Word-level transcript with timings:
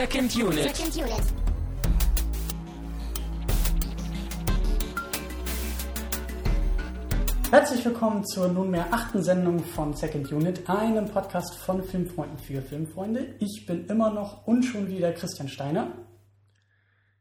Second 0.00 0.34
Unit. 0.34 0.74
Second 0.74 0.96
Unit. 0.96 1.22
Herzlich 7.50 7.84
willkommen 7.84 8.24
zur 8.24 8.48
nunmehr 8.48 8.86
achten 8.92 9.22
Sendung 9.22 9.62
von 9.62 9.92
Second 9.92 10.32
Unit, 10.32 10.70
einem 10.70 11.04
Podcast 11.10 11.58
von 11.58 11.82
Filmfreunden 11.82 12.38
für 12.38 12.62
Filmfreunde. 12.62 13.34
Ich 13.40 13.66
bin 13.66 13.88
immer 13.88 14.10
noch 14.10 14.46
und 14.46 14.62
schon 14.62 14.88
wieder 14.88 15.12
Christian 15.12 15.48
Steiner. 15.48 15.92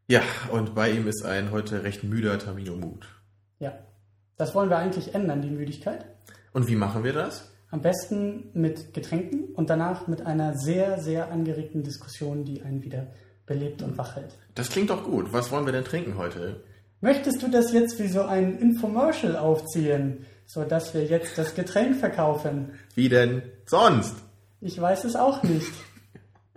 Ja, 0.07 0.21
und 0.53 0.73
bei 0.73 0.89
ihm 0.89 1.05
ist 1.09 1.25
ein 1.25 1.51
heute 1.51 1.83
recht 1.83 2.05
müder 2.05 2.39
Tamino 2.39 2.77
Mut. 2.77 3.09
Ja, 3.59 3.77
das 4.37 4.55
wollen 4.55 4.69
wir 4.69 4.77
eigentlich 4.77 5.13
ändern, 5.13 5.41
die 5.41 5.51
Müdigkeit. 5.51 6.05
Und 6.53 6.69
wie 6.69 6.77
machen 6.77 7.03
wir 7.03 7.11
das? 7.11 7.51
Am 7.71 7.81
besten 7.81 8.49
mit 8.53 8.93
Getränken 8.93 9.45
und 9.53 9.69
danach 9.69 10.07
mit 10.07 10.25
einer 10.25 10.57
sehr, 10.57 10.99
sehr 10.99 11.31
angeregten 11.31 11.83
Diskussion, 11.83 12.43
die 12.43 12.63
einen 12.63 12.83
wieder 12.83 13.07
belebt 13.45 13.81
und 13.81 13.97
wach 13.97 14.15
hält. 14.15 14.37
Das 14.55 14.69
klingt 14.69 14.89
doch 14.89 15.03
gut. 15.03 15.31
Was 15.33 15.51
wollen 15.51 15.65
wir 15.65 15.73
denn 15.73 15.83
trinken 15.83 16.17
heute? 16.17 16.63
Möchtest 17.01 17.41
du 17.41 17.47
das 17.47 17.71
jetzt 17.71 17.99
wie 17.99 18.07
so 18.07 18.23
ein 18.23 18.57
Infomercial 18.57 19.37
aufziehen, 19.37 20.25
sodass 20.45 20.93
wir 20.93 21.05
jetzt 21.05 21.37
das 21.37 21.55
Getränk 21.55 21.95
verkaufen? 21.95 22.73
Wie 22.95 23.07
denn 23.07 23.43
sonst? 23.65 24.15
Ich 24.61 24.79
weiß 24.79 25.05
es 25.05 25.15
auch 25.15 25.43
nicht. 25.43 25.71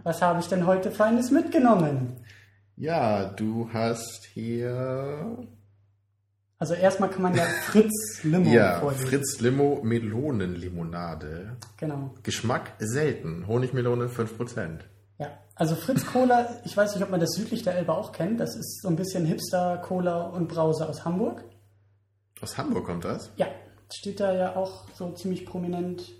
Was 0.02 0.20
habe 0.20 0.40
ich 0.40 0.46
denn 0.46 0.66
heute 0.66 0.90
Feines 0.90 1.30
mitgenommen? 1.30 2.16
Ja, 2.76 3.26
du 3.26 3.68
hast 3.72 4.26
hier. 4.32 5.36
Also 6.62 6.74
erstmal 6.74 7.10
kann 7.10 7.22
man 7.22 7.34
ja 7.34 7.42
Fritz 7.42 8.22
Limo 8.22 8.48
Ja, 8.48 8.78
vorlesen. 8.78 9.06
Fritz 9.08 9.40
Limo 9.40 9.80
Melonenlimonade. 9.82 11.56
Genau. 11.76 12.14
Geschmack 12.22 12.74
selten. 12.78 13.48
Honigmelone 13.48 14.06
5%. 14.06 14.78
Ja. 15.18 15.26
Also 15.56 15.74
Fritz 15.74 16.06
Cola, 16.06 16.48
ich 16.64 16.76
weiß 16.76 16.94
nicht, 16.94 17.02
ob 17.02 17.10
man 17.10 17.18
das 17.18 17.30
südlich 17.32 17.64
der 17.64 17.74
Elbe 17.76 17.92
auch 17.92 18.12
kennt. 18.12 18.38
Das 18.38 18.54
ist 18.54 18.80
so 18.80 18.86
ein 18.88 18.94
bisschen 18.94 19.24
Hipster 19.26 19.78
Cola 19.78 20.22
und 20.28 20.46
Brause 20.46 20.88
aus 20.88 21.04
Hamburg. 21.04 21.42
Aus 22.40 22.56
Hamburg 22.56 22.86
kommt 22.86 23.04
das? 23.06 23.32
Ja, 23.38 23.48
steht 23.92 24.20
da 24.20 24.32
ja 24.32 24.54
auch 24.54 24.84
so 24.94 25.10
ziemlich 25.14 25.44
prominent 25.44 26.12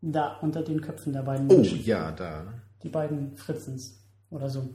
da 0.00 0.38
unter 0.40 0.62
den 0.62 0.80
Köpfen 0.80 1.12
der 1.12 1.24
beiden 1.24 1.46
Oh, 1.50 1.56
Menschen. 1.56 1.84
ja, 1.84 2.10
da. 2.10 2.54
Die 2.82 2.88
beiden 2.88 3.36
Fritzens 3.36 4.02
oder 4.30 4.48
so. 4.48 4.66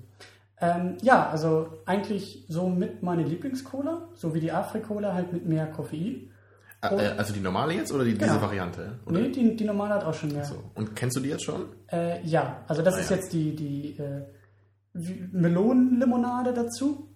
Ähm, 0.61 0.97
ja, 1.01 1.29
also 1.29 1.67
eigentlich 1.85 2.45
so 2.49 2.67
mit 2.69 3.01
meine 3.01 3.23
Lieblingscola, 3.23 4.09
so 4.15 4.33
wie 4.33 4.39
die 4.41 4.51
Afri-Cola, 4.51 5.13
halt 5.13 5.31
mit 5.31 5.45
mehr 5.45 5.67
Koffein. 5.67 6.31
Äh, 6.81 6.95
äh, 6.95 7.07
also 7.17 7.33
die 7.33 7.39
normale 7.39 7.73
jetzt 7.73 7.91
oder 7.93 8.03
die, 8.03 8.13
Genau. 8.13 8.25
diese 8.25 8.41
Variante? 8.41 8.99
Oder? 9.05 9.19
Nee, 9.19 9.29
die, 9.29 9.55
die 9.55 9.63
normale 9.65 9.95
hat 9.95 10.03
auch 10.03 10.13
schon 10.13 10.31
mehr. 10.33 10.43
So. 10.45 10.55
Und 10.75 10.95
kennst 10.95 11.15
du 11.17 11.21
die 11.21 11.29
jetzt 11.29 11.43
schon? 11.43 11.65
Äh, 11.91 12.21
ja, 12.25 12.63
also 12.67 12.81
das 12.81 12.95
Ah, 12.95 12.99
ist 12.99 13.09
ja. 13.09 13.15
jetzt 13.17 13.31
die, 13.33 13.55
die 13.55 13.97
äh, 13.97 14.23
Melonenlimonade 15.31 16.53
dazu. 16.53 17.07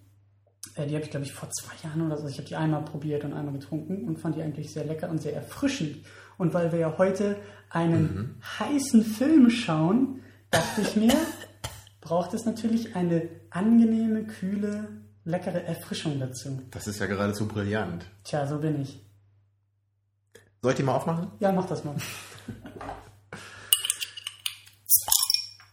Äh, 0.76 0.86
die 0.86 0.94
habe 0.94 1.04
ich, 1.04 1.10
glaube 1.10 1.26
ich, 1.26 1.32
vor 1.32 1.50
zwei 1.50 1.74
Jahren 1.86 2.02
oder 2.06 2.16
so. 2.18 2.26
Ich 2.28 2.38
habe 2.38 2.48
die 2.48 2.56
einmal 2.56 2.82
probiert 2.82 3.24
und 3.24 3.32
einmal 3.32 3.54
getrunken 3.54 4.06
und 4.08 4.18
fand 4.18 4.36
die 4.36 4.42
eigentlich 4.42 4.72
sehr 4.72 4.84
lecker 4.84 5.10
und 5.10 5.20
sehr 5.22 5.34
erfrischend. 5.34 5.98
Und 6.38 6.52
weil 6.54 6.72
wir 6.72 6.78
ja 6.78 6.94
heute 6.98 7.36
einen 7.70 8.40
heißen 8.58 9.02
Film 9.02 9.50
schauen, 9.50 10.20
dachte 10.50 10.80
ich 10.82 10.96
mir, 10.96 11.12
braucht 12.04 12.34
es 12.34 12.44
natürlich 12.44 12.94
eine 12.94 13.28
angenehme, 13.50 14.24
kühle, 14.24 14.88
leckere 15.24 15.64
Erfrischung 15.64 16.20
dazu. 16.20 16.62
Das 16.70 16.86
ist 16.86 17.00
ja 17.00 17.06
geradezu 17.06 17.48
brillant. 17.48 18.06
Tja, 18.22 18.46
so 18.46 18.58
bin 18.58 18.80
ich. 18.80 19.00
Soll 20.62 20.72
ich 20.72 20.76
die 20.76 20.82
mal 20.82 20.94
aufmachen? 20.94 21.32
Ja, 21.40 21.50
mach 21.50 21.66
das 21.66 21.82
mal. 21.84 21.96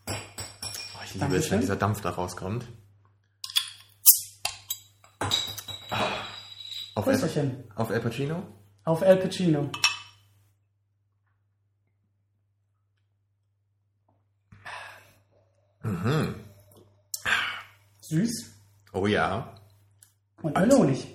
Oh, 0.08 1.03
ich 1.06 1.14
liebe 1.16 1.36
es, 1.36 1.52
wenn 1.52 1.59
dieser 1.59 1.75
Dampf 1.75 2.02
da 2.02 2.09
rauskommt. 2.09 2.66
Auf 6.96 7.08
El, 7.08 7.66
auf 7.75 7.90
El 7.90 8.00
Pacino? 8.00 8.44
Auf 8.84 9.02
El 9.02 9.18
Pacino. 9.18 9.69
Mhm. 15.84 16.36
Süß 18.02 18.52
Oh 18.94 19.08
ja. 19.08 19.56
und 20.42 20.58
melonig. 20.58 21.08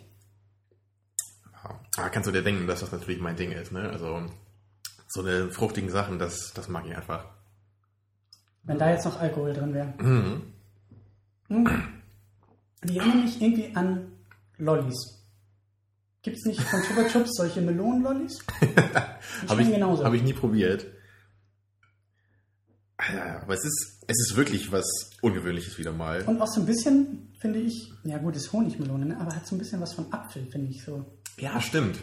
Ah, 1.99 2.09
kannst 2.10 2.27
du 2.28 2.32
dir 2.32 2.43
denken, 2.43 2.66
dass 2.66 2.81
das 2.81 2.93
natürlich 2.93 3.21
mein 3.21 3.37
Ding 3.37 3.53
ist, 3.53 3.72
ne? 3.72 3.88
Also 3.91 4.27
so 5.09 5.21
eine 5.21 5.50
fruchtigen 5.50 5.88
Sachen, 5.91 6.19
das, 6.19 6.53
das 6.54 6.69
mag 6.69 6.84
ich 6.87 6.94
einfach. 6.97 7.25
Wenn 8.65 8.78
da 8.78 8.91
jetzt 8.91 9.04
noch 9.04 9.19
Alkohol 9.21 9.54
drin 9.54 9.72
wäre. 9.72 9.94
Mhm. 9.99 10.43
Die 12.84 12.98
erinnern 12.98 13.25
mich 13.25 13.41
irgendwie 13.41 13.75
an 13.77 14.12
Lollis. 14.59 15.25
Gibt 16.22 16.37
es 16.38 16.44
nicht 16.44 16.60
von 16.60 16.83
Chupa 16.83 17.09
Chups 17.09 17.37
solche 17.37 17.60
Melonenlollis? 17.60 18.44
Habe 19.48 19.62
ich, 19.62 19.71
genauso. 19.71 20.04
hab 20.04 20.12
ich 20.12 20.22
nie 20.22 20.33
probiert. 20.33 20.87
Aber 22.99 23.53
es 23.55 23.65
ist, 23.65 24.05
es 24.07 24.17
ist 24.21 24.37
wirklich 24.37 24.73
was 24.73 25.11
Ungewöhnliches 25.21 25.77
wieder 25.79 25.93
mal. 25.93 26.23
Und 26.23 26.41
auch 26.41 26.47
so 26.47 26.61
ein 26.61 26.67
bisschen, 26.67 27.34
finde 27.39 27.59
ich, 27.59 27.93
ja 28.05 28.17
gut, 28.19 28.37
ist 28.37 28.53
Honigmelone, 28.53 29.05
ne? 29.07 29.21
aber 29.21 29.34
hat 29.37 29.47
so 29.47 29.55
ein 29.55 29.59
bisschen 29.59 29.81
was 29.81 29.93
von 29.93 30.11
Apfel, 30.12 30.47
finde 30.47 30.71
ich 30.71 30.83
so. 30.83 31.05
Ja, 31.39 31.61
stimmt. 31.61 31.99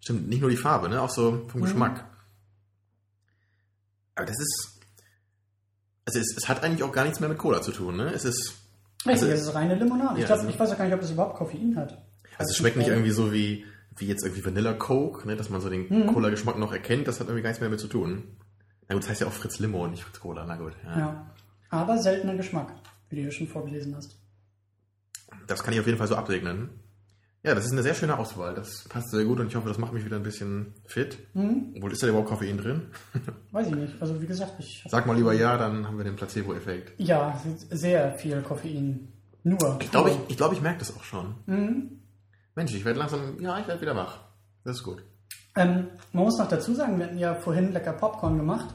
Stimmt, 0.00 0.28
nicht 0.28 0.40
nur 0.40 0.50
die 0.50 0.56
Farbe, 0.56 0.88
ne? 0.88 1.00
Auch 1.02 1.10
so 1.10 1.46
vom 1.48 1.62
Geschmack. 1.62 2.04
Aber 4.14 4.26
das 4.26 4.38
ist. 4.38 4.78
Also 6.04 6.20
es, 6.20 6.36
es 6.36 6.48
hat 6.48 6.62
eigentlich 6.62 6.84
auch 6.84 6.92
gar 6.92 7.02
nichts 7.04 7.18
mehr 7.18 7.28
mit 7.28 7.38
Cola 7.38 7.60
zu 7.60 7.72
tun, 7.72 7.96
ne? 7.96 8.12
Es 8.12 8.24
ist. 8.24 8.54
Richtig, 9.04 9.22
Also- 9.24 9.28
das 9.30 9.40
ist 9.40 9.54
reine 9.54 9.74
Limonade. 9.74 10.14
ich, 10.14 10.20
Ja, 10.20 10.26
glaub, 10.26 10.38
also- 10.38 10.48
ich 10.50 10.58
weiß 10.60 10.70
auch 10.72 10.78
gar 10.78 10.84
nicht, 10.84 10.94
ob 10.94 11.00
das 11.00 11.10
überhaupt 11.10 11.36
Koffein 11.36 11.74
hat. 11.76 12.04
Also 12.38 12.50
es 12.50 12.56
schmeckt 12.56 12.76
nicht 12.76 12.88
irgendwie 12.88 13.10
so 13.10 13.32
wie, 13.32 13.64
wie 13.96 14.06
jetzt 14.06 14.22
irgendwie 14.24 14.44
Vanilla 14.44 14.74
Coke, 14.74 15.26
ne? 15.26 15.34
Dass 15.36 15.50
man 15.50 15.60
so 15.60 15.68
den 15.68 15.88
Mhm. 15.88 16.06
Cola-Geschmack 16.12 16.56
noch 16.58 16.72
erkennt, 16.72 17.08
das 17.08 17.18
hat 17.18 17.26
irgendwie 17.26 17.42
gar 17.42 17.50
nichts 17.50 17.60
mehr 17.60 17.68
damit 17.68 17.80
zu 17.80 17.88
tun. 17.88 18.36
Na 18.88 18.94
gut, 18.94 19.02
das 19.02 19.10
heißt 19.10 19.20
ja 19.22 19.26
auch 19.26 19.32
Fritz 19.32 19.58
Limo 19.58 19.84
und 19.84 19.92
nicht 19.92 20.04
Fritz 20.04 20.20
Cola, 20.20 20.44
na 20.46 20.56
gut. 20.56 20.72
Ja. 20.84 20.98
Ja. 20.98 21.26
Aber 21.70 21.98
seltener 21.98 22.36
Geschmack, 22.36 22.72
wie 23.10 23.16
du 23.16 23.22
ja 23.22 23.30
schon 23.30 23.48
vorgelesen 23.48 23.96
hast. 23.96 24.16
Das 25.46 25.62
kann 25.62 25.74
ich 25.74 25.80
auf 25.80 25.86
jeden 25.86 25.98
Fall 25.98 26.06
so 26.06 26.16
absegnen. 26.16 26.70
Ja, 27.42 27.54
das 27.54 27.66
ist 27.66 27.72
eine 27.72 27.82
sehr 27.82 27.94
schöne 27.94 28.18
Auswahl. 28.18 28.54
Das 28.54 28.88
passt 28.88 29.10
sehr 29.10 29.24
gut 29.24 29.38
und 29.38 29.46
ich 29.46 29.54
hoffe, 29.54 29.68
das 29.68 29.78
macht 29.78 29.92
mich 29.92 30.04
wieder 30.04 30.16
ein 30.16 30.22
bisschen 30.24 30.74
fit. 30.84 31.18
Mhm. 31.34 31.74
Obwohl, 31.76 31.92
ist 31.92 32.02
da 32.02 32.08
überhaupt 32.08 32.28
Koffein 32.28 32.58
drin? 32.58 32.88
Weiß 33.52 33.68
ich 33.68 33.74
nicht. 33.74 33.94
Also 34.00 34.20
wie 34.20 34.26
gesagt, 34.26 34.54
ich 34.58 34.84
Sag 34.88 35.06
mal 35.06 35.14
lieber 35.14 35.32
ja, 35.32 35.56
dann 35.56 35.86
haben 35.86 35.96
wir 35.96 36.04
den 36.04 36.16
Placebo-Effekt. 36.16 36.98
ja, 36.98 37.40
sehr 37.70 38.18
viel 38.18 38.42
Koffein. 38.42 39.12
Nur. 39.44 39.78
Ich 39.80 39.90
glaube, 39.92 40.10
ich, 40.10 40.18
ich, 40.28 40.36
glaub, 40.36 40.52
ich 40.52 40.60
merke 40.60 40.80
das 40.80 40.96
auch 40.96 41.04
schon. 41.04 41.36
Mhm. 41.46 42.00
Mensch, 42.56 42.74
ich 42.74 42.84
werde 42.84 42.98
langsam, 42.98 43.40
ja, 43.40 43.60
ich 43.60 43.68
werde 43.68 43.80
wieder 43.80 43.94
wach. 43.94 44.18
Das 44.64 44.78
ist 44.78 44.82
gut. 44.82 45.04
Ähm, 45.56 45.88
man 46.12 46.24
muss 46.24 46.38
noch 46.38 46.48
dazu 46.48 46.74
sagen, 46.74 46.98
wir 46.98 47.06
hatten 47.06 47.18
ja 47.18 47.34
vorhin 47.34 47.72
lecker 47.72 47.92
Popcorn 47.94 48.36
gemacht, 48.36 48.74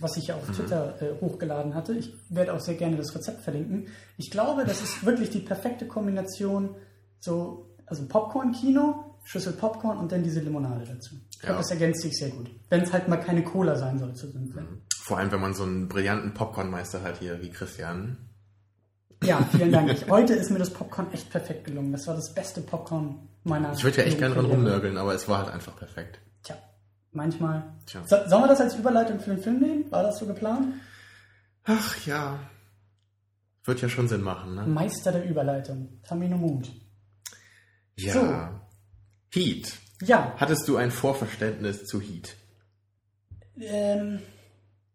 was 0.00 0.16
ich 0.16 0.28
ja 0.28 0.36
auf 0.36 0.46
Twitter 0.46 1.00
äh, 1.02 1.20
hochgeladen 1.20 1.74
hatte. 1.74 1.92
Ich 1.94 2.14
werde 2.30 2.54
auch 2.54 2.60
sehr 2.60 2.74
gerne 2.76 2.96
das 2.96 3.14
Rezept 3.14 3.42
verlinken. 3.42 3.88
Ich 4.16 4.30
glaube, 4.30 4.64
das 4.64 4.80
ist 4.82 5.04
wirklich 5.04 5.30
die 5.30 5.40
perfekte 5.40 5.86
Kombination, 5.86 6.76
so, 7.20 7.74
also 7.86 8.06
Popcorn-Kino, 8.06 9.16
Schüssel 9.24 9.52
Popcorn 9.52 9.98
und 9.98 10.10
dann 10.12 10.22
diese 10.22 10.40
Limonade 10.40 10.84
dazu. 10.84 11.16
Ich 11.30 11.38
glaube, 11.40 11.54
Ja. 11.54 11.58
das 11.58 11.70
ergänzt 11.70 12.02
sich 12.02 12.16
sehr 12.16 12.30
gut. 12.30 12.50
Wenn 12.70 12.82
es 12.82 12.92
halt 12.92 13.08
mal 13.08 13.18
keine 13.18 13.42
Cola 13.44 13.76
sein 13.76 13.98
soll 13.98 14.14
zu 14.14 14.28
Film. 14.32 14.82
Vor 15.02 15.18
allem, 15.18 15.30
wenn 15.32 15.40
man 15.40 15.54
so 15.54 15.64
einen 15.64 15.88
brillanten 15.88 16.32
Popcornmeister 16.32 17.02
hat 17.02 17.18
hier 17.18 17.40
wie 17.42 17.50
Christian. 17.50 18.16
Ja, 19.22 19.44
vielen 19.52 19.70
Dank. 19.70 19.90
Ich, 19.92 20.08
heute 20.08 20.34
ist 20.34 20.50
mir 20.50 20.58
das 20.58 20.70
Popcorn 20.70 21.12
echt 21.12 21.30
perfekt 21.30 21.64
gelungen. 21.64 21.92
Das 21.92 22.06
war 22.08 22.14
das 22.14 22.32
beste 22.34 22.60
Popcorn 22.60 23.28
meiner 23.44 23.72
Ich 23.72 23.82
würde 23.84 23.98
ja 23.98 24.04
echt 24.04 24.18
gerne 24.18 24.34
dran 24.34 24.46
rumnörgeln, 24.46 24.96
aber 24.98 25.14
es 25.14 25.28
war 25.28 25.38
halt 25.38 25.50
einfach 25.54 25.76
perfekt. 25.76 26.20
Tja, 26.42 26.56
manchmal. 27.12 27.64
Tja. 27.86 28.02
So, 28.06 28.16
sollen 28.28 28.42
wir 28.42 28.48
das 28.48 28.60
als 28.60 28.74
Überleitung 28.76 29.20
für 29.20 29.30
den 29.34 29.42
Film 29.42 29.60
nehmen? 29.60 29.90
War 29.90 30.02
das 30.02 30.18
so 30.18 30.26
geplant? 30.26 30.74
Ach 31.64 32.06
ja. 32.06 32.38
Wird 33.64 33.80
ja 33.80 33.88
schon 33.88 34.08
Sinn 34.08 34.22
machen, 34.22 34.54
ne? 34.56 34.66
Meister 34.66 35.12
der 35.12 35.24
Überleitung, 35.24 36.00
Tamino 36.02 36.36
Mut. 36.36 36.70
Ja. 37.96 38.60
Heat. 39.32 39.72
Ja, 40.02 40.34
Hattest 40.36 40.66
du 40.66 40.76
ein 40.76 40.90
Vorverständnis 40.90 41.84
zu 41.86 42.00
Heat? 42.00 42.34
ähm, 43.60 44.18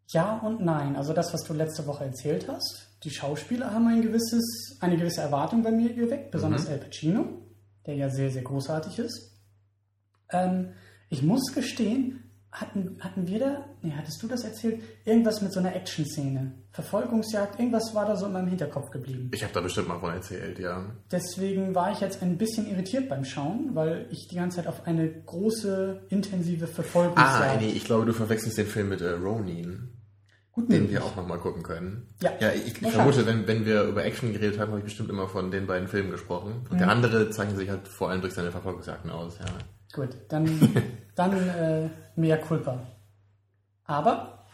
ja 0.07 0.37
und 0.39 0.61
nein. 0.63 0.95
Also 0.95 1.13
das, 1.13 1.33
was 1.33 1.43
du 1.43 1.53
letzte 1.53 1.85
Woche 1.87 2.05
erzählt 2.05 2.47
hast. 2.49 2.87
Die 3.03 3.11
Schauspieler 3.11 3.71
haben 3.71 3.87
ein 3.87 4.01
gewisses, 4.01 4.77
eine 4.81 4.97
gewisse 4.97 5.21
Erwartung 5.21 5.63
bei 5.63 5.71
mir 5.71 5.93
geweckt, 5.93 6.31
besonders 6.31 6.65
Mhm. 6.65 6.71
El 6.73 6.77
Pacino, 6.79 7.25
der 7.87 7.95
ja 7.95 8.09
sehr, 8.09 8.29
sehr 8.29 8.43
großartig 8.43 8.99
ist. 8.99 9.31
Ähm, 10.31 10.69
ich 11.09 11.23
muss 11.23 11.53
gestehen, 11.53 12.23
hatten, 12.51 12.97
hatten 13.01 13.27
wir 13.27 13.39
da, 13.39 13.65
nee, 13.81 13.93
hattest 13.95 14.21
du 14.23 14.27
das 14.27 14.43
erzählt? 14.43 14.81
Irgendwas 15.05 15.41
mit 15.41 15.51
so 15.53 15.59
einer 15.59 15.75
Action-Szene. 15.75 16.53
Verfolgungsjagd, 16.71 17.59
irgendwas 17.59 17.93
war 17.93 18.05
da 18.05 18.15
so 18.15 18.25
in 18.25 18.33
meinem 18.33 18.47
Hinterkopf 18.47 18.89
geblieben. 18.89 19.31
Ich 19.33 19.43
habe 19.43 19.53
da 19.53 19.61
bestimmt 19.61 19.87
mal 19.87 19.99
von 19.99 20.13
erzählt, 20.13 20.59
ja. 20.59 20.85
Deswegen 21.11 21.75
war 21.75 21.91
ich 21.91 21.99
jetzt 22.01 22.21
ein 22.21 22.37
bisschen 22.37 22.67
irritiert 22.69 23.09
beim 23.09 23.25
Schauen, 23.25 23.71
weil 23.73 24.07
ich 24.11 24.27
die 24.27 24.35
ganze 24.35 24.57
Zeit 24.57 24.67
auf 24.67 24.85
eine 24.85 25.09
große, 25.09 26.05
intensive 26.09 26.65
Ah, 26.65 26.67
Verfolgungsjagd. 26.67 27.61
nee, 27.61 27.69
ich 27.69 27.85
glaube, 27.85 28.05
du 28.05 28.13
verwechselst 28.13 28.57
den 28.57 28.67
Film 28.67 28.89
mit 28.89 29.01
äh, 29.01 29.11
Ronin. 29.11 29.89
Gut 30.57 30.71
den 30.71 30.89
wir 30.89 31.03
auch 31.05 31.15
nochmal 31.15 31.37
gucken 31.37 31.61
können. 31.61 32.07
Ja. 32.19 32.31
ja 32.39 32.49
ich, 32.51 32.81
ich 32.81 32.91
vermute, 32.91 33.27
wenn, 33.27 33.45
wenn 33.45 33.63
wir 33.63 33.83
über 33.83 34.03
Action 34.03 34.33
geredet 34.33 34.57
haben, 34.59 34.69
habe 34.69 34.79
ich 34.79 34.85
bestimmt 34.85 35.11
immer 35.11 35.27
von 35.27 35.51
den 35.51 35.67
beiden 35.67 35.87
Filmen 35.87 36.09
gesprochen. 36.09 36.65
Und 36.67 36.73
Mhm. 36.73 36.77
der 36.79 36.89
andere 36.89 37.29
zeichnet 37.29 37.57
sich 37.57 37.69
halt 37.69 37.87
vor 37.87 38.09
allem 38.09 38.21
durch 38.21 38.33
seine 38.33 38.49
Verfolgungsjagden 38.51 39.11
aus. 39.11 39.37
Ja. 39.37 39.45
Gut, 39.93 40.09
dann, 40.29 40.49
dann 41.15 41.31
äh, 41.47 41.89
mehr 42.15 42.39
Culpa. 42.39 42.79
Aber 43.83 44.47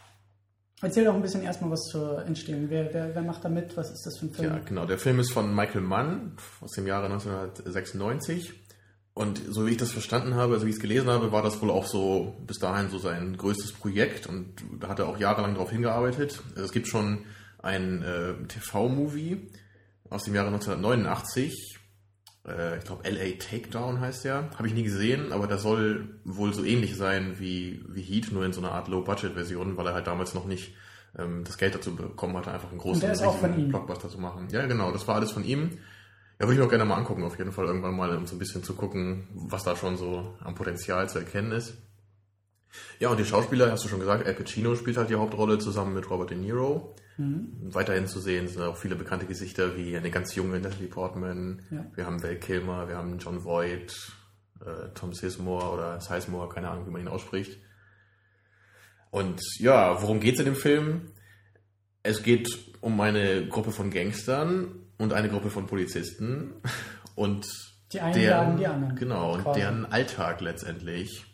erzähl 0.82 1.06
doch 1.06 1.14
ein 1.14 1.22
bisschen 1.22 1.42
erstmal 1.42 1.70
was 1.70 1.84
zur 1.90 2.22
Entstehung. 2.26 2.66
Wer, 2.68 2.92
wer, 2.92 3.14
wer 3.14 3.22
macht 3.22 3.42
da 3.42 3.48
mit? 3.48 3.74
Was 3.74 3.90
ist 3.90 4.04
das 4.04 4.18
für 4.18 4.26
ein 4.26 4.34
Film? 4.34 4.52
ja, 4.52 4.58
genau. 4.58 4.84
Der 4.84 4.98
Film 4.98 5.18
ist 5.20 5.32
von 5.32 5.54
Michael 5.54 5.80
Mann 5.80 6.36
aus 6.60 6.72
dem 6.72 6.86
Jahre 6.86 7.06
1996. 7.06 8.63
Und 9.14 9.40
so 9.48 9.64
wie 9.66 9.70
ich 9.70 9.76
das 9.76 9.92
verstanden 9.92 10.34
habe, 10.34 10.54
also 10.54 10.66
wie 10.66 10.70
ich 10.70 10.76
es 10.76 10.82
gelesen 10.82 11.08
habe, 11.08 11.30
war 11.30 11.42
das 11.42 11.62
wohl 11.62 11.70
auch 11.70 11.86
so 11.86 12.36
bis 12.48 12.58
dahin 12.58 12.90
so 12.90 12.98
sein 12.98 13.36
größtes 13.36 13.72
Projekt 13.72 14.26
und 14.26 14.48
da 14.80 14.88
hat 14.88 14.98
er 14.98 15.06
auch 15.06 15.18
jahrelang 15.18 15.54
darauf 15.54 15.70
hingearbeitet. 15.70 16.42
Es 16.56 16.72
gibt 16.72 16.88
schon 16.88 17.20
ein 17.62 18.02
äh, 18.02 18.34
TV-Movie 18.48 19.50
aus 20.10 20.24
dem 20.24 20.34
Jahre 20.34 20.48
1989. 20.48 21.78
Äh, 22.44 22.78
ich 22.78 22.84
glaube, 22.84 23.08
LA 23.08 23.38
Takedown 23.38 24.00
heißt 24.00 24.24
der. 24.24 24.50
Habe 24.56 24.66
ich 24.66 24.74
nie 24.74 24.82
gesehen, 24.82 25.32
aber 25.32 25.46
der 25.46 25.58
soll 25.58 26.20
wohl 26.24 26.52
so 26.52 26.64
ähnlich 26.64 26.96
sein 26.96 27.38
wie, 27.38 27.84
wie 27.88 28.02
Heat, 28.02 28.32
nur 28.32 28.44
in 28.44 28.52
so 28.52 28.60
einer 28.60 28.72
Art 28.72 28.88
Low-Budget-Version, 28.88 29.76
weil 29.76 29.86
er 29.86 29.94
halt 29.94 30.08
damals 30.08 30.34
noch 30.34 30.44
nicht 30.44 30.74
ähm, 31.16 31.44
das 31.44 31.56
Geld 31.56 31.76
dazu 31.76 31.94
bekommen 31.94 32.36
hatte, 32.36 32.50
einfach 32.50 32.70
einen 32.70 32.80
großen? 32.80 33.00
Blockbuster 33.68 34.08
zu 34.08 34.18
machen. 34.18 34.48
Ja, 34.50 34.66
genau, 34.66 34.90
das 34.90 35.06
war 35.06 35.14
alles 35.14 35.30
von 35.30 35.44
ihm. 35.44 35.78
Ja, 36.38 36.46
würde 36.46 36.54
ich 36.54 36.58
mir 36.58 36.66
auch 36.66 36.70
gerne 36.70 36.84
mal 36.84 36.96
angucken, 36.96 37.22
auf 37.22 37.38
jeden 37.38 37.52
Fall 37.52 37.66
irgendwann 37.66 37.96
mal, 37.96 38.16
um 38.16 38.26
so 38.26 38.34
ein 38.34 38.38
bisschen 38.38 38.64
zu 38.64 38.74
gucken, 38.74 39.28
was 39.34 39.62
da 39.62 39.76
schon 39.76 39.96
so 39.96 40.36
am 40.40 40.54
Potenzial 40.54 41.08
zu 41.08 41.18
erkennen 41.18 41.52
ist. 41.52 41.76
Ja, 42.98 43.08
und 43.08 43.20
die 43.20 43.24
Schauspieler, 43.24 43.70
hast 43.70 43.84
du 43.84 43.88
schon 43.88 44.00
gesagt, 44.00 44.26
Al 44.26 44.34
Pacino 44.34 44.74
spielt 44.74 44.96
halt 44.96 45.10
die 45.10 45.14
Hauptrolle 45.14 45.58
zusammen 45.58 45.94
mit 45.94 46.10
Robert 46.10 46.30
De 46.30 46.36
Niro. 46.36 46.96
Mhm. 47.16 47.52
Weiterhin 47.72 48.08
zu 48.08 48.18
sehen 48.18 48.48
sind 48.48 48.62
auch 48.62 48.76
viele 48.76 48.96
bekannte 48.96 49.26
Gesichter 49.26 49.76
wie 49.76 49.96
eine 49.96 50.10
ganz 50.10 50.34
junge 50.34 50.58
Natalie 50.58 50.88
Portman. 50.88 51.62
Ja. 51.70 51.86
Wir 51.94 52.06
haben 52.06 52.22
Val 52.22 52.36
Kilmer, 52.36 52.88
wir 52.88 52.96
haben 52.96 53.18
John 53.18 53.44
Voight, 53.44 53.94
äh, 54.60 54.88
Tom 54.94 55.12
Sizemore 55.12 55.72
oder 55.72 56.00
Sizemore, 56.00 56.48
keine 56.48 56.68
Ahnung, 56.68 56.86
wie 56.86 56.90
man 56.90 57.02
ihn 57.02 57.08
ausspricht. 57.08 57.58
Und 59.10 59.40
ja, 59.60 60.02
worum 60.02 60.18
geht's 60.18 60.40
in 60.40 60.46
dem 60.46 60.56
Film? 60.56 61.12
Es 62.02 62.24
geht 62.24 62.48
um 62.80 63.00
eine 63.00 63.46
Gruppe 63.46 63.70
von 63.70 63.90
Gangstern 63.90 64.83
und 65.04 65.12
eine 65.12 65.28
Gruppe 65.28 65.50
von 65.50 65.66
Polizisten 65.66 66.54
und 67.14 67.46
Die 67.92 68.00
einen 68.00 68.14
deren, 68.14 68.56
die 68.56 68.66
anderen. 68.66 68.96
Genau, 68.96 69.34
und 69.34 69.56
deren 69.56 69.86
Alltag 69.86 70.40
letztendlich. 70.40 71.24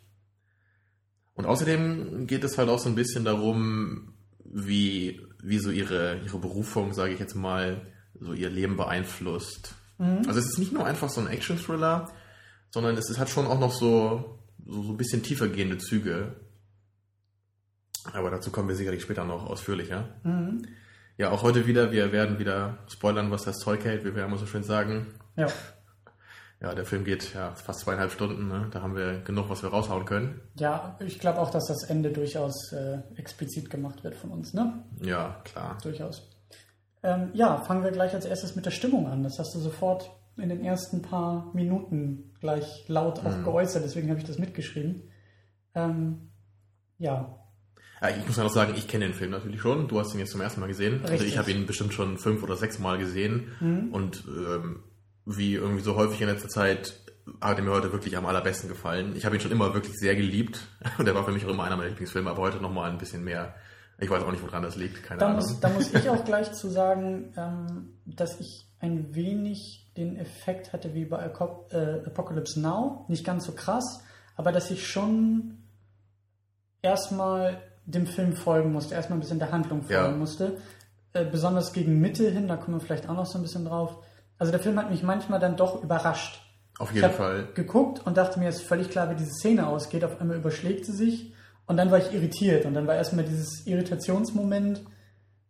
Und 1.34 1.46
außerdem 1.46 2.26
geht 2.26 2.44
es 2.44 2.58
halt 2.58 2.68
auch 2.68 2.78
so 2.78 2.88
ein 2.88 2.94
bisschen 2.94 3.24
darum, 3.24 4.14
wie, 4.44 5.20
wie 5.42 5.58
so 5.58 5.70
ihre, 5.70 6.20
ihre 6.24 6.38
Berufung, 6.38 6.92
sage 6.92 7.14
ich 7.14 7.20
jetzt 7.20 7.34
mal, 7.34 7.86
so 8.18 8.32
ihr 8.32 8.50
Leben 8.50 8.76
beeinflusst. 8.76 9.74
Mhm. 9.98 10.22
Also 10.26 10.40
es 10.40 10.46
ist 10.46 10.58
nicht 10.58 10.72
nur 10.72 10.84
einfach 10.84 11.08
so 11.08 11.20
ein 11.20 11.28
Action-Thriller, 11.28 12.10
sondern 12.70 12.96
es 12.96 13.08
ist, 13.08 13.18
hat 13.18 13.30
schon 13.30 13.46
auch 13.46 13.58
noch 13.58 13.72
so, 13.72 14.40
so, 14.66 14.82
so 14.82 14.90
ein 14.90 14.96
bisschen 14.96 15.22
tiefer 15.22 15.48
gehende 15.48 15.78
Züge. 15.78 16.36
Aber 18.12 18.30
dazu 18.30 18.50
kommen 18.50 18.68
wir 18.68 18.76
sicherlich 18.76 19.02
später 19.02 19.24
noch 19.24 19.46
ausführlicher. 19.46 20.08
Mhm. 20.24 20.66
Ja, 21.20 21.30
auch 21.32 21.42
heute 21.42 21.66
wieder, 21.66 21.92
wir 21.92 22.12
werden 22.12 22.38
wieder 22.38 22.78
spoilern, 22.88 23.30
was 23.30 23.42
das 23.42 23.58
Zeug 23.58 23.84
hält, 23.84 24.06
wie 24.06 24.16
wir 24.16 24.24
immer 24.24 24.38
so 24.38 24.46
schön 24.46 24.62
sagen. 24.62 25.08
Ja. 25.36 25.48
Ja, 26.62 26.74
der 26.74 26.86
Film 26.86 27.04
geht 27.04 27.34
ja 27.34 27.54
fast 27.56 27.80
zweieinhalb 27.80 28.10
Stunden, 28.10 28.48
ne? 28.48 28.68
da 28.70 28.80
haben 28.80 28.96
wir 28.96 29.20
genug, 29.20 29.50
was 29.50 29.62
wir 29.62 29.68
raushauen 29.68 30.06
können. 30.06 30.40
ja, 30.54 30.96
ich 30.98 31.18
glaube 31.18 31.38
auch, 31.38 31.50
dass 31.50 31.66
das 31.66 31.82
Ende 31.90 32.10
durchaus 32.10 32.72
äh, 32.72 33.00
explizit 33.16 33.68
gemacht 33.68 34.02
wird 34.02 34.14
von 34.14 34.30
uns, 34.30 34.54
ne? 34.54 34.82
Ja, 35.02 35.42
klar. 35.44 35.76
Durchaus. 35.82 36.26
Ähm, 37.02 37.28
ja, 37.34 37.58
fangen 37.64 37.84
wir 37.84 37.90
gleich 37.90 38.14
als 38.14 38.24
erstes 38.24 38.56
mit 38.56 38.64
der 38.64 38.70
Stimmung 38.70 39.06
an. 39.06 39.22
Das 39.22 39.38
hast 39.38 39.54
du 39.54 39.58
sofort 39.58 40.10
in 40.38 40.48
den 40.48 40.64
ersten 40.64 41.02
paar 41.02 41.50
Minuten 41.52 42.32
gleich 42.40 42.88
laut 42.88 43.18
auch 43.26 43.36
Mhm. 43.36 43.44
geäußert, 43.44 43.84
deswegen 43.84 44.08
habe 44.08 44.20
ich 44.20 44.26
das 44.26 44.38
mitgeschrieben. 44.38 45.02
Ähm, 45.74 46.30
ja, 46.96 47.39
Ja, 48.00 48.08
ich 48.08 48.26
muss 48.26 48.36
ja 48.36 48.44
noch 48.44 48.52
sagen, 48.52 48.74
ich 48.76 48.88
kenne 48.88 49.04
den 49.04 49.14
Film 49.14 49.30
natürlich 49.30 49.60
schon. 49.60 49.88
Du 49.88 50.00
hast 50.00 50.14
ihn 50.14 50.20
jetzt 50.20 50.32
zum 50.32 50.40
ersten 50.40 50.60
Mal 50.60 50.66
gesehen. 50.68 51.00
Also 51.02 51.12
Richtig. 51.12 51.28
ich 51.32 51.38
habe 51.38 51.50
ihn 51.50 51.66
bestimmt 51.66 51.92
schon 51.92 52.16
fünf 52.18 52.42
oder 52.42 52.56
sechs 52.56 52.78
Mal 52.78 52.98
gesehen. 52.98 53.52
Mhm. 53.60 53.88
Und 53.92 54.24
ähm, 54.26 54.82
wie 55.26 55.54
irgendwie 55.54 55.82
so 55.82 55.96
häufig 55.96 56.20
in 56.20 56.28
letzter 56.28 56.48
Zeit 56.48 56.94
hat 57.40 57.58
er 57.58 57.64
mir 57.64 57.70
heute 57.72 57.92
wirklich 57.92 58.16
am 58.16 58.26
allerbesten 58.26 58.68
gefallen. 58.68 59.14
Ich 59.16 59.24
habe 59.24 59.36
ihn 59.36 59.40
schon 59.40 59.52
immer 59.52 59.74
wirklich 59.74 59.98
sehr 59.98 60.16
geliebt. 60.16 60.66
Und 60.98 61.06
er 61.06 61.14
war 61.14 61.24
für 61.24 61.32
mich 61.32 61.44
auch 61.44 61.50
immer 61.50 61.64
einer 61.64 61.76
meiner 61.76 61.90
Lieblingsfilme, 61.90 62.30
aber 62.30 62.42
heute 62.42 62.58
nochmal 62.58 62.90
ein 62.90 62.98
bisschen 62.98 63.22
mehr. 63.22 63.54
Ich 63.98 64.08
weiß 64.08 64.22
auch 64.22 64.30
nicht, 64.30 64.42
woran 64.42 64.62
das 64.62 64.76
liegt. 64.76 65.02
Keine 65.02 65.20
Da 65.20 65.26
Ahnung. 65.26 65.40
muss, 65.40 65.60
da 65.60 65.68
muss 65.68 65.92
ich 65.92 66.08
auch 66.10 66.24
gleich 66.24 66.52
zu 66.52 66.68
sagen, 66.68 67.34
ähm, 67.36 67.98
dass 68.06 68.40
ich 68.40 68.66
ein 68.78 69.14
wenig 69.14 69.90
den 69.96 70.16
Effekt 70.16 70.72
hatte 70.72 70.94
wie 70.94 71.04
bei 71.04 71.18
äh, 71.26 72.06
Apocalypse 72.06 72.58
Now. 72.60 73.04
Nicht 73.08 73.26
ganz 73.26 73.44
so 73.44 73.52
krass, 73.52 74.02
aber 74.36 74.52
dass 74.52 74.70
ich 74.70 74.88
schon 74.88 75.58
erstmal 76.80 77.60
dem 77.86 78.06
Film 78.06 78.34
folgen 78.34 78.72
musste, 78.72 78.94
erstmal 78.94 79.18
ein 79.18 79.20
bisschen 79.20 79.38
der 79.38 79.50
Handlung 79.52 79.82
folgen 79.82 79.92
Ja. 80.12 80.16
musste. 80.16 80.58
Äh, 81.12 81.24
besonders 81.24 81.72
gegen 81.72 82.00
Mitte 82.00 82.30
hin, 82.30 82.46
da 82.46 82.56
kommen 82.56 82.76
wir 82.78 82.84
vielleicht 82.84 83.08
auch 83.08 83.14
noch 83.14 83.26
so 83.26 83.38
ein 83.38 83.42
bisschen 83.42 83.64
drauf. 83.64 83.96
Also 84.38 84.52
der 84.52 84.60
Film 84.60 84.78
hat 84.78 84.90
mich 84.90 85.02
manchmal 85.02 85.40
dann 85.40 85.56
doch 85.56 85.82
überrascht. 85.82 86.40
Auf 86.78 86.90
Ich 86.90 86.94
jeden 86.96 87.08
habe 87.08 87.16
Fall. 87.16 87.48
geguckt 87.54 88.00
und 88.06 88.16
dachte 88.16 88.38
mir, 88.38 88.48
es 88.48 88.56
ist 88.56 88.64
völlig 88.68 88.90
klar, 88.90 89.10
wie 89.10 89.14
diese 89.16 89.32
Szene 89.32 89.66
ausgeht. 89.66 90.04
Auf 90.04 90.20
einmal 90.20 90.36
überschlägt 90.36 90.86
sie 90.86 90.92
sich 90.92 91.34
und 91.66 91.76
dann 91.76 91.90
war 91.90 91.98
ich 91.98 92.12
irritiert. 92.12 92.64
Und 92.64 92.74
dann 92.74 92.86
war 92.86 92.94
erstmal 92.94 93.24
dieses 93.24 93.66
Irritationsmoment, 93.66 94.82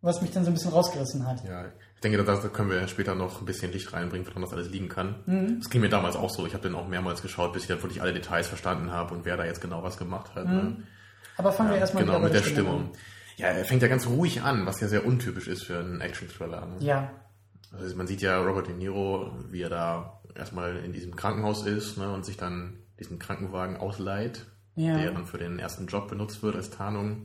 was 0.02 0.22
mich 0.22 0.30
dann 0.32 0.44
so 0.44 0.50
ein 0.50 0.54
bisschen 0.54 0.72
rausgerissen 0.72 1.26
hat. 1.26 1.44
Ja, 1.44 1.66
ich 1.94 2.00
denke, 2.00 2.24
da 2.24 2.36
können 2.48 2.70
wir 2.70 2.88
später 2.88 3.14
noch 3.14 3.40
ein 3.40 3.44
bisschen 3.44 3.70
Licht 3.70 3.92
reinbringen, 3.92 4.26
woran 4.26 4.42
das 4.42 4.52
alles 4.52 4.70
liegen 4.70 4.88
kann. 4.88 5.16
Mhm. 5.26 5.58
Das 5.60 5.68
ging 5.70 5.82
mir 5.82 5.90
damals 5.90 6.16
auch 6.16 6.30
so. 6.30 6.46
Ich 6.46 6.54
habe 6.54 6.62
den 6.66 6.74
auch 6.74 6.88
mehrmals 6.88 7.20
geschaut, 7.22 7.52
bis 7.52 7.62
ich 7.62 7.68
dann 7.68 7.82
wirklich 7.82 8.00
alle 8.00 8.12
Details 8.14 8.48
verstanden 8.48 8.90
habe 8.90 9.14
und 9.14 9.24
wer 9.26 9.36
da 9.36 9.44
jetzt 9.44 9.60
genau 9.60 9.82
was 9.82 9.98
gemacht 9.98 10.34
hat. 10.34 10.46
Ne? 10.46 10.78
Aber 11.40 11.52
fangen 11.52 11.70
wir 11.70 11.76
Mhm. 11.76 11.80
erstmal 11.80 12.04
genau, 12.04 12.18
mit 12.18 12.34
der 12.34 12.42
Stimmung 12.42 12.80
Stimmung. 12.90 12.92
Ja, 13.36 13.46
er 13.48 13.64
fängt 13.64 13.80
ja 13.82 13.88
ganz 13.88 14.06
ruhig 14.06 14.42
an, 14.42 14.66
was 14.66 14.80
ja 14.80 14.88
sehr 14.88 15.06
untypisch 15.06 15.48
ist 15.48 15.64
für 15.64 15.78
einen 15.78 16.00
Action-Thriller. 16.02 16.66
Ne? 16.66 16.76
Ja, 16.80 17.10
Also 17.72 17.96
man 17.96 18.06
sieht 18.06 18.20
ja 18.20 18.38
Robert 18.42 18.68
De 18.68 18.74
Niro, 18.74 19.32
wie 19.50 19.62
er 19.62 19.70
da 19.70 20.20
erstmal 20.34 20.76
in 20.78 20.92
diesem 20.92 21.16
Krankenhaus 21.16 21.64
ist 21.66 21.96
ne, 21.96 22.12
und 22.12 22.24
sich 22.26 22.36
dann 22.36 22.78
diesen 22.98 23.18
Krankenwagen 23.18 23.76
ausleiht, 23.78 24.44
Ja. 24.74 24.98
der 24.98 25.12
dann 25.12 25.24
für 25.26 25.38
den 25.38 25.58
ersten 25.58 25.86
Job 25.86 26.08
benutzt 26.08 26.42
wird 26.42 26.54
als 26.56 26.68
Tarnung. 26.70 27.24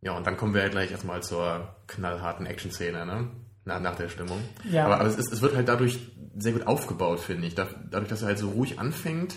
Ja, 0.00 0.16
und 0.16 0.26
dann 0.26 0.36
kommen 0.36 0.54
wir 0.54 0.62
ja 0.62 0.68
gleich 0.68 0.90
erstmal 0.90 1.22
zur 1.22 1.76
knallharten 1.86 2.44
Action-Szene, 2.46 3.06
ne? 3.06 3.28
Nach, 3.64 3.80
nach 3.80 3.96
der 3.96 4.08
Stimmung. 4.08 4.38
Ja. 4.70 4.84
Aber, 4.86 5.00
aber 5.00 5.08
es, 5.08 5.16
ist, 5.16 5.32
es 5.32 5.40
wird 5.42 5.54
halt 5.56 5.68
dadurch 5.68 5.98
sehr 6.36 6.52
gut 6.52 6.66
aufgebaut, 6.66 7.20
finde 7.20 7.46
ich. 7.46 7.54
Da, 7.54 7.66
dadurch, 7.90 8.08
dass 8.08 8.22
er 8.22 8.28
halt 8.28 8.38
so 8.38 8.50
ruhig 8.50 8.78
anfängt. 8.78 9.36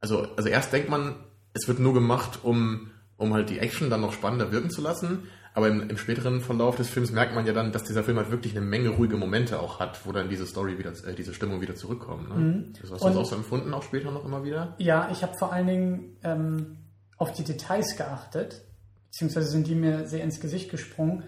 Also, 0.00 0.34
also 0.36 0.48
erst 0.48 0.72
denkt 0.72 0.88
man, 0.88 1.16
es 1.60 1.68
wird 1.68 1.78
nur 1.78 1.94
gemacht, 1.94 2.40
um, 2.42 2.90
um 3.16 3.34
halt 3.34 3.50
die 3.50 3.58
Action 3.58 3.90
dann 3.90 4.00
noch 4.00 4.12
spannender 4.12 4.52
wirken 4.52 4.70
zu 4.70 4.80
lassen. 4.80 5.28
Aber 5.54 5.68
im, 5.68 5.90
im 5.90 5.98
späteren 5.98 6.40
Verlauf 6.40 6.76
des 6.76 6.88
Films 6.88 7.10
merkt 7.10 7.34
man 7.34 7.44
ja 7.44 7.52
dann, 7.52 7.72
dass 7.72 7.82
dieser 7.82 8.04
Film 8.04 8.16
halt 8.18 8.30
wirklich 8.30 8.56
eine 8.56 8.64
Menge 8.64 8.90
ruhige 8.90 9.16
Momente 9.16 9.58
auch 9.58 9.80
hat, 9.80 10.06
wo 10.06 10.12
dann 10.12 10.28
diese 10.28 10.46
Story 10.46 10.78
wieder, 10.78 10.92
äh, 11.04 11.14
diese 11.14 11.34
Stimmung 11.34 11.60
wieder 11.60 11.74
zurückkommt. 11.74 12.28
Ne? 12.28 12.64
Das 12.80 12.92
hast 12.92 13.02
du 13.02 13.08
das 13.08 13.16
auch 13.16 13.24
so 13.24 13.34
empfunden, 13.34 13.74
auch 13.74 13.82
später 13.82 14.12
noch 14.12 14.24
immer 14.24 14.44
wieder? 14.44 14.76
ja 14.78 15.08
ich 15.10 15.22
habe 15.22 15.32
vor 15.36 15.52
allen 15.52 15.66
Dingen 15.66 16.16
ähm, 16.22 16.76
auf 17.16 17.32
die 17.32 17.42
Details 17.42 17.96
geachtet, 17.96 18.62
beziehungsweise 19.10 19.48
sind 19.48 19.66
die 19.66 19.74
mir 19.74 20.06
sehr 20.06 20.22
ins 20.22 20.38
Gesicht 20.38 20.70
gesprungen, 20.70 21.24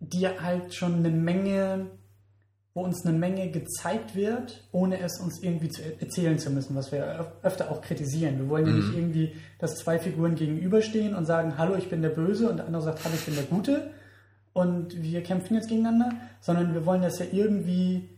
die 0.00 0.26
halt 0.26 0.74
schon 0.74 0.94
eine 0.96 1.10
Menge, 1.10 1.86
wo 2.74 2.82
uns 2.82 3.06
eine 3.06 3.16
Menge 3.16 3.50
gezeigt 3.50 4.16
wird, 4.16 4.64
ohne 4.72 4.98
es 5.00 5.20
uns 5.20 5.40
irgendwie 5.42 5.68
zu 5.68 5.80
er- 5.82 6.00
erzählen 6.02 6.38
zu 6.38 6.50
müssen, 6.50 6.74
was 6.74 6.90
wir 6.90 7.04
öf- 7.20 7.44
öfter 7.44 7.70
auch 7.70 7.80
kritisieren. 7.80 8.38
Wir 8.38 8.48
wollen 8.48 8.66
ja 8.66 8.72
nicht 8.72 8.92
irgendwie, 8.94 9.36
dass 9.60 9.76
zwei 9.76 9.98
Figuren 10.00 10.34
gegenüberstehen 10.34 11.14
und 11.14 11.24
sagen, 11.24 11.56
hallo, 11.56 11.76
ich 11.76 11.88
bin 11.88 12.02
der 12.02 12.08
Böse 12.10 12.50
und 12.50 12.56
der 12.56 12.66
andere 12.66 12.82
sagt, 12.82 13.04
hallo, 13.04 13.14
ich 13.14 13.24
bin 13.26 13.36
der 13.36 13.44
Gute 13.44 13.90
und 14.52 15.00
wir 15.02 15.22
kämpfen 15.22 15.54
jetzt 15.54 15.68
gegeneinander, 15.68 16.10
sondern 16.40 16.74
wir 16.74 16.84
wollen 16.84 17.02
das 17.02 17.18
ja 17.20 17.26
irgendwie 17.30 18.08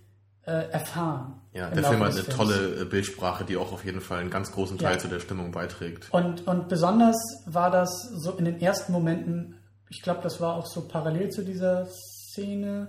äh, 0.46 0.70
erfahren. 0.70 1.34
Ja, 1.52 1.68
der 1.70 1.84
Film 1.84 2.00
hat 2.00 2.12
eine 2.12 2.22
Films. 2.22 2.36
tolle 2.36 2.80
äh, 2.82 2.84
Bildsprache, 2.86 3.44
die 3.44 3.56
auch 3.56 3.72
auf 3.72 3.84
jeden 3.84 4.00
Fall 4.00 4.20
einen 4.20 4.30
ganz 4.30 4.52
großen 4.52 4.78
Teil 4.78 4.92
Ja. 4.94 4.98
zu 4.98 5.08
der 5.08 5.20
Stimmung 5.20 5.50
beiträgt. 5.52 6.08
Und, 6.12 6.46
und 6.46 6.68
besonders 6.68 7.16
war 7.46 7.70
das 7.70 7.90
so 8.14 8.32
in 8.32 8.44
den 8.46 8.60
ersten 8.60 8.92
Momenten, 8.92 9.56
ich 9.90 10.02
glaube, 10.02 10.20
das 10.22 10.40
war 10.40 10.54
auch 10.56 10.66
so 10.66 10.82
parallel 10.88 11.30
zu 11.30 11.42
dieser 11.44 11.86
Szene, 11.86 12.88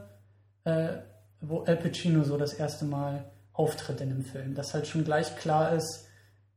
äh, 0.66 0.98
wo 1.42 1.62
Al 1.64 1.78
Pacino 1.78 2.24
so 2.24 2.38
das 2.38 2.54
erste 2.54 2.86
Mal 2.86 3.26
auftritt 3.54 4.02
in 4.02 4.10
dem 4.10 4.24
Film. 4.24 4.56
Dass 4.56 4.74
halt 4.74 4.88
schon 4.88 5.04
gleich 5.04 5.36
klar 5.38 5.74
ist, 5.74 6.08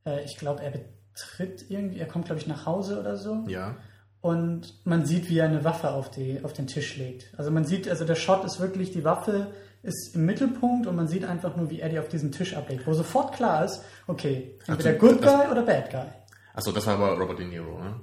äh, 0.07 0.25
ich 0.25 0.37
glaube, 0.37 0.63
er 0.63 0.71
betritt 0.73 1.71
irgendwie, 1.71 1.99
er 1.99 2.07
kommt, 2.07 2.27
glaube 2.27 2.41
ich, 2.41 2.47
nach 2.47 2.67
Hause 2.67 3.01
oder 3.01 3.17
so. 3.17 3.45
Ja. 3.49 3.77
Und 4.21 4.75
man 4.87 5.07
sieht, 5.07 5.31
wie 5.31 5.39
er 5.39 5.47
eine 5.47 5.65
Waffe 5.65 5.91
auf, 5.93 6.11
die, 6.11 6.41
auf 6.45 6.53
den 6.53 6.67
Tisch 6.67 6.97
legt. 6.99 7.33
Also 7.39 7.51
man 7.51 7.65
sieht, 7.65 7.89
also 7.89 8.05
der 8.05 8.17
Shot 8.17 8.45
ist 8.45 8.61
wirklich, 8.61 8.91
die 8.91 9.05
Waffe 9.05 9.47
ist 9.83 10.15
im 10.15 10.27
Mittelpunkt 10.27 10.87
und 10.87 10.95
man 10.95 11.09
sieht 11.09 11.25
einfach 11.25 11.57
nur, 11.57 11.71
wie 11.71 11.81
er 11.81 11.89
die 11.89 11.99
auf 11.99 12.09
diesen 12.09 12.31
Tisch 12.33 12.55
ablegt. 12.55 12.87
Wo 12.87 12.93
sofort 12.93 13.35
klar 13.35 13.65
ist, 13.65 13.83
okay, 14.07 14.59
entweder 14.67 14.91
Also, 14.91 15.07
Good 15.07 15.25
das- 15.25 15.35
Guy 15.43 15.51
oder 15.51 15.63
Bad 15.63 15.91
Guy. 15.91 16.07
Achso, 16.53 16.71
das 16.73 16.87
war 16.87 16.95
aber 16.97 17.17
Robert 17.19 17.39
De 17.39 17.47
Niro, 17.47 17.83
ne? 17.83 18.01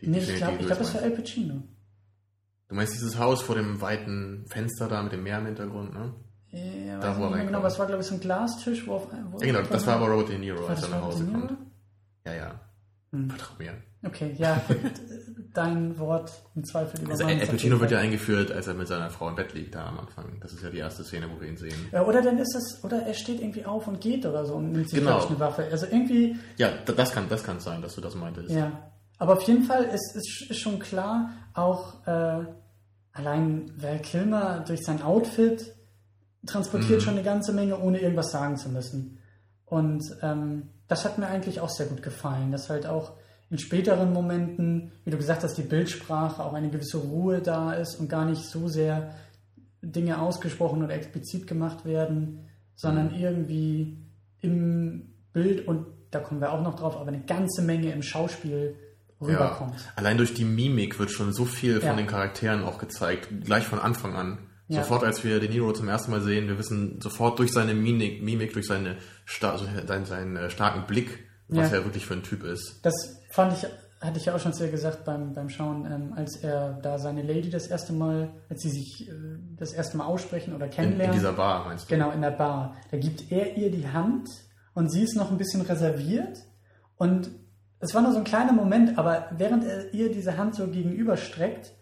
Die- 0.00 0.08
Nee, 0.08 0.18
ich 0.18 0.34
glaube, 0.34 0.56
glaub, 0.58 0.78
das 0.78 0.94
war 0.94 1.02
Al 1.02 1.10
Pacino. 1.10 1.62
Du 2.70 2.74
meinst 2.76 2.94
dieses 2.94 3.18
Haus 3.18 3.42
vor 3.42 3.56
dem 3.56 3.80
weiten 3.82 4.46
Fenster 4.48 4.88
da 4.88 5.02
mit 5.02 5.12
dem 5.12 5.22
Meer 5.24 5.38
im 5.38 5.46
Hintergrund, 5.46 5.92
ne? 5.92 6.14
Ja, 6.52 6.98
Da, 7.00 7.18
wo 7.18 7.24
er 7.26 7.44
genau, 7.44 7.58
aber 7.58 7.68
es 7.68 7.78
war, 7.78 7.86
glaube 7.86 8.00
ich, 8.02 8.08
so 8.08 8.14
ein 8.14 8.20
Glastisch, 8.20 8.86
wo 8.86 8.94
auf 8.94 9.08
wo 9.30 9.38
Ja, 9.40 9.46
genau, 9.46 9.60
das 9.68 9.86
war 9.86 9.96
aber 9.96 10.08
Robert 10.08 10.30
De 10.30 10.38
Niro, 10.38 10.66
als 10.66 10.80
das 10.80 10.90
er 10.90 10.96
nach 10.96 11.04
Hause 11.04 11.24
kommt. 11.26 11.52
Ja, 12.26 12.32
ja. 12.34 12.60
Hm. 13.12 13.28
Vertrau 13.28 13.54
mir. 13.58 13.72
Okay, 14.06 14.34
ja, 14.38 14.60
dein 15.52 15.98
Wort 15.98 16.30
im 16.54 16.64
Zweifel 16.64 17.00
über 17.02 17.10
Also 17.12 17.24
Al 17.26 17.36
Pacino 17.38 17.80
wird 17.80 17.90
ja 17.90 17.98
eingeführt, 17.98 18.50
als 18.52 18.66
er 18.68 18.74
mit 18.74 18.88
seiner 18.88 19.10
Frau 19.10 19.28
im 19.28 19.34
Bett 19.34 19.52
liegt 19.52 19.74
da 19.74 19.86
am 19.86 19.98
Anfang. 19.98 20.38
Das 20.40 20.52
ist 20.52 20.62
ja 20.62 20.70
die 20.70 20.78
erste 20.78 21.02
Szene, 21.04 21.28
wo 21.34 21.40
wir 21.40 21.48
ihn 21.48 21.56
sehen. 21.56 21.74
Ja, 21.92 22.04
Oder 22.04 22.22
dann 22.22 22.38
ist 22.38 22.54
es, 22.54 22.82
oder 22.84 23.02
er 23.02 23.14
steht 23.14 23.40
irgendwie 23.40 23.64
auf 23.64 23.86
und 23.88 24.00
geht 24.00 24.24
oder 24.26 24.46
so 24.46 24.54
und 24.54 24.72
nimmt 24.72 24.88
sich 24.88 24.98
Genau. 25.00 25.26
eine 25.26 25.38
Waffe. 25.40 25.64
Also 25.70 25.86
irgendwie, 25.86 26.36
Ja, 26.56 26.70
da- 26.86 26.92
das 26.92 27.12
kann, 27.12 27.28
das 27.28 27.42
kann 27.42 27.58
sein, 27.60 27.82
dass 27.82 27.94
du 27.96 28.00
das 28.00 28.14
meintest. 28.14 28.50
ja. 28.50 28.72
Aber 29.20 29.34
auf 29.34 29.42
jeden 29.42 29.64
Fall 29.64 29.84
ist, 29.84 30.16
ist, 30.16 30.50
ist 30.50 30.58
schon 30.58 30.78
klar, 30.78 31.30
auch 31.52 32.06
äh, 32.06 32.46
allein 33.12 33.70
Val 33.76 33.98
Kilmer 33.98 34.64
durch 34.66 34.82
sein 34.82 35.02
Outfit 35.02 35.74
transportiert 36.46 37.00
Mhm. 37.00 37.04
schon 37.04 37.14
eine 37.14 37.22
ganze 37.22 37.52
Menge, 37.52 37.78
ohne 37.78 38.00
irgendwas 38.00 38.30
sagen 38.30 38.56
zu 38.56 38.70
müssen. 38.70 39.18
Und 39.66 40.02
ähm, 40.22 40.70
das 40.88 41.04
hat 41.04 41.18
mir 41.18 41.26
eigentlich 41.26 41.60
auch 41.60 41.68
sehr 41.68 41.86
gut 41.86 42.02
gefallen, 42.02 42.50
dass 42.50 42.70
halt 42.70 42.86
auch 42.86 43.12
in 43.50 43.58
späteren 43.58 44.12
Momenten, 44.14 44.92
wie 45.04 45.10
du 45.10 45.18
gesagt 45.18 45.42
hast, 45.44 45.58
die 45.58 45.62
Bildsprache, 45.62 46.42
auch 46.42 46.54
eine 46.54 46.70
gewisse 46.70 46.96
Ruhe 46.96 47.40
da 47.42 47.74
ist 47.74 48.00
und 48.00 48.08
gar 48.08 48.24
nicht 48.24 48.42
so 48.42 48.68
sehr 48.68 49.10
Dinge 49.82 50.20
ausgesprochen 50.20 50.82
oder 50.82 50.94
explizit 50.94 51.46
gemacht 51.46 51.84
werden, 51.84 52.46
sondern 52.74 53.14
irgendwie 53.14 53.98
im 54.40 55.12
Bild 55.34 55.68
und 55.68 55.86
da 56.10 56.20
kommen 56.20 56.40
wir 56.40 56.52
auch 56.52 56.62
noch 56.62 56.76
drauf, 56.76 56.96
aber 56.96 57.08
eine 57.08 57.20
ganze 57.20 57.60
Menge 57.62 57.92
im 57.92 58.02
Schauspiel 58.02 58.76
rüberkommt. 59.20 59.74
Allein 59.96 60.16
durch 60.16 60.34
die 60.34 60.44
Mimik 60.44 60.98
wird 60.98 61.10
schon 61.10 61.32
so 61.32 61.44
viel 61.44 61.80
von 61.80 61.90
Ja. 61.90 61.96
den 61.96 62.06
Charakteren 62.06 62.62
auch 62.64 62.78
gezeigt, 62.78 63.28
gleich 63.44 63.64
von 63.66 63.78
Anfang 63.78 64.14
an. 64.14 64.38
Ja. 64.68 64.82
Sofort, 64.82 65.02
als 65.04 65.24
wir 65.24 65.40
De 65.40 65.48
Niro 65.48 65.72
zum 65.72 65.88
ersten 65.88 66.10
Mal 66.12 66.20
sehen, 66.20 66.46
wir 66.48 66.56
wissen 66.58 67.00
sofort 67.00 67.38
durch 67.40 67.52
seine 67.52 67.74
Mimik, 67.74 68.22
Mimik 68.22 68.52
durch 68.52 68.66
seine 68.66 68.98
also 69.42 69.66
seinen, 69.86 70.04
seinen 70.06 70.36
äh, 70.36 70.48
starken 70.50 70.86
Blick, 70.86 71.24
was 71.48 71.70
Ja. 71.70 71.78
er 71.78 71.84
wirklich 71.84 72.06
für 72.06 72.14
ein 72.14 72.22
Typ 72.22 72.44
ist. 72.44 72.78
Das 72.82 72.94
fand 73.32 73.52
ich, 73.52 73.66
hatte 74.00 74.18
ich 74.18 74.26
ja 74.26 74.34
auch 74.36 74.38
schon 74.40 74.52
dir 74.52 74.70
gesagt 74.70 75.04
beim, 75.04 75.32
beim 75.34 75.48
Schauen, 75.48 75.86
ähm, 75.90 76.12
als 76.14 76.36
er 76.36 76.74
da 76.82 76.98
seine 76.98 77.22
Lady 77.22 77.50
das 77.50 77.66
erste 77.66 77.92
Mal, 77.92 78.30
als 78.48 78.62
sie 78.62 78.70
sich 78.70 79.08
äh, 79.08 79.12
das 79.58 79.72
erste 79.72 79.96
Mal 79.96 80.04
aussprechen 80.04 80.54
oder 80.54 80.66
In, 80.66 80.70
kennenlernen. 80.72 81.14
in 81.16 81.20
dieser 81.20 81.32
Bar, 81.32 81.64
meinst 81.66 81.90
du? 81.90 81.94
Genau, 81.94 82.12
in 82.12 82.20
der 82.22 82.30
Bar. 82.30 82.76
Da 82.92 82.96
gibt 82.96 83.30
er 83.32 83.56
ihr 83.56 83.72
die 83.72 83.88
Hand 83.88 84.28
und 84.74 84.90
sie 84.92 85.02
ist 85.02 85.16
noch 85.16 85.32
ein 85.32 85.36
bisschen 85.36 85.62
reserviert. 85.62 86.38
Und 86.96 87.30
es 87.80 87.94
war 87.94 88.02
nur 88.02 88.12
so 88.12 88.18
ein 88.18 88.24
kleiner 88.24 88.52
Moment, 88.52 88.98
aber 88.98 89.28
während 89.36 89.64
er 89.64 89.92
ihr 89.94 90.12
diese 90.12 90.36
Hand 90.36 90.54
so 90.54 90.66
gegenüberstreckt 90.68 91.72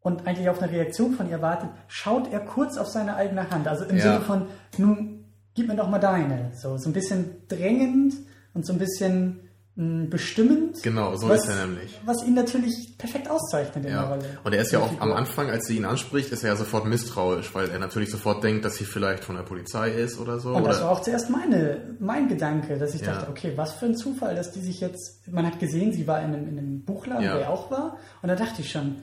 und 0.00 0.26
eigentlich 0.26 0.48
auf 0.48 0.60
eine 0.60 0.70
Reaktion 0.72 1.12
von 1.12 1.30
ihr 1.30 1.40
wartet, 1.40 1.70
schaut 1.86 2.32
er 2.32 2.40
kurz 2.40 2.76
auf 2.76 2.88
seine 2.88 3.14
eigene 3.14 3.48
Hand. 3.50 3.68
Also 3.68 3.84
im 3.84 3.96
Ja. 3.96 4.02
Sinne 4.02 4.20
von, 4.20 4.46
nun, 4.78 5.24
gib 5.54 5.68
mir 5.68 5.76
doch 5.76 5.88
mal 5.88 6.00
deine. 6.00 6.50
So, 6.54 6.76
so 6.76 6.90
ein 6.90 6.92
bisschen 6.92 7.46
drängend 7.48 8.14
und 8.52 8.66
so 8.66 8.72
ein 8.72 8.78
bisschen 8.80 9.48
bestimmend. 9.74 10.82
Genau, 10.82 11.16
so 11.16 11.28
was, 11.28 11.44
ist 11.44 11.48
er 11.48 11.66
nämlich. 11.66 11.98
Was 12.04 12.22
ihn 12.24 12.34
natürlich 12.34 12.94
perfekt 12.98 13.30
auszeichnet 13.30 13.76
in 13.76 13.82
der 13.84 13.92
Ja. 13.92 14.02
Rolle. 14.10 14.24
Und 14.44 14.52
er 14.52 14.60
ist 14.60 14.70
ja 14.72 14.80
Der 14.80 14.88
auch 14.88 15.00
am. 15.00 15.12
Anfang, 15.12 15.48
als 15.48 15.66
sie 15.66 15.76
ihn 15.78 15.86
anspricht, 15.86 16.30
ist 16.30 16.42
er 16.44 16.50
ja 16.50 16.56
sofort 16.56 16.84
misstrauisch, 16.86 17.54
weil 17.54 17.70
er 17.70 17.78
natürlich 17.78 18.10
sofort 18.10 18.44
denkt, 18.44 18.64
dass 18.66 18.76
sie 18.76 18.84
vielleicht 18.84 19.24
von 19.24 19.36
der 19.36 19.42
Polizei 19.44 19.90
ist 19.90 20.18
oder 20.18 20.38
so. 20.38 20.50
Und 20.54 20.64
das 20.66 20.76
oder 20.76 20.84
war 20.86 20.92
auch 20.92 21.00
zuerst 21.02 21.30
meine, 21.30 21.96
mein 22.00 22.28
Gedanke, 22.28 22.76
dass 22.78 22.94
ich 22.94 23.00
Ja. 23.00 23.14
dachte, 23.14 23.30
okay, 23.30 23.52
was 23.56 23.72
für 23.72 23.86
ein 23.86 23.96
Zufall, 23.96 24.34
dass 24.34 24.52
die 24.52 24.60
sich 24.60 24.80
jetzt, 24.80 25.26
man 25.30 25.46
hat 25.46 25.58
gesehen, 25.58 25.92
sie 25.92 26.06
war 26.06 26.20
in 26.20 26.34
einem, 26.34 26.48
in 26.48 26.58
einem 26.58 26.82
Buchladen, 26.84 27.24
Ja. 27.24 27.34
wo 27.36 27.38
er 27.40 27.50
auch 27.50 27.70
war, 27.70 27.96
und 28.20 28.28
da 28.28 28.34
dachte 28.36 28.60
ich 28.60 28.70
schon, 28.70 28.96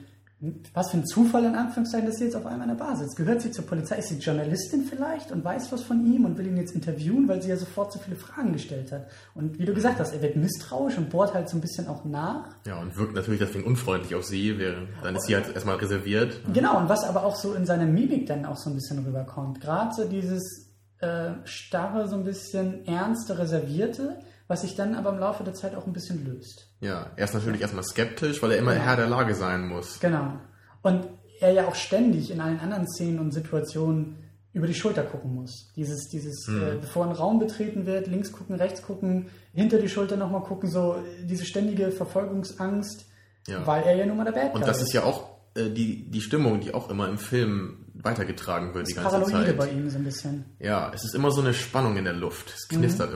was 0.73 0.91
für 0.91 0.97
ein 0.97 1.05
Zufall 1.05 1.43
in 1.43 1.55
Anführungszeichen, 1.55 2.07
dass 2.07 2.15
sie 2.15 2.23
jetzt 2.23 2.35
auf 2.35 2.45
einmal 2.45 2.69
in 2.69 2.77
der 2.77 2.83
Bar 2.83 2.95
sitzt. 2.95 3.17
Gehört 3.17 3.41
sie 3.41 3.51
zur 3.51 3.65
Polizei? 3.65 3.97
Ist 3.97 4.07
sie 4.07 4.19
Journalistin 4.19 4.85
vielleicht 4.89 5.31
und 5.33 5.43
weiß 5.43 5.69
was 5.73 5.83
von 5.83 6.05
ihm 6.05 6.23
und 6.23 6.37
will 6.37 6.47
ihn 6.47 6.55
jetzt 6.55 6.73
interviewen, 6.73 7.27
weil 7.27 7.41
sie 7.41 7.49
ja 7.49 7.57
sofort 7.57 7.91
so 7.91 7.99
viele 7.99 8.15
Fragen 8.15 8.53
gestellt 8.53 8.93
hat. 8.93 9.07
Und 9.35 9.59
wie 9.59 9.65
du 9.65 9.73
gesagt 9.73 9.99
hast, 9.99 10.13
er 10.13 10.21
wird 10.21 10.37
misstrauisch 10.37 10.97
und 10.97 11.09
bohrt 11.09 11.33
halt 11.33 11.49
so 11.49 11.57
ein 11.57 11.61
bisschen 11.61 11.87
auch 11.87 12.05
nach. 12.05 12.55
ja, 12.65 12.79
und 12.79 12.95
wirkt 12.95 13.15
natürlich 13.15 13.41
deswegen 13.41 13.65
unfreundlich 13.65 14.15
auf 14.15 14.23
sie, 14.23 14.57
während 14.57 14.87
dann 15.03 15.15
ist 15.17 15.27
sie 15.27 15.35
halt 15.35 15.53
erstmal 15.53 15.75
reserviert. 15.75 16.39
Genau, 16.53 16.77
und 16.77 16.87
was 16.87 17.03
aber 17.03 17.25
auch 17.25 17.35
so 17.35 17.53
in 17.53 17.65
seiner 17.65 17.85
Mimik 17.85 18.25
dann 18.27 18.45
auch 18.45 18.57
so 18.57 18.69
ein 18.69 18.75
bisschen 18.75 18.99
rüberkommt. 19.05 19.59
Gerade 19.59 19.93
so 19.93 20.05
dieses 20.05 20.69
äh, 20.99 21.31
starre, 21.43 22.07
so 22.07 22.15
ein 22.15 22.23
bisschen 22.23 22.85
ernste, 22.85 23.37
reservierte, 23.37 24.19
was 24.49 24.61
sich 24.63 24.75
dann 24.75 24.95
aber 24.95 25.11
im 25.11 25.19
Laufe 25.19 25.45
der 25.45 25.53
Zeit 25.53 25.73
auch 25.75 25.87
ein 25.87 25.93
bisschen 25.93 26.25
löst. 26.25 26.67
Ja, 26.81 27.11
er 27.15 27.23
ist 27.23 27.33
natürlich 27.33 27.61
erstmal 27.61 27.83
skeptisch, 27.85 28.43
weil 28.43 28.51
er 28.51 28.57
immer 28.57 28.73
Ja. 28.75 28.81
Herr 28.81 28.95
der 28.97 29.07
Lage 29.07 29.33
sein 29.35 29.65
muss. 29.67 29.99
Genau. 30.01 30.33
Und 30.81 31.07
er 31.39 31.51
ja 31.53 31.67
auch 31.67 31.75
ständig 31.75 32.29
in 32.31 32.41
allen 32.41 32.59
anderen 32.59 32.85
Szenen 32.87 33.19
und 33.19 33.31
Situationen 33.33 34.17
über 34.51 34.65
die 34.67 34.73
Schulter 34.73 35.03
gucken 35.03 35.35
muss. 35.35 35.71
Dieses, 35.75 36.09
dieses, 36.09 36.47
Mhm. 36.47 36.61
äh, 36.63 36.75
bevor 36.81 37.05
ein 37.05 37.11
Raum 37.13 37.37
betreten 37.39 37.85
wird, 37.85 38.07
links 38.07 38.31
gucken, 38.31 38.55
rechts 38.55 38.81
gucken, 38.81 39.27
hinter 39.53 39.77
die 39.77 39.87
Schulter 39.87 40.17
nochmal 40.17 40.41
gucken, 40.41 40.69
so 40.69 40.95
äh, 40.95 41.25
diese 41.25 41.45
ständige 41.45 41.91
Verfolgungsangst, 41.91 43.05
Ja. 43.47 43.65
weil 43.65 43.83
er 43.83 43.95
ja 43.95 44.05
nun 44.05 44.17
mal 44.17 44.23
der 44.25 44.31
Bad 44.31 44.51
Guy 44.53 44.61
Und 44.61 44.67
das 44.67 44.81
ist 44.81 44.91
ja 44.93 45.03
auch 45.03 45.29
äh, 45.55 45.69
die, 45.69 46.09
die 46.09 46.21
Stimmung, 46.21 46.59
die 46.61 46.73
auch 46.73 46.89
immer 46.89 47.07
im 47.07 47.17
Film 47.17 47.85
weitergetragen 47.93 48.73
wird 48.73 48.87
die 48.87 48.93
das 48.93 49.03
ganze 49.03 49.19
Paranoide 49.19 49.47
Zeit. 49.49 49.57
bei 49.57 49.69
ihm 49.69 49.89
so 49.89 49.97
ein 49.97 50.03
bisschen. 50.03 50.45
Ja, 50.59 50.91
es 50.93 51.03
ist 51.03 51.13
immer 51.15 51.31
so 51.31 51.41
eine 51.41 51.53
Spannung 51.53 51.97
in 51.97 52.05
der 52.05 52.13
Luft. 52.13 52.53
Es 52.55 52.67
Mhm. 52.71 52.81
knistert 52.81 53.13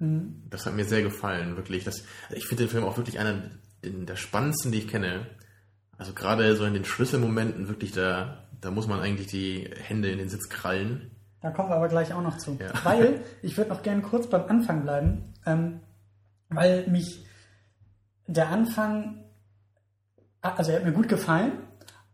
immer. 0.00 0.32
Das 0.50 0.66
hat 0.66 0.74
mir 0.74 0.84
sehr 0.84 1.02
gefallen, 1.02 1.56
wirklich. 1.56 1.84
Das, 1.84 2.04
ich 2.30 2.46
finde 2.46 2.64
den 2.64 2.70
Film 2.70 2.84
auch 2.84 2.96
wirklich 2.96 3.18
einer 3.18 3.42
der 3.82 4.16
spannendsten, 4.16 4.72
die 4.72 4.78
ich 4.78 4.88
kenne. 4.88 5.26
Also 5.96 6.12
gerade 6.12 6.56
so 6.56 6.64
in 6.64 6.74
den 6.74 6.84
Schlüsselmomenten, 6.84 7.68
wirklich, 7.68 7.92
da, 7.92 8.44
da 8.60 8.70
muss 8.70 8.86
man 8.86 9.00
eigentlich 9.00 9.28
die 9.28 9.68
Hände 9.76 10.10
in 10.10 10.18
den 10.18 10.28
Sitz 10.28 10.48
krallen. 10.48 11.10
Da 11.40 11.50
kommen 11.50 11.70
wir 11.70 11.76
aber 11.76 11.88
gleich 11.88 12.12
auch 12.12 12.22
noch 12.22 12.38
zu. 12.38 12.58
Ja. 12.60 12.72
Weil, 12.84 13.20
ich 13.42 13.56
würde 13.56 13.70
noch 13.70 13.82
gerne 13.82 14.02
kurz 14.02 14.28
beim 14.28 14.44
Anfang 14.48 14.82
bleiben, 14.82 15.34
ähm, 15.46 15.80
weil 16.50 16.86
mich 16.88 17.24
der 18.26 18.48
Anfang, 18.48 19.24
also 20.40 20.70
er 20.70 20.78
hat 20.78 20.84
mir 20.84 20.92
gut 20.92 21.08
gefallen 21.08 21.52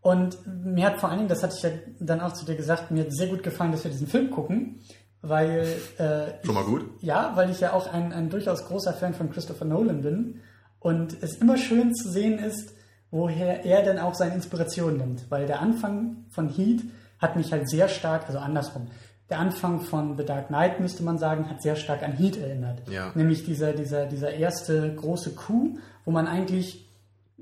und 0.01 0.39
mir 0.47 0.87
hat 0.87 1.01
vor 1.01 1.09
allen 1.09 1.19
Dingen, 1.19 1.29
das 1.29 1.43
hatte 1.43 1.55
ich 1.57 1.63
ja 1.63 1.71
dann 2.01 2.21
auch 2.21 2.33
zu 2.33 2.45
dir 2.45 2.57
gesagt, 2.57 2.91
mir 2.91 3.05
hat 3.05 3.13
sehr 3.13 3.29
gut 3.29 3.43
gefallen, 3.43 3.73
dass 3.73 3.85
wir 3.85 3.91
diesen 3.91 4.09
Film 4.09 4.31
gucken, 4.31 4.81
weil 5.29 5.67
äh, 5.99 6.45
Schon 6.45 6.55
mal 6.55 6.65
gut? 6.65 6.85
ja, 7.01 7.33
weil 7.35 7.51
ich 7.51 7.61
ja 7.61 7.73
auch 7.73 7.93
ein, 7.93 8.13
ein 8.13 8.31
durchaus 8.31 8.67
großer 8.67 8.93
Fan 8.93 9.15
von 9.15 9.31
Christopher 9.31 9.65
Nolan 9.65 10.03
bin 10.03 10.41
und 10.81 11.23
es 11.23 11.37
immer 11.37 11.57
schön 11.57 11.95
zu 11.95 12.11
sehen 12.11 12.39
ist, 12.39 12.75
woher 13.11 13.65
er 13.65 13.83
denn 13.83 13.99
auch 13.99 14.15
seine 14.15 14.35
Inspiration 14.35 14.97
nimmt. 14.97 15.31
Weil 15.31 15.47
der 15.47 15.61
Anfang 15.61 16.27
von 16.31 16.49
Heat 16.49 16.83
hat 17.19 17.37
mich 17.37 17.53
halt 17.53 17.69
sehr 17.69 17.89
stark, 17.89 18.27
also 18.27 18.39
andersrum, 18.39 18.89
der 19.31 19.39
Anfang 19.39 19.81
von 19.81 20.19
The 20.19 20.25
Dark 20.25 20.49
Knight, 20.49 20.81
müsste 20.81 21.03
man 21.03 21.19
sagen, 21.19 21.49
hat 21.49 21.63
sehr 21.63 21.77
stark 21.77 22.03
an 22.03 22.13
Heat 22.13 22.37
erinnert. 22.37 22.83
Ja. 22.91 23.13
Nämlich 23.15 23.45
dieser, 23.45 23.73
dieser, 23.73 24.07
dieser 24.07 24.35
erste 24.35 24.95
große 24.95 25.35
Coup, 25.35 25.79
wo 26.05 26.11
man 26.11 26.27
eigentlich 26.27 26.91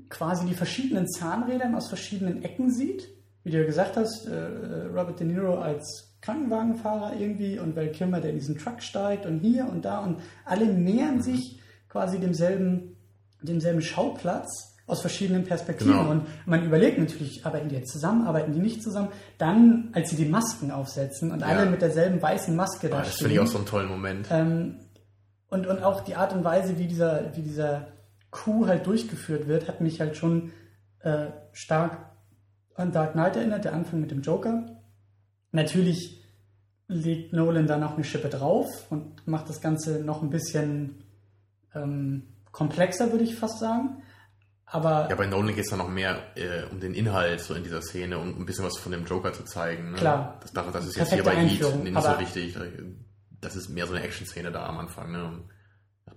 quasi 0.09 0.45
die 0.45 0.53
verschiedenen 0.53 1.09
Zahnrädern 1.09 1.75
aus 1.75 1.89
verschiedenen 1.89 2.43
Ecken 2.43 2.71
sieht. 2.71 3.09
Wie 3.43 3.51
du 3.51 3.59
ja 3.59 3.65
gesagt 3.65 3.97
hast, 3.97 4.25
äh, 4.27 4.85
Robert 4.87 5.19
De 5.19 5.27
Niro 5.27 5.55
als 5.55 6.12
Krankenwagenfahrer 6.23 7.19
irgendwie 7.19 7.59
und 7.59 7.75
Val 7.75 7.89
Kilmer, 7.89 8.21
der 8.21 8.31
in 8.31 8.37
diesen 8.37 8.57
Truck 8.57 8.81
steigt 8.81 9.25
und 9.25 9.39
hier 9.39 9.67
und 9.69 9.83
da 9.83 9.99
und 9.99 10.21
alle 10.45 10.67
nähern 10.67 11.21
sich 11.21 11.59
quasi 11.89 12.17
demselben, 12.17 12.95
demselben 13.41 13.81
Schauplatz 13.81 14.73
aus 14.87 15.01
verschiedenen 15.01 15.43
Perspektiven. 15.43 15.91
Genau. 15.91 16.11
Und 16.11 16.25
man 16.45 16.65
überlegt 16.65 16.97
natürlich, 16.97 17.45
arbeiten 17.45 17.67
die 17.67 17.75
jetzt 17.75 17.91
zusammen, 17.91 18.25
arbeiten 18.25 18.53
die 18.53 18.59
nicht 18.59 18.81
zusammen? 18.81 19.09
Dann, 19.37 19.89
als 19.91 20.11
sie 20.11 20.15
die 20.15 20.25
Masken 20.25 20.71
aufsetzen 20.71 21.31
und 21.31 21.43
alle 21.43 21.69
mit 21.69 21.81
derselben 21.81 22.21
weißen 22.21 22.55
Maske 22.55 22.87
da 22.87 22.99
Ah, 22.99 23.01
das 23.01 23.17
finde 23.17 23.33
ich 23.33 23.39
auch 23.41 23.47
so 23.47 23.57
einen 23.57 23.67
tollen 23.67 23.89
Moment. 23.89 24.27
Ähm, 24.31 24.79
und, 25.49 25.67
und 25.67 25.83
auch 25.83 26.01
die 26.01 26.15
Art 26.15 26.33
und 26.33 26.45
Weise, 26.45 26.77
wie 26.79 26.87
dieser, 26.87 27.35
wie 27.35 27.41
dieser 27.41 27.87
Coup 28.31 28.65
halt 28.67 28.87
durchgeführt 28.87 29.47
wird, 29.47 29.67
hat 29.67 29.81
mich 29.81 29.99
halt 29.99 30.15
schon 30.15 30.51
äh, 30.99 31.27
stark 31.51 32.11
an 32.75 32.93
Dark 32.93 33.11
Knight 33.11 33.35
erinnert, 33.35 33.65
der 33.65 33.73
Anfang 33.73 33.99
mit 33.99 34.09
dem 34.09 34.21
Joker. 34.21 34.82
Natürlich 35.53 36.19
legt 36.87 37.31
Nolan 37.31 37.67
da 37.67 37.77
noch 37.77 37.93
eine 37.93 38.03
Schippe 38.03 38.27
drauf 38.27 38.67
und 38.89 39.25
macht 39.27 39.47
das 39.49 39.61
Ganze 39.61 40.03
noch 40.03 40.21
ein 40.21 40.29
bisschen 40.29 41.03
ähm, 41.73 42.23
komplexer, 42.51 43.11
würde 43.11 43.23
ich 43.23 43.35
fast 43.35 43.59
sagen. 43.59 44.01
Aber 44.65 45.07
Ja, 45.09 45.15
bei 45.15 45.27
Nolan 45.27 45.55
geht 45.55 45.65
es 45.65 45.69
dann 45.69 45.79
noch 45.79 45.89
mehr 45.89 46.17
äh, 46.35 46.63
um 46.71 46.79
den 46.79 46.95
Inhalt 46.95 47.39
so 47.39 47.53
in 47.53 47.63
dieser 47.63 47.81
Szene, 47.81 48.17
um 48.17 48.29
ein 48.29 48.45
bisschen 48.45 48.65
was 48.65 48.77
von 48.79 48.91
dem 48.91 49.05
Joker 49.05 49.31
zu 49.31 49.43
zeigen. 49.43 49.91
Ne? 49.91 49.97
Klar. 49.97 50.39
Das, 50.41 50.51
das 50.51 50.85
ist 50.87 50.97
jetzt 50.97 51.13
hier 51.13 51.23
bei 51.23 51.35
Heat 51.35 51.63
Einführung, 51.63 51.83
nicht 51.83 52.01
so 52.01 52.19
wichtig. 52.19 52.57
Das 53.39 53.55
ist 53.55 53.69
mehr 53.69 53.85
so 53.85 53.93
eine 53.93 54.03
Action-Szene 54.03 54.51
da 54.51 54.65
am 54.65 54.79
Anfang. 54.79 55.11
Ne? 55.11 55.43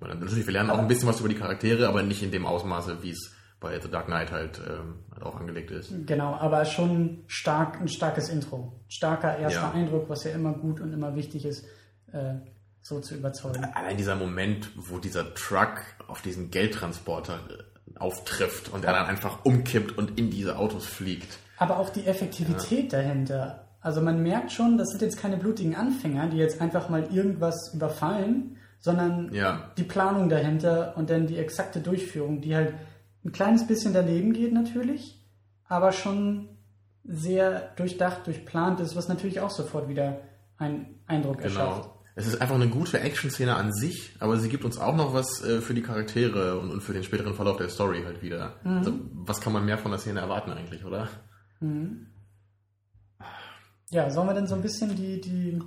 Und 0.01 0.21
natürlich, 0.21 0.47
wir 0.47 0.53
lernen 0.53 0.71
auch 0.71 0.79
ein 0.79 0.89
bisschen 0.89 1.09
was 1.09 1.21
über 1.21 1.29
die 1.29 1.35
Charaktere, 1.35 1.89
aber 1.89 2.03
nicht 2.03 2.23
in 2.23 2.31
dem 2.31 2.47
Ausmaße, 2.47 3.03
wie 3.03 3.11
es 3.11 3.36
bei 3.67 3.81
The 3.81 3.91
Dark 3.91 4.07
Knight 4.07 4.31
halt, 4.31 4.61
ähm, 4.67 5.01
halt 5.13 5.23
auch 5.25 5.37
angelegt 5.37 5.71
ist. 5.71 5.93
Genau, 6.07 6.35
aber 6.35 6.65
schon 6.65 7.25
stark, 7.27 7.81
ein 7.81 7.89
starkes 7.89 8.29
Intro. 8.29 8.73
Starker 8.89 9.39
erster 9.39 9.61
Ja. 9.61 9.73
Eindruck, 9.73 10.09
was 10.09 10.25
ja 10.25 10.31
immer 10.31 10.53
gut 10.53 10.81
und 10.81 10.93
immer 10.93 11.15
wichtig 11.17 11.45
ist, 11.45 11.65
äh, 12.13 12.35
so 12.81 13.01
zu 13.01 13.17
überzeugen. 13.17 13.65
Allein 13.75 13.97
dieser 13.97 14.15
Moment, 14.15 14.71
wo 14.77 14.99
dieser 14.99 15.35
Truck 15.35 15.83
auf 16.07 16.23
diesen 16.23 16.51
Geldtransporter 16.51 17.35
äh, 17.35 17.99
auftrifft 17.99 18.73
und 18.73 18.85
er 18.85 18.93
dann 18.93 19.07
einfach 19.07 19.45
umkippt 19.45 19.99
und 19.99 20.19
in 20.19 20.31
diese 20.31 20.57
Autos 20.59 20.87
fliegt. 20.87 21.39
Aber 21.59 21.79
auch 21.79 21.91
die 21.91 22.07
Effektivität 22.07 22.93
ja. 22.93 23.01
dahinter. 23.01 23.67
Also 23.81 24.01
man 24.01 24.23
merkt 24.23 24.53
schon, 24.53 24.79
das 24.79 24.91
sind 24.91 25.03
jetzt 25.03 25.19
keine 25.19 25.37
blutigen 25.37 25.75
Anfänger, 25.75 26.29
die 26.29 26.37
jetzt 26.37 26.61
einfach 26.61 26.89
mal 26.89 27.09
irgendwas 27.13 27.73
überfallen, 27.75 28.57
sondern 28.79 29.33
ja. 29.33 29.71
die 29.77 29.85
Planung 29.85 30.29
dahinter 30.29 30.95
und 30.97 31.11
dann 31.11 31.27
die 31.27 31.39
exakte 31.39 31.81
Durchführung, 31.81 32.41
die 32.41 32.55
halt 32.55 32.75
ein 33.27 33.33
kleines 33.33 33.67
bisschen 33.67 33.93
daneben 33.93 34.33
geht 34.33 34.53
natürlich, 34.53 35.21
aber 35.69 35.91
schon 35.91 36.49
sehr 37.05 37.73
durchdacht, 37.77 38.27
durchplant 38.27 38.81
ist, 38.81 38.95
was 38.95 39.09
natürlich 39.09 39.41
auch 39.41 39.51
sofort 39.51 39.89
wieder 39.89 40.21
einen 40.59 41.01
Eindruck 41.07 41.39
genau. 41.39 41.49
erschafft. 41.49 41.91
Es 42.15 42.27
ist 42.27 42.41
einfach 42.41 42.55
eine 42.55 42.69
gute 42.69 43.01
Action-Szene 43.01 43.57
an 43.57 43.73
sich, 43.73 44.17
aber 44.21 44.39
sie 44.39 44.49
gibt 44.49 44.65
uns 44.65 44.79
auch 44.79 44.97
noch 44.97 45.13
was 45.13 45.45
äh, 45.45 45.61
für 45.61 45.75
die 45.75 45.83
Charaktere 45.83 46.59
und, 46.59 46.71
und, 46.71 46.81
für 46.81 46.95
den 46.95 47.03
späteren 47.03 47.35
Verlauf 47.35 47.59
der 47.59 47.69
Story 47.69 48.05
halt 48.05 48.23
wieder. 48.23 48.55
Mhm. 48.65 48.79
Also, 48.79 48.93
was 49.13 49.41
kann 49.41 49.53
man 49.53 49.67
mehr 49.67 49.77
von 49.77 49.91
der 49.91 50.01
Szene 50.01 50.21
erwarten 50.21 50.53
eigentlich, 50.53 50.85
oder? 50.85 51.09
Mhm. 51.61 52.07
Ja, 53.91 54.09
sollen 54.09 54.29
wir 54.29 54.35
denn 54.35 54.47
so 54.47 54.55
ein 54.55 54.63
bisschen 54.63 54.97
die, 54.97 55.21
die 55.21 55.61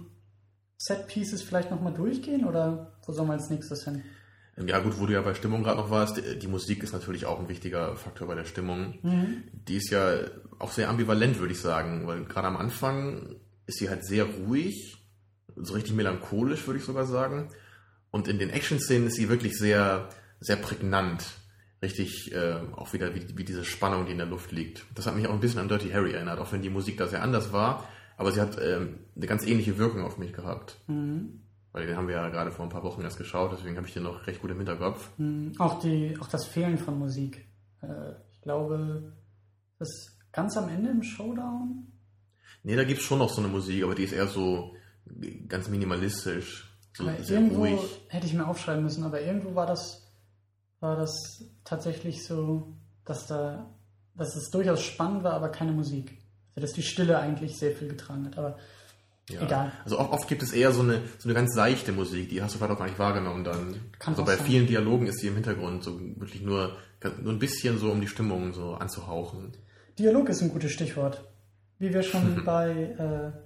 Set-Pieces 0.77 1.43
vielleicht 1.43 1.71
nochmal 1.71 1.93
durchgehen 1.93 2.45
oder 2.45 2.93
wo 3.05 3.11
sollen 3.11 3.27
wir 3.27 3.33
als 3.33 3.49
nächstes 3.49 3.83
hin? 3.83 4.03
Ja 4.65 4.79
gut, 4.79 4.99
wo 4.99 5.05
du 5.05 5.13
ja 5.13 5.21
bei 5.21 5.33
Stimmung 5.33 5.63
gerade 5.63 5.77
noch 5.77 5.89
warst, 5.89 6.21
die 6.41 6.47
Musik 6.47 6.83
ist 6.83 6.91
natürlich 6.91 7.25
auch 7.25 7.39
ein 7.39 7.49
wichtiger 7.49 7.95
Faktor 7.95 8.27
bei 8.27 8.35
der 8.35 8.45
Stimmung. 8.45 8.99
Mhm. 9.01 9.43
Die 9.53 9.77
ist 9.77 9.89
ja 9.89 10.19
auch 10.57 10.71
sehr 10.71 10.89
ambivalent, 10.89 11.39
würde 11.39 11.53
ich 11.53 11.61
sagen, 11.61 12.07
weil 12.07 12.25
gerade 12.25 12.47
am 12.47 12.57
Anfang 12.57 13.35
ist 13.67 13.77
sie 13.77 13.89
halt 13.89 14.03
sehr 14.03 14.25
ruhig, 14.25 14.97
so 15.55 15.73
richtig 15.73 15.93
melancholisch, 15.93 16.67
würde 16.67 16.79
ich 16.79 16.85
sogar 16.85 17.05
sagen. 17.05 17.49
Und 18.11 18.27
in 18.27 18.39
den 18.39 18.49
Action-Szenen 18.49 19.07
ist 19.07 19.15
sie 19.15 19.29
wirklich 19.29 19.57
sehr, 19.57 20.09
sehr 20.39 20.55
prägnant. 20.57 21.25
Richtig, 21.81 22.33
äh, 22.33 22.55
auch 22.75 22.91
wieder 22.91 23.15
wie, 23.15 23.37
wie 23.37 23.45
diese 23.45 23.63
Spannung, 23.63 24.05
die 24.05 24.11
in 24.11 24.17
der 24.17 24.27
Luft 24.27 24.51
liegt. 24.51 24.85
Das 24.95 25.05
hat 25.05 25.15
mich 25.15 25.27
auch 25.27 25.33
ein 25.33 25.39
bisschen 25.39 25.59
an 25.59 25.69
Dirty 25.69 25.91
Harry 25.91 26.11
erinnert, 26.11 26.39
auch 26.39 26.51
wenn 26.51 26.61
die 26.61 26.69
Musik 26.69 26.97
da 26.97 27.07
sehr 27.07 27.23
anders 27.23 27.53
war. 27.53 27.87
Aber 28.17 28.33
sie 28.33 28.41
hat 28.41 28.57
ähm, 28.61 28.99
eine 29.15 29.27
ganz 29.27 29.45
ähnliche 29.45 29.77
Wirkung 29.77 30.03
auf 30.03 30.17
mich 30.17 30.33
gehabt. 30.33 30.77
Mhm. 30.87 31.41
Weil 31.71 31.85
den 31.85 31.95
haben 31.95 32.07
wir 32.07 32.15
ja 32.15 32.29
gerade 32.29 32.51
vor 32.51 32.65
ein 32.65 32.69
paar 32.69 32.83
Wochen 32.83 33.01
erst 33.01 33.17
geschaut, 33.17 33.51
deswegen 33.53 33.77
habe 33.77 33.87
ich 33.87 33.93
den 33.93 34.03
noch 34.03 34.25
recht 34.25 34.41
gut 34.41 34.51
im 34.51 34.57
Hinterkopf. 34.57 35.09
Mhm. 35.17 35.53
Auch, 35.59 35.79
die, 35.79 36.17
auch 36.19 36.27
das 36.27 36.45
Fehlen 36.45 36.77
von 36.77 36.97
Musik. 36.97 37.47
Äh, 37.81 38.13
ich 38.31 38.41
glaube, 38.41 39.13
das 39.77 39.87
ist 39.87 40.19
ganz 40.31 40.57
am 40.57 40.69
Ende 40.69 40.89
im 40.89 41.03
Showdown. 41.03 41.87
Nee, 42.63 42.75
da 42.75 42.83
gibt 42.83 42.99
es 42.99 43.05
schon 43.05 43.19
noch 43.19 43.29
so 43.29 43.41
eine 43.41 43.49
Musik, 43.49 43.83
aber 43.83 43.95
die 43.95 44.03
ist 44.03 44.13
eher 44.13 44.27
so 44.27 44.75
ganz 45.47 45.69
minimalistisch. 45.69 46.65
So 46.93 47.07
irgendwo 47.07 47.61
ruhig. 47.61 47.79
hätte 48.09 48.25
ich 48.25 48.33
mir 48.33 48.47
aufschreiben 48.47 48.83
müssen, 48.83 49.03
aber 49.03 49.21
irgendwo 49.21 49.55
war 49.55 49.65
das, 49.65 50.11
war 50.79 50.97
das 50.97 51.43
tatsächlich 51.63 52.25
so, 52.25 52.73
dass 53.05 53.27
da, 53.27 53.73
dass 54.15 54.35
es 54.35 54.49
durchaus 54.49 54.81
spannend 54.81 55.23
war, 55.23 55.33
aber 55.33 55.49
keine 55.49 55.71
Musik. 55.71 56.17
Also 56.55 56.67
dass 56.67 56.73
die 56.73 56.83
Stille 56.83 57.19
eigentlich 57.19 57.57
sehr 57.57 57.71
viel 57.71 57.87
getragen 57.87 58.25
hat, 58.25 58.37
aber 58.37 58.57
ja. 59.29 59.41
Egal. 59.41 59.71
Also 59.83 59.99
oft, 59.99 60.27
gibt 60.27 60.43
es 60.43 60.53
eher 60.53 60.71
so 60.71 60.81
eine, 60.81 61.01
so 61.17 61.29
eine 61.29 61.33
ganz 61.33 61.53
seichte 61.53 61.91
Musik, 61.91 62.29
die 62.29 62.41
hast 62.41 62.53
du 62.53 62.57
vielleicht 62.57 62.73
auch 62.73 62.79
gar 62.79 62.87
nicht 62.87 62.99
wahrgenommen 62.99 63.43
dann. 63.43 63.75
Kann 63.99 64.13
also 64.13 64.25
bei 64.25 64.35
sein. 64.35 64.45
vielen 64.45 64.67
Dialogen 64.67 65.07
ist 65.07 65.21
die 65.21 65.27
im 65.27 65.35
Hintergrund 65.35 65.83
so 65.83 65.99
wirklich 66.17 66.41
nur, 66.41 66.77
nur 67.21 67.33
ein 67.33 67.39
bisschen 67.39 67.77
so, 67.77 67.91
um 67.91 68.01
die 68.01 68.07
Stimmung 68.07 68.53
so 68.53 68.73
anzuhauchen. 68.73 69.53
Dialog 69.97 70.29
ist 70.29 70.41
ein 70.41 70.49
gutes 70.49 70.71
Stichwort. 70.71 71.23
Wie 71.77 71.93
wir 71.93 72.03
schon 72.03 72.43
bei, 72.45 72.71
äh, 72.71 73.39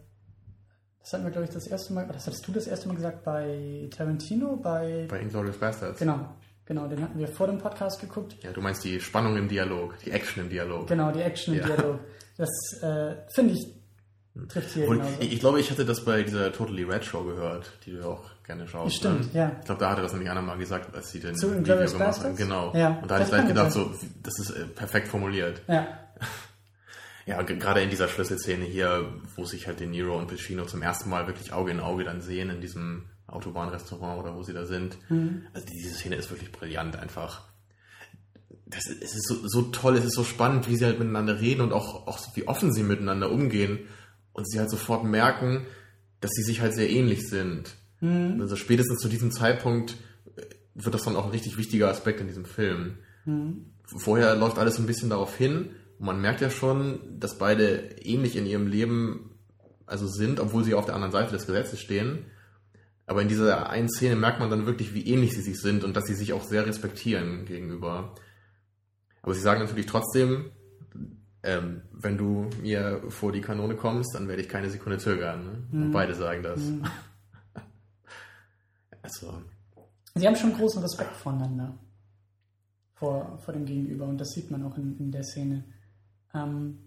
das 1.01 1.13
hatten 1.13 1.23
wir 1.23 1.31
glaube 1.31 1.45
ich 1.45 1.53
das 1.53 1.67
erste 1.67 1.93
Mal, 1.93 2.07
das 2.07 2.27
hattest 2.27 2.47
du 2.47 2.51
das 2.51 2.67
erste 2.67 2.87
Mal 2.87 2.95
gesagt 2.95 3.23
bei 3.23 3.89
Tarantino, 3.95 4.55
bei... 4.55 5.05
Bei 5.09 5.19
Inglourious 5.19 5.57
Bastards. 5.57 6.00
Genau, 6.00 6.33
genau, 6.65 6.87
den 6.87 7.01
hatten 7.01 7.19
wir 7.19 7.27
vor 7.27 7.48
dem 7.48 7.57
Podcast 7.57 8.00
geguckt. 8.00 8.37
Ja, 8.41 8.51
du 8.51 8.61
meinst 8.61 8.83
die 8.83 9.00
Spannung 9.00 9.35
im 9.35 9.48
Dialog, 9.48 9.98
die 10.00 10.11
Action 10.11 10.43
im 10.43 10.50
Dialog. 10.50 10.87
Genau, 10.87 11.11
die 11.11 11.22
Action 11.22 11.55
im 11.55 11.59
ja. 11.59 11.67
Dialog. 11.67 12.00
Das 12.37 12.50
äh, 12.81 13.15
finde 13.33 13.53
ich 13.53 13.82
Trifft 14.48 14.72
hier 14.72 14.83
Obwohl, 14.83 15.01
ich, 15.19 15.33
ich, 15.33 15.39
glaube, 15.39 15.59
ich 15.59 15.69
hatte 15.69 15.85
das 15.85 16.03
bei 16.03 16.24
dieser 16.24 16.51
Totally 16.51 16.83
Red 16.83 17.05
Show 17.05 17.24
gehört, 17.24 17.72
die 17.85 17.91
du 17.91 18.03
auch 18.03 18.31
gerne 18.43 18.67
schaust. 18.67 18.96
Stimmt, 18.96 19.31
ne? 19.33 19.39
ja. 19.39 19.51
Ich 19.59 19.65
glaube, 19.65 19.79
da 19.79 19.91
hatte 19.91 20.01
das 20.01 20.11
nämlich 20.11 20.31
einer 20.31 20.41
mal 20.41 20.57
gesagt, 20.57 20.93
als 20.96 21.11
sie 21.11 21.19
den 21.19 21.35
Zu 21.35 21.55
Video 21.55 21.75
gemacht 21.75 22.24
haben. 22.24 22.35
Genau. 22.35 22.74
Ja, 22.75 23.00
und 23.00 23.11
da 23.11 23.15
hatte 23.15 23.25
ich 23.25 23.29
gleich 23.29 23.48
gedacht, 23.48 23.72
so, 23.72 23.93
das 24.24 24.39
ist 24.39 24.50
äh, 24.50 24.65
perfekt 24.65 25.07
formuliert. 25.07 25.61
Ja. 25.67 25.87
Ja, 27.25 27.41
gerade 27.41 27.81
in 27.81 27.89
dieser 27.89 28.09
Schlüsselszene 28.09 28.65
hier, 28.65 29.05
wo 29.37 29.46
sich 29.46 29.65
halt 29.67 29.79
De 29.79 29.87
Niro 29.87 30.17
und 30.17 30.27
Pacino 30.27 30.65
zum 30.65 30.81
ersten 30.81 31.09
Mal 31.09 31.25
wirklich 31.25 31.53
Auge 31.53 31.72
in 31.72 31.79
Auge 31.79 32.03
dann 32.03 32.19
sehen 32.19 32.50
in 32.50 32.59
diesem 32.59 33.05
Autobahnrestaurant 33.27 34.19
oder 34.22 34.35
wo 34.35 34.43
sie 34.43 34.51
da 34.51 34.65
sind. 34.65 34.98
Mhm. 35.09 35.43
Also 35.53 35.65
diese 35.72 35.96
Szene 35.96 36.17
ist 36.17 36.29
wirklich 36.31 36.51
brillant 36.51 36.98
einfach. 36.98 37.43
Das, 38.65 38.87
es 38.87 39.15
ist 39.15 39.25
so, 39.25 39.48
so 39.48 39.61
toll, 39.61 39.96
es 39.96 40.03
ist 40.03 40.15
so 40.15 40.25
spannend, 40.25 40.67
wie 40.67 40.75
sie 40.75 40.83
halt 40.83 41.00
miteinander 41.00 41.39
reden 41.39 41.61
und 41.61 41.72
auch, 41.72 42.07
auch 42.07 42.19
wie 42.35 42.46
offen 42.46 42.74
sie 42.74 42.83
miteinander 42.83 43.31
umgehen 43.31 43.87
und 44.33 44.50
sie 44.50 44.59
halt 44.59 44.69
sofort 44.69 45.03
merken, 45.03 45.65
dass 46.19 46.31
sie 46.31 46.43
sich 46.43 46.61
halt 46.61 46.74
sehr 46.74 46.89
ähnlich 46.89 47.27
sind. 47.27 47.75
Mhm. 48.01 48.39
Also 48.41 48.55
spätestens 48.55 49.00
zu 49.00 49.07
diesem 49.07 49.31
Zeitpunkt 49.31 49.96
äh, 50.35 50.41
wird 50.75 50.93
das 50.93 51.03
dann 51.03 51.15
auch 51.15 51.25
ein 51.25 51.31
richtig 51.31 51.57
wichtiger 51.57 51.89
Aspekt 51.89 52.19
in 52.19 52.27
diesem 52.27 52.46
Film. 52.46 52.98
Mhm. 53.25 53.67
Vorher 53.85 54.35
läuft 54.35 54.57
alles 54.57 54.79
ein 54.79 54.85
bisschen 54.85 55.09
darauf 55.09 55.35
hin 55.35 55.69
und 56.00 56.05
man 56.05 56.22
merkt 56.22 56.41
ja 56.41 56.50
schon, 56.50 57.00
dass 57.19 57.37
beide 57.37 57.96
ähnlich 58.01 58.35
in 58.35 58.46
ihrem 58.46 58.67
Leben 58.67 59.31
also 59.85 60.07
sind, 60.07 60.39
obwohl 60.39 60.63
sie 60.63 60.74
auf 60.74 60.85
der 60.85 60.96
anderen 60.96 61.11
Seite 61.11 61.31
des 61.31 61.46
Gesetzes 61.46 61.79
stehen. 61.79 62.25
Aber 63.05 63.22
in 63.22 63.27
dieser 63.27 63.69
einen 63.69 63.89
Szene 63.89 64.15
merkt 64.15 64.39
man 64.39 64.50
dann 64.50 64.65
wirklich, 64.65 64.93
wie 64.93 65.05
ähnlich 65.05 65.33
sie 65.33 65.41
sich 65.41 65.59
sind 65.59 65.83
und 65.83 65.96
dass 65.96 66.05
sie 66.05 66.15
sich 66.15 66.33
auch 66.33 66.43
sehr 66.43 66.65
respektieren 66.65 67.46
gegenüber. 67.46 68.15
Aber 69.22 69.33
sie 69.33 69.41
sagen 69.41 69.61
natürlich 69.61 69.85
trotzdem, 69.85 70.51
ähm, 71.44 71.82
wenn 71.92 72.18
du 72.18 72.50
mir 72.62 73.03
vor 73.10 73.32
die 73.32 73.42
Kanone 73.42 73.75
kommst, 73.75 74.16
dann 74.16 74.27
werde 74.27 74.42
ich 74.42 74.50
keine 74.50 74.70
Sekunde 74.70 74.98
zögern. 74.98 75.68
Ne? 75.72 75.86
Mhm. 75.86 75.92
beide 75.92 76.16
sagen 76.16 76.42
das. 76.42 76.60
Mhm. 76.60 76.84
also. 79.01 79.42
Sie 80.16 80.25
haben 80.25 80.36
schon 80.36 80.53
großen 80.53 80.82
Respekt 80.82 81.16
voneinander. 81.16 81.77
Vor, 82.94 83.38
vor 83.44 83.53
dem 83.53 83.66
Gegenüber. 83.66 84.06
Und 84.06 84.20
das 84.20 84.29
sieht 84.29 84.51
man 84.51 84.64
auch 84.64 84.77
in, 84.77 84.98
in 84.98 85.12
der 85.12 85.24
Szene. 85.24 85.66
Ähm, 86.34 86.79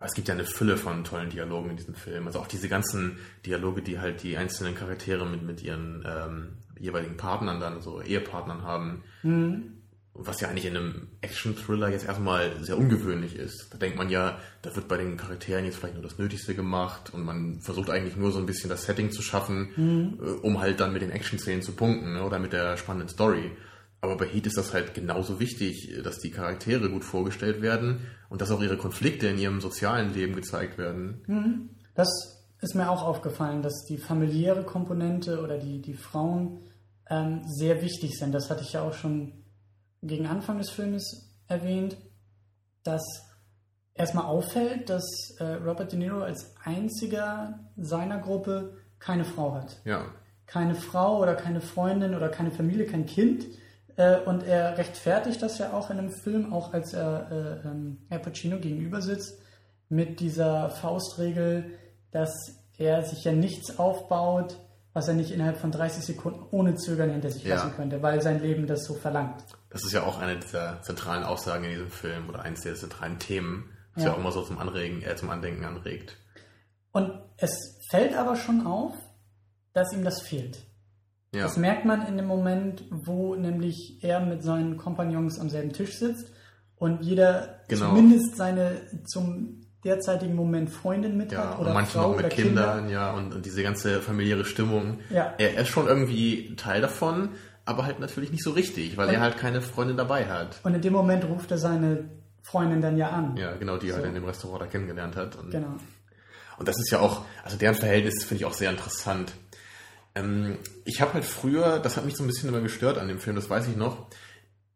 es 0.00 0.14
gibt 0.14 0.28
ja 0.28 0.34
eine 0.34 0.44
Fülle 0.44 0.76
von 0.76 1.04
tollen 1.04 1.30
Dialogen 1.30 1.70
in 1.70 1.76
diesem 1.76 1.94
Film. 1.94 2.26
Also 2.26 2.40
auch 2.40 2.48
diese 2.48 2.68
ganzen 2.68 3.18
Dialoge, 3.46 3.82
die 3.82 4.00
halt 4.00 4.22
die 4.22 4.36
einzelnen 4.36 4.74
Charaktere 4.74 5.24
mit, 5.26 5.42
mit 5.42 5.62
ihren 5.62 6.04
ähm, 6.06 6.58
jeweiligen 6.78 7.16
Partnern 7.16 7.60
dann, 7.60 7.80
so 7.80 8.02
Ehepartnern 8.02 8.62
haben. 8.62 9.04
Mhm 9.22 9.83
was 10.14 10.40
ja 10.40 10.48
eigentlich 10.48 10.66
in 10.66 10.76
einem 10.76 11.08
Action-Thriller 11.22 11.88
jetzt 11.88 12.06
erstmal 12.06 12.62
sehr 12.62 12.78
ungewöhnlich 12.78 13.34
ist. 13.34 13.68
Da 13.72 13.78
denkt 13.78 13.98
man 13.98 14.08
ja, 14.08 14.38
da 14.62 14.74
wird 14.74 14.86
bei 14.86 14.96
den 14.96 15.16
Charakteren 15.16 15.64
jetzt 15.64 15.76
vielleicht 15.76 15.94
nur 15.94 16.04
das 16.04 16.18
Nötigste 16.18 16.54
gemacht 16.54 17.12
und 17.12 17.24
man 17.24 17.60
versucht 17.60 17.90
eigentlich 17.90 18.16
nur 18.16 18.30
so 18.30 18.38
ein 18.38 18.46
bisschen 18.46 18.70
das 18.70 18.84
Setting 18.84 19.10
zu 19.10 19.22
schaffen, 19.22 19.70
mhm. 19.76 20.18
Äh, 20.22 20.30
um 20.46 20.60
halt 20.60 20.78
dann 20.80 20.92
mit 20.92 21.02
den 21.02 21.10
Action-Szenen 21.10 21.62
zu 21.62 21.72
punkten 21.72 22.14
ne, 22.14 22.24
oder 22.24 22.38
mit 22.38 22.52
der 22.52 22.76
spannenden 22.76 23.08
Story. 23.08 23.50
Aber 24.00 24.16
bei 24.16 24.26
Heat 24.26 24.46
ist 24.46 24.56
das 24.56 24.72
halt 24.72 24.94
genauso 24.94 25.40
wichtig, 25.40 26.00
dass 26.04 26.18
die 26.18 26.30
Charaktere 26.30 26.90
gut 26.90 27.04
vorgestellt 27.04 27.62
werden 27.62 28.00
und 28.28 28.40
dass 28.40 28.50
auch 28.50 28.62
ihre 28.62 28.76
Konflikte 28.76 29.28
in 29.28 29.38
ihrem 29.38 29.60
sozialen 29.60 30.12
Leben 30.12 30.36
gezeigt 30.36 30.78
werden. 30.78 31.22
Mhm. 31.26 31.70
Das 31.94 32.44
ist 32.60 32.74
mir 32.74 32.90
auch 32.90 33.02
aufgefallen, 33.02 33.62
dass 33.62 33.84
die 33.88 33.98
familiäre 33.98 34.62
Komponente 34.62 35.42
oder 35.42 35.58
die, 35.58 35.80
die 35.80 35.94
Frauen 35.94 36.60
ähm, 37.08 37.42
sehr 37.46 37.82
wichtig 37.82 38.18
sind. 38.18 38.32
Das 38.32 38.50
hatte 38.50 38.62
ich 38.62 38.74
ja 38.74 38.82
auch 38.82 38.94
schon 38.94 39.43
gegen 40.06 40.26
Anfang 40.26 40.58
des 40.58 40.70
Films 40.70 41.34
erwähnt, 41.48 41.96
dass 42.82 43.02
erstmal 43.94 44.24
auffällt, 44.24 44.90
dass 44.90 45.04
äh, 45.38 45.44
Robert 45.44 45.92
De 45.92 45.98
Niro 45.98 46.20
als 46.20 46.54
einziger 46.64 47.60
seiner 47.76 48.18
Gruppe 48.18 48.76
keine 48.98 49.24
Frau 49.24 49.54
hat. 49.54 49.80
Ja. 49.84 50.06
Keine 50.46 50.74
Frau 50.74 51.20
oder 51.20 51.34
keine 51.34 51.60
Freundin 51.60 52.14
oder 52.14 52.28
keine 52.28 52.50
Familie, 52.50 52.86
kein 52.86 53.06
Kind. 53.06 53.46
Äh, 53.96 54.18
und 54.20 54.42
er 54.42 54.76
rechtfertigt 54.76 55.40
das 55.40 55.58
ja 55.58 55.72
auch 55.72 55.90
in 55.90 55.98
einem 55.98 56.10
Film, 56.10 56.52
auch 56.52 56.72
als 56.72 56.92
er 56.92 57.62
äh, 57.64 57.68
ähm, 57.68 57.98
Al 58.10 58.18
Pacino 58.18 58.58
gegenüber 58.58 59.00
sitzt, 59.00 59.38
mit 59.88 60.20
dieser 60.20 60.70
Faustregel, 60.70 61.70
dass 62.10 62.32
er 62.76 63.04
sich 63.04 63.24
ja 63.24 63.32
nichts 63.32 63.78
aufbaut, 63.78 64.56
was 64.94 65.08
er 65.08 65.14
nicht 65.14 65.32
innerhalb 65.32 65.58
von 65.58 65.72
30 65.72 66.04
Sekunden 66.04 66.46
ohne 66.52 66.76
Zögern 66.76 67.10
hinter 67.10 67.30
sich 67.30 67.44
lassen 67.44 67.68
ja. 67.68 67.74
könnte, 67.74 68.00
weil 68.00 68.22
sein 68.22 68.40
Leben 68.40 68.66
das 68.66 68.84
so 68.84 68.94
verlangt. 68.94 69.44
Das 69.68 69.84
ist 69.84 69.92
ja 69.92 70.04
auch 70.04 70.18
eine 70.18 70.38
dieser 70.38 70.80
zentralen 70.82 71.24
Aussagen 71.24 71.64
in 71.64 71.70
diesem 71.70 71.90
Film 71.90 72.28
oder 72.28 72.42
eines 72.42 72.60
der 72.60 72.76
zentralen 72.76 73.18
Themen, 73.18 73.70
das 73.94 74.04
ja, 74.04 74.10
ja 74.10 74.14
auch 74.14 74.20
immer 74.20 74.30
so 74.30 74.42
zum 74.42 74.58
Anregen, 74.58 75.02
äh, 75.02 75.16
zum 75.16 75.30
Andenken 75.30 75.64
anregt. 75.64 76.16
Und 76.92 77.10
es 77.36 77.80
fällt 77.90 78.14
aber 78.14 78.36
schon 78.36 78.66
auf, 78.66 78.94
dass 79.72 79.92
ihm 79.92 80.04
das 80.04 80.22
fehlt. 80.22 80.62
Ja. 81.34 81.42
Das 81.42 81.56
merkt 81.56 81.84
man 81.84 82.06
in 82.06 82.16
dem 82.16 82.26
Moment, 82.26 82.84
wo 82.90 83.34
nämlich 83.34 83.98
er 84.02 84.20
mit 84.20 84.44
seinen 84.44 84.76
Kompagnons 84.76 85.40
am 85.40 85.50
selben 85.50 85.72
Tisch 85.72 85.98
sitzt 85.98 86.30
und 86.76 87.02
jeder 87.02 87.62
genau. 87.66 87.88
zumindest 87.88 88.36
seine 88.36 88.82
zum 89.06 89.63
derzeitigen 89.84 90.34
Moment 90.34 90.70
Freundin 90.70 91.16
mit 91.16 91.32
ja, 91.32 91.50
hat 91.50 91.58
oder 91.58 91.68
und 91.68 91.74
manche 91.74 91.92
Frau 91.92 92.12
noch 92.12 92.16
mit 92.22 92.30
Kindern, 92.30 92.78
Kinder. 92.80 92.92
ja, 92.92 93.12
und, 93.12 93.34
und, 93.34 93.44
diese 93.46 93.62
ganze 93.62 94.00
familiäre 94.00 94.44
Stimmung. 94.44 94.98
Ja. 95.10 95.34
Er 95.38 95.58
ist 95.60 95.68
schon 95.68 95.86
irgendwie 95.86 96.54
Teil 96.56 96.80
davon, 96.80 97.30
aber 97.66 97.84
halt 97.84 98.00
natürlich 98.00 98.30
nicht 98.30 98.42
so 98.42 98.52
richtig, 98.52 98.96
weil 98.96 99.08
Und- 99.08 99.14
er 99.14 99.20
halt 99.20 99.36
keine 99.36 99.60
Freundin 99.60 99.96
dabei 99.96 100.26
hat. 100.26 100.60
Und 100.62 100.74
in 100.74 100.80
dem 100.82 100.92
Moment 100.92 101.24
ruft 101.24 101.50
er 101.50 101.58
seine 101.58 102.08
Freundin 102.42 102.80
dann 102.80 102.96
ja 102.96 103.10
an. 103.10 103.36
Ja, 103.36 103.52
genau, 103.56 103.76
die 103.78 103.88
er 103.88 103.94
halt 103.94 104.04
So. 104.04 104.08
in 104.08 104.14
dem 104.14 104.24
Restaurant 104.24 104.62
da 104.62 104.66
kennengelernt 104.66 105.16
hat. 105.16 105.36
Und, 105.36 105.50
Genau. 105.50 105.74
und 106.58 106.68
das 106.68 106.76
ist 106.78 106.90
ja 106.90 107.00
auch, 107.00 107.24
also 107.42 107.56
deren 107.56 107.74
Verhältnis 107.74 108.24
finde 108.24 108.42
ich 108.42 108.44
auch 108.44 108.52
sehr 108.54 108.70
interessant. 108.70 109.32
Ähm, 110.14 110.58
ich 110.84 111.00
habe 111.00 111.14
halt 111.14 111.24
früher, 111.24 111.78
das 111.78 111.96
hat 111.96 112.04
mich 112.04 112.16
so 112.16 112.22
ein 112.22 112.26
bisschen 112.26 112.48
immer 112.48 112.60
gestört 112.60 112.98
an 112.98 113.08
dem 113.08 113.18
Film, 113.18 113.34
das 113.36 113.50
weiß 113.50 113.66
ich 113.68 113.76
noch. 113.76 114.06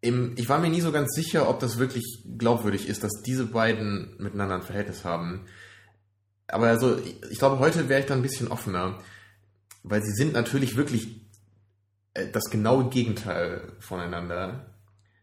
Im, 0.00 0.34
ich 0.36 0.48
war 0.48 0.58
mir 0.58 0.70
nie 0.70 0.80
so 0.80 0.92
ganz 0.92 1.14
sicher, 1.14 1.48
ob 1.48 1.58
das 1.60 1.78
wirklich 1.78 2.04
glaubwürdig 2.38 2.88
ist, 2.88 3.02
dass 3.02 3.22
diese 3.26 3.46
beiden 3.46 4.14
miteinander 4.18 4.56
ein 4.56 4.62
Verhältnis 4.62 5.04
haben. 5.04 5.46
Aber 6.46 6.68
also, 6.68 6.98
ich, 7.30 7.38
glaube, 7.38 7.58
heute 7.58 7.88
wäre 7.88 8.00
ich 8.00 8.06
da 8.06 8.14
ein 8.14 8.22
bisschen 8.22 8.48
offener, 8.48 8.98
weil 9.82 10.02
sie 10.02 10.12
sind 10.12 10.32
natürlich 10.32 10.76
wirklich 10.76 11.28
äh, 12.14 12.30
das 12.30 12.44
genaue 12.44 12.88
Gegenteil 12.90 13.72
voneinander. 13.80 14.74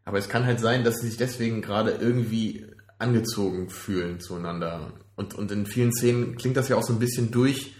Aber 0.03 0.19
es 0.19 0.29
kann 0.29 0.45
halt 0.45 0.59
sein, 0.59 0.83
dass 0.83 0.97
sie 0.97 1.07
sich 1.07 1.17
deswegen 1.17 1.61
gerade 1.61 1.91
irgendwie 1.91 2.67
angezogen 2.99 3.69
fühlen 3.69 4.19
zueinander. 4.19 4.93
Und, 5.15 5.33
und 5.33 5.51
in 5.51 5.65
vielen 5.65 5.93
Szenen 5.93 6.35
klingt 6.35 6.57
das 6.57 6.69
ja 6.69 6.75
auch 6.75 6.83
so 6.83 6.93
ein 6.93 6.99
bisschen 6.99 7.31
durch, 7.31 7.75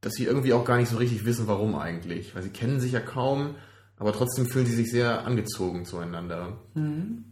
dass 0.00 0.14
sie 0.14 0.24
irgendwie 0.24 0.52
auch 0.52 0.64
gar 0.64 0.76
nicht 0.76 0.90
so 0.90 0.98
richtig 0.98 1.24
wissen, 1.24 1.46
warum 1.46 1.74
eigentlich. 1.74 2.34
Weil 2.34 2.42
sie 2.42 2.50
kennen 2.50 2.80
sich 2.80 2.92
ja 2.92 3.00
kaum, 3.00 3.56
aber 3.98 4.12
trotzdem 4.12 4.46
fühlen 4.46 4.66
sie 4.66 4.74
sich 4.74 4.90
sehr 4.90 5.24
angezogen 5.24 5.84
zueinander. 5.84 6.60
Mhm. 6.74 7.24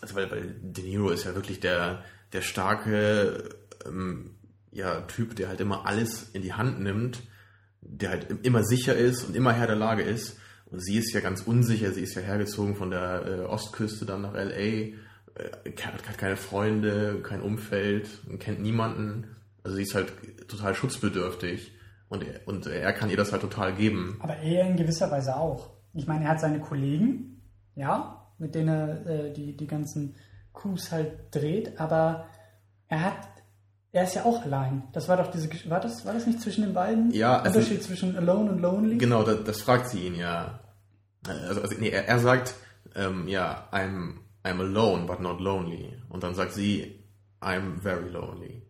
Also 0.00 0.14
weil, 0.16 0.30
weil 0.30 0.56
De 0.62 0.84
Niro 0.84 1.10
ist 1.10 1.24
ja 1.24 1.34
wirklich 1.34 1.60
der, 1.60 2.04
der 2.32 2.42
starke 2.42 3.48
ähm, 3.86 4.34
ja, 4.72 5.02
Typ, 5.02 5.36
der 5.36 5.48
halt 5.48 5.60
immer 5.60 5.86
alles 5.86 6.30
in 6.32 6.42
die 6.42 6.52
Hand 6.54 6.80
nimmt, 6.80 7.22
der 7.80 8.10
halt 8.10 8.30
im- 8.30 8.40
immer 8.42 8.64
sicher 8.64 8.96
ist 8.96 9.24
und 9.24 9.36
immer 9.36 9.52
Herr 9.52 9.66
der 9.66 9.76
Lage 9.76 10.02
ist. 10.02 10.38
Und 10.66 10.82
sie 10.82 10.96
ist 10.96 11.12
ja 11.12 11.20
ganz 11.20 11.42
unsicher, 11.42 11.92
sie 11.92 12.00
ist 12.02 12.14
ja 12.14 12.22
hergezogen 12.22 12.74
von 12.74 12.90
der 12.90 13.26
äh, 13.26 13.40
Ostküste 13.44 14.06
dann 14.06 14.22
nach 14.22 14.34
L.A., 14.34 14.54
äh, 14.54 15.72
hat, 15.82 16.08
hat 16.08 16.18
keine 16.18 16.36
Freunde, 16.36 17.20
kein 17.22 17.42
Umfeld, 17.42 18.08
und 18.28 18.38
kennt 18.38 18.60
niemanden. 18.60 19.36
Also 19.62 19.76
sie 19.76 19.82
ist 19.82 19.94
halt 19.94 20.12
total 20.48 20.74
schutzbedürftig 20.74 21.72
und 22.12 22.22
er, 22.22 22.46
und 22.46 22.66
er 22.66 22.92
kann 22.92 23.08
ihr 23.08 23.16
das 23.16 23.32
halt 23.32 23.40
total 23.40 23.72
geben. 23.74 24.18
Aber 24.20 24.36
er 24.36 24.66
in 24.68 24.76
gewisser 24.76 25.10
Weise 25.10 25.34
auch. 25.36 25.70
Ich 25.94 26.06
meine, 26.06 26.24
er 26.24 26.32
hat 26.32 26.40
seine 26.40 26.60
Kollegen, 26.60 27.42
ja, 27.74 28.28
mit 28.38 28.54
denen 28.54 28.68
er 28.68 29.06
äh, 29.06 29.32
die, 29.32 29.56
die 29.56 29.66
ganzen 29.66 30.14
Coups 30.52 30.92
halt 30.92 31.34
dreht, 31.34 31.80
aber 31.80 32.26
er 32.88 33.02
hat, 33.02 33.28
er 33.92 34.04
ist 34.04 34.14
ja 34.14 34.24
auch 34.26 34.42
allein. 34.44 34.82
Das 34.92 35.08
war 35.08 35.16
doch 35.16 35.30
diese, 35.30 35.48
war 35.70 35.80
das, 35.80 36.04
war 36.04 36.12
das 36.12 36.26
nicht 36.26 36.40
zwischen 36.42 36.64
den 36.64 36.74
beiden? 36.74 37.10
Ja, 37.12 37.38
also- 37.40 37.58
Unterschied 37.58 37.82
zwischen 37.82 38.14
Alone 38.14 38.50
und 38.52 38.58
Lonely? 38.60 38.98
Genau, 38.98 39.22
das, 39.22 39.44
das 39.44 39.62
fragt 39.62 39.88
sie 39.88 40.06
ihn 40.06 40.14
ja. 40.14 40.60
Also, 41.26 41.62
also 41.62 41.74
nee, 41.78 41.88
er, 41.88 42.06
er 42.08 42.18
sagt, 42.18 42.54
ähm, 42.94 43.26
ja, 43.26 43.68
I'm, 43.72 44.16
I'm 44.44 44.60
alone, 44.60 45.06
but 45.06 45.20
not 45.20 45.40
lonely. 45.40 45.94
Und 46.10 46.22
dann 46.24 46.34
sagt 46.34 46.52
sie, 46.52 47.06
I'm 47.40 47.80
very 47.80 48.10
lonely. 48.10 48.61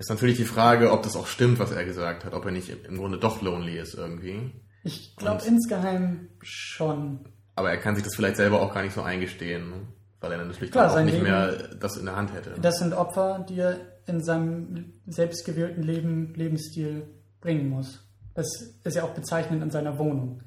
Ist 0.00 0.08
natürlich 0.08 0.38
die 0.38 0.44
Frage, 0.46 0.92
ob 0.92 1.02
das 1.02 1.14
auch 1.14 1.26
stimmt, 1.26 1.58
was 1.58 1.72
er 1.72 1.84
gesagt 1.84 2.24
hat, 2.24 2.32
ob 2.32 2.46
er 2.46 2.50
nicht 2.52 2.70
im 2.70 2.96
Grunde 2.96 3.18
doch 3.18 3.42
lonely 3.42 3.78
ist 3.78 3.94
irgendwie. 3.94 4.50
Ich 4.82 5.14
glaube 5.16 5.44
insgeheim 5.46 6.30
schon. 6.40 7.20
Aber 7.54 7.70
er 7.70 7.76
kann 7.76 7.94
sich 7.94 8.02
das 8.04 8.14
vielleicht 8.16 8.36
selber 8.36 8.62
auch 8.62 8.72
gar 8.72 8.82
nicht 8.82 8.94
so 8.94 9.02
eingestehen, 9.02 9.88
weil 10.20 10.32
er 10.32 10.38
dann 10.38 10.48
natürlich 10.48 10.70
Klar, 10.72 10.88
dann 10.88 10.98
auch 11.00 11.04
nicht 11.04 11.12
Leben- 11.16 11.24
mehr 11.26 11.52
das 11.78 11.98
in 11.98 12.06
der 12.06 12.16
Hand 12.16 12.32
hätte. 12.32 12.54
Das 12.62 12.78
sind 12.78 12.94
Opfer, 12.94 13.44
die 13.46 13.58
er 13.60 13.76
in 14.06 14.22
seinem 14.24 14.94
selbstgewählten 15.06 15.82
Leben, 15.82 16.32
Lebensstil 16.34 17.02
bringen 17.42 17.68
muss. 17.68 18.02
Das 18.32 18.46
ist 18.82 18.96
ja 18.96 19.02
auch 19.04 19.12
bezeichnend 19.12 19.62
in 19.62 19.70
seiner 19.70 19.98
Wohnung. 19.98 20.42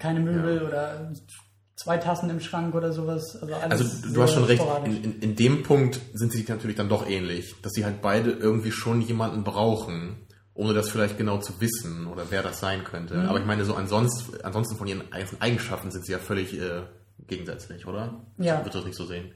Keine 0.00 0.18
Möbel 0.18 0.62
oder 0.62 1.12
zwei 1.76 1.98
Tassen 1.98 2.30
im 2.30 2.40
Schrank 2.40 2.74
oder 2.74 2.92
sowas. 2.92 3.36
Also, 3.40 3.54
alles 3.54 3.80
Also 3.80 4.12
du, 4.12 4.22
hast 4.22 4.32
schon 4.32 4.44
recht, 4.44 4.62
in, 4.84 5.04
in, 5.04 5.20
in 5.20 5.36
dem 5.36 5.62
Punkt 5.62 6.00
sind 6.14 6.32
sie 6.32 6.44
natürlich 6.48 6.76
dann 6.76 6.88
doch 6.88 7.08
ähnlich, 7.08 7.54
dass 7.62 7.72
sie 7.72 7.84
halt 7.84 8.02
beide 8.02 8.30
irgendwie 8.30 8.72
schon 8.72 9.02
jemanden 9.02 9.44
brauchen, 9.44 10.26
ohne 10.54 10.72
das 10.72 10.88
vielleicht 10.88 11.18
genau 11.18 11.38
zu 11.38 11.60
wissen 11.60 12.06
oder 12.06 12.24
wer 12.30 12.42
das 12.42 12.60
sein 12.60 12.82
könnte. 12.82 13.14
Mhm. 13.14 13.28
Aber 13.28 13.38
ich 13.38 13.46
meine, 13.46 13.64
so 13.64 13.74
ansonsten, 13.74 14.40
ansonsten 14.42 14.76
von 14.76 14.86
ihren 14.86 15.02
Eigenschaften 15.12 15.90
sind 15.90 16.06
sie 16.06 16.12
ja 16.12 16.18
völlig 16.18 16.58
äh, 16.58 16.82
gegensätzlich, 17.26 17.86
oder? 17.86 18.24
Ja. 18.38 18.64
Wird 18.64 18.74
das 18.74 18.84
nicht 18.84 18.96
so 18.96 19.04
sehen? 19.04 19.32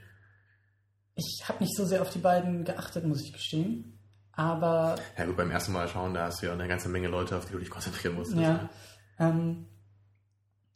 Ich 1.14 1.44
habe 1.46 1.62
nicht 1.62 1.76
so 1.76 1.84
sehr 1.84 2.00
auf 2.00 2.10
die 2.10 2.18
beiden 2.18 2.64
geachtet, 2.64 3.04
muss 3.04 3.20
ich 3.22 3.34
gestehen. 3.34 3.98
Aber 4.32 4.94
Ja 5.18 5.26
gut, 5.26 5.36
beim 5.36 5.50
ersten 5.50 5.72
Mal 5.72 5.86
schauen, 5.88 6.14
da 6.14 6.26
hast 6.26 6.40
du 6.40 6.46
ja 6.46 6.54
eine 6.54 6.66
ganze 6.66 6.88
Menge 6.88 7.08
Leute, 7.08 7.36
auf 7.36 7.44
die 7.44 7.52
du 7.52 7.58
dich 7.58 7.68
konzentrieren 7.68 8.14
musstest. 8.14 8.40
ne? 8.40 8.42
ja, 8.42 9.28
ähm, 9.28 9.66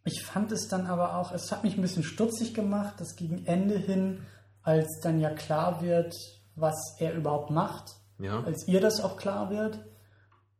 ich 0.05 0.23
fand 0.23 0.53
es 0.53 0.69
dann 0.69 0.87
aber 0.87 1.17
auch, 1.17 1.33
es 1.33 1.51
hat 1.51 1.65
mich 1.65 1.77
ein 1.77 1.83
bisschen 1.83 2.03
stutzig 2.03 2.55
gemacht, 2.55 3.01
dass 3.01 3.17
gegen 3.17 3.47
Ende 3.47 3.77
hin, 3.79 4.21
als 4.63 5.01
dann 5.03 5.21
ja 5.21 5.31
klar 5.31 5.83
wird, 5.83 6.15
was 6.57 6.75
er 6.99 7.15
überhaupt 7.15 7.51
macht, 7.51 7.95
Ja. 8.19 8.43
als 8.45 8.69
ihr 8.69 8.81
das 8.81 9.01
auch 9.03 9.17
klar 9.17 9.51
wird 9.51 9.79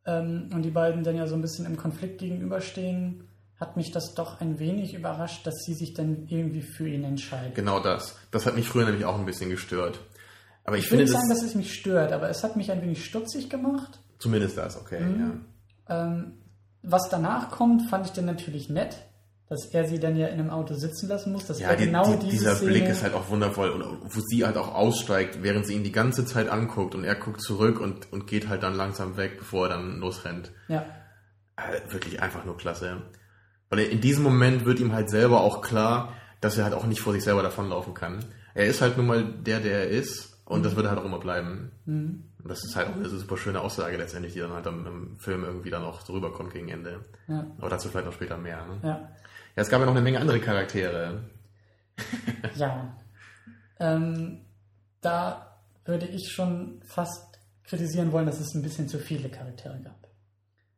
ähm, 0.05 0.49
und 0.53 0.61
die 0.63 0.71
beiden 0.71 1.03
dann 1.03 1.15
ja 1.15 1.27
so 1.27 1.35
ein 1.35 1.41
bisschen 1.41 1.65
im 1.65 1.77
Konflikt 1.77 2.19
gegenüberstehen, 2.19 3.27
hat 3.59 3.77
mich 3.77 3.91
das 3.91 4.13
doch 4.13 4.41
ein 4.41 4.59
wenig 4.59 4.93
überrascht, 4.93 5.47
dass 5.47 5.55
sie 5.65 5.73
sich 5.73 5.93
dann 5.93 6.27
irgendwie 6.27 6.61
für 6.61 6.87
ihn 6.89 7.03
entscheiden. 7.05 7.53
Genau 7.53 7.79
das. 7.79 8.17
Das 8.31 8.45
hat 8.45 8.55
mich 8.55 8.67
früher 8.67 8.85
nämlich 8.85 9.05
auch 9.05 9.17
ein 9.17 9.25
bisschen 9.25 9.49
gestört. 9.49 9.99
Aber 10.65 10.77
ich, 10.77 10.85
Ich 10.85 10.91
will 10.91 10.99
nicht 10.99 11.11
sagen, 11.11 11.29
dass 11.29 11.41
es 11.43 11.55
mich 11.55 11.73
stört, 11.73 12.11
aber 12.11 12.29
es 12.29 12.43
hat 12.43 12.55
mich 12.57 12.71
ein 12.71 12.81
wenig 12.81 13.05
stutzig 13.05 13.49
gemacht. 13.49 13.99
zumindest 14.19 14.57
das, 14.57 14.75
okay, 14.77 14.99
Mhm. 15.01 15.43
ja. 15.87 16.03
Ähm, 16.05 16.33
was 16.83 17.09
danach 17.09 17.51
kommt, 17.51 17.89
fand 17.89 18.05
ich 18.07 18.11
dann 18.11 18.25
natürlich 18.25 18.69
nett, 18.69 18.97
dass 19.49 19.65
er 19.67 19.87
sie 19.87 19.99
dann 19.99 20.15
ja 20.17 20.27
in 20.27 20.39
einem 20.39 20.49
Auto 20.49 20.73
sitzen 20.73 21.07
lassen 21.07 21.31
muss. 21.31 21.45
Das 21.45 21.59
Ja, 21.59 21.69
war 21.69 21.75
die, 21.75 21.85
genau 21.85 22.03
die, 22.15 22.19
diese 22.25 22.31
dieser 22.31 22.55
Szene. 22.55 22.71
Blick 22.71 22.89
ist 22.89 23.03
halt 23.03 23.13
auch 23.13 23.29
wundervoll, 23.29 23.69
und 23.69 23.83
wo 24.15 24.19
sie 24.21 24.45
halt 24.45 24.57
auch 24.57 24.73
aussteigt, 24.73 25.43
während 25.43 25.67
sie 25.67 25.75
ihn 25.75 25.83
die 25.83 25.91
ganze 25.91 26.25
Zeit 26.25 26.49
anguckt 26.49 26.95
und 26.95 27.03
er 27.03 27.15
guckt 27.15 27.41
zurück 27.41 27.79
und, 27.79 28.11
und 28.11 28.25
geht 28.27 28.49
halt 28.49 28.63
dann 28.63 28.73
langsam 28.75 29.17
weg, 29.17 29.37
bevor 29.37 29.67
er 29.67 29.75
dann 29.75 29.99
losrennt. 29.99 30.51
Ja, 30.67 30.85
Äh, 31.57 31.91
wirklich 31.93 32.21
einfach 32.21 32.43
nur 32.43 32.57
klasse. 32.57 33.03
Weil 33.69 33.79
in 33.79 34.01
diesem 34.01 34.23
Moment 34.23 34.65
wird 34.65 34.79
ihm 34.79 34.93
halt 34.93 35.09
selber 35.09 35.41
auch 35.41 35.61
klar, 35.61 36.13
dass 36.41 36.57
er 36.57 36.65
halt 36.65 36.73
auch 36.73 36.85
nicht 36.85 37.01
vor 37.01 37.13
sich 37.13 37.23
selber 37.23 37.43
davonlaufen 37.43 37.93
kann. 37.93 38.25
Er 38.53 38.65
ist 38.65 38.81
halt 38.81 38.97
nun 38.97 39.07
mal 39.07 39.23
der, 39.23 39.59
der 39.59 39.79
er 39.81 39.89
ist 39.89 40.37
und 40.45 40.63
das 40.65 40.75
wird 40.75 40.85
er 40.85 40.89
halt 40.91 40.99
auch 40.99 41.05
immer 41.05 41.19
bleiben. 41.19 41.71
Mhm. 41.85 42.23
Und 42.43 42.49
das 42.51 42.63
ist 42.63 42.75
halt 42.75 42.89
auch 42.89 42.95
eine 42.95 43.09
super 43.09 43.37
schöne 43.37 43.61
Aussage 43.61 43.97
letztendlich, 43.97 44.33
die 44.33 44.39
dann 44.39 44.51
halt 44.53 44.65
im 44.67 45.17
Film 45.17 45.43
irgendwie 45.43 45.69
dann 45.71 45.83
auch 45.83 46.01
so 46.01 46.13
rüberkommt 46.13 46.53
gegen 46.53 46.69
Ende. 46.69 46.99
ja, 47.27 47.47
Aber 47.57 47.69
dazu 47.69 47.89
vielleicht 47.89 48.05
noch 48.05 48.13
später 48.13 48.37
mehr. 48.37 48.65
Ne? 48.65 48.79
ja. 48.83 49.09
Ja, 49.55 49.63
es 49.63 49.69
gab 49.69 49.79
ja 49.79 49.85
noch 49.85 49.93
eine 49.93 50.01
Menge 50.01 50.19
andere 50.19 50.39
Charaktere. 50.39 51.23
Ja. 52.55 52.95
Ähm, 53.79 54.45
da 55.01 55.59
würde 55.83 56.05
ich 56.05 56.31
schon 56.31 56.81
fast 56.85 57.39
kritisieren 57.63 58.11
wollen, 58.11 58.27
dass 58.27 58.39
es 58.39 58.53
ein 58.53 58.61
bisschen 58.61 58.87
zu 58.87 58.97
viele 58.99 59.29
Charaktere 59.29 59.79
gab. 59.81 60.07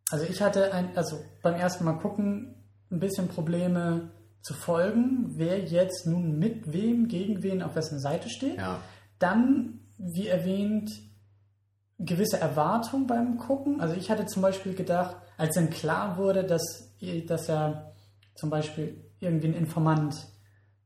Also 0.10 0.26
ich 0.26 0.42
hatte 0.42 0.74
ein, 0.74 0.96
also 0.96 1.24
beim 1.44 1.56
ersten 1.56 1.84
Mal 1.86 1.98
gucken 1.98 2.56
ein 2.90 3.00
bisschen 3.00 3.28
Probleme 3.28 4.12
zu 4.42 4.54
folgen, 4.54 5.34
wer 5.36 5.60
jetzt 5.60 6.08
nun 6.08 6.40
mit 6.40 6.72
wem, 6.72 7.08
gegen 7.08 7.44
wen 7.44 7.62
auf 7.62 7.76
wessen 7.76 8.00
Seite 8.00 8.30
steht. 8.30 8.58
Ja. 8.58 8.80
Dann, 9.20 9.82
wie 9.98 10.28
erwähnt, 10.28 10.92
gewisse 12.00 12.40
Erwartung 12.40 13.08
beim 13.08 13.38
Gucken. 13.38 13.82
Also 13.82 13.96
ich 13.96 14.10
hatte 14.10 14.26
zum 14.26 14.42
Beispiel 14.42 14.74
gedacht, 14.74 15.18
als 15.38 15.56
dann 15.56 15.70
klar 15.70 16.18
wurde, 16.18 16.44
dass, 16.46 16.94
dass 17.28 17.50
er 17.50 17.94
zum 18.38 18.50
Beispiel 18.50 19.04
irgendwie 19.20 19.48
ein 19.48 19.54
Informant 19.56 20.16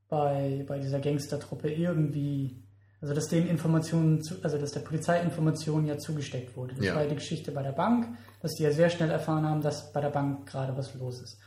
bei, 0.07 0.65
bei 0.67 0.79
dieser 0.79 0.99
Gangstertruppe 0.99 1.71
irgendwie, 1.71 2.63
also 3.01 3.13
dass 3.13 3.27
denen 3.27 3.47
Informationen, 3.47 4.21
zu, 4.23 4.35
also 4.43 4.57
dass 4.57 4.71
der 4.71 4.79
Polizei 4.81 5.21
Informationen 5.21 5.85
ja 5.85 5.97
zugesteckt 5.97 6.55
wurde. 6.57 6.75
Das 6.75 6.85
Ja. 6.85 6.95
war 6.95 7.05
die 7.05 7.15
Geschichte 7.15 7.51
bei 7.51 7.61
der 7.61 7.71
Bank, 7.73 8.07
dass 8.41 8.53
die 8.55 8.63
ja 8.63 8.71
sehr 8.71 8.89
schnell 8.89 9.11
erfahren 9.11 9.45
haben, 9.45 9.61
dass 9.61 9.91
bei 9.93 10.01
der 10.01 10.09
Bank 10.09 10.47
gerade 10.47 10.75
was 10.77 10.93
los 10.95 11.21
ist. 11.21 11.37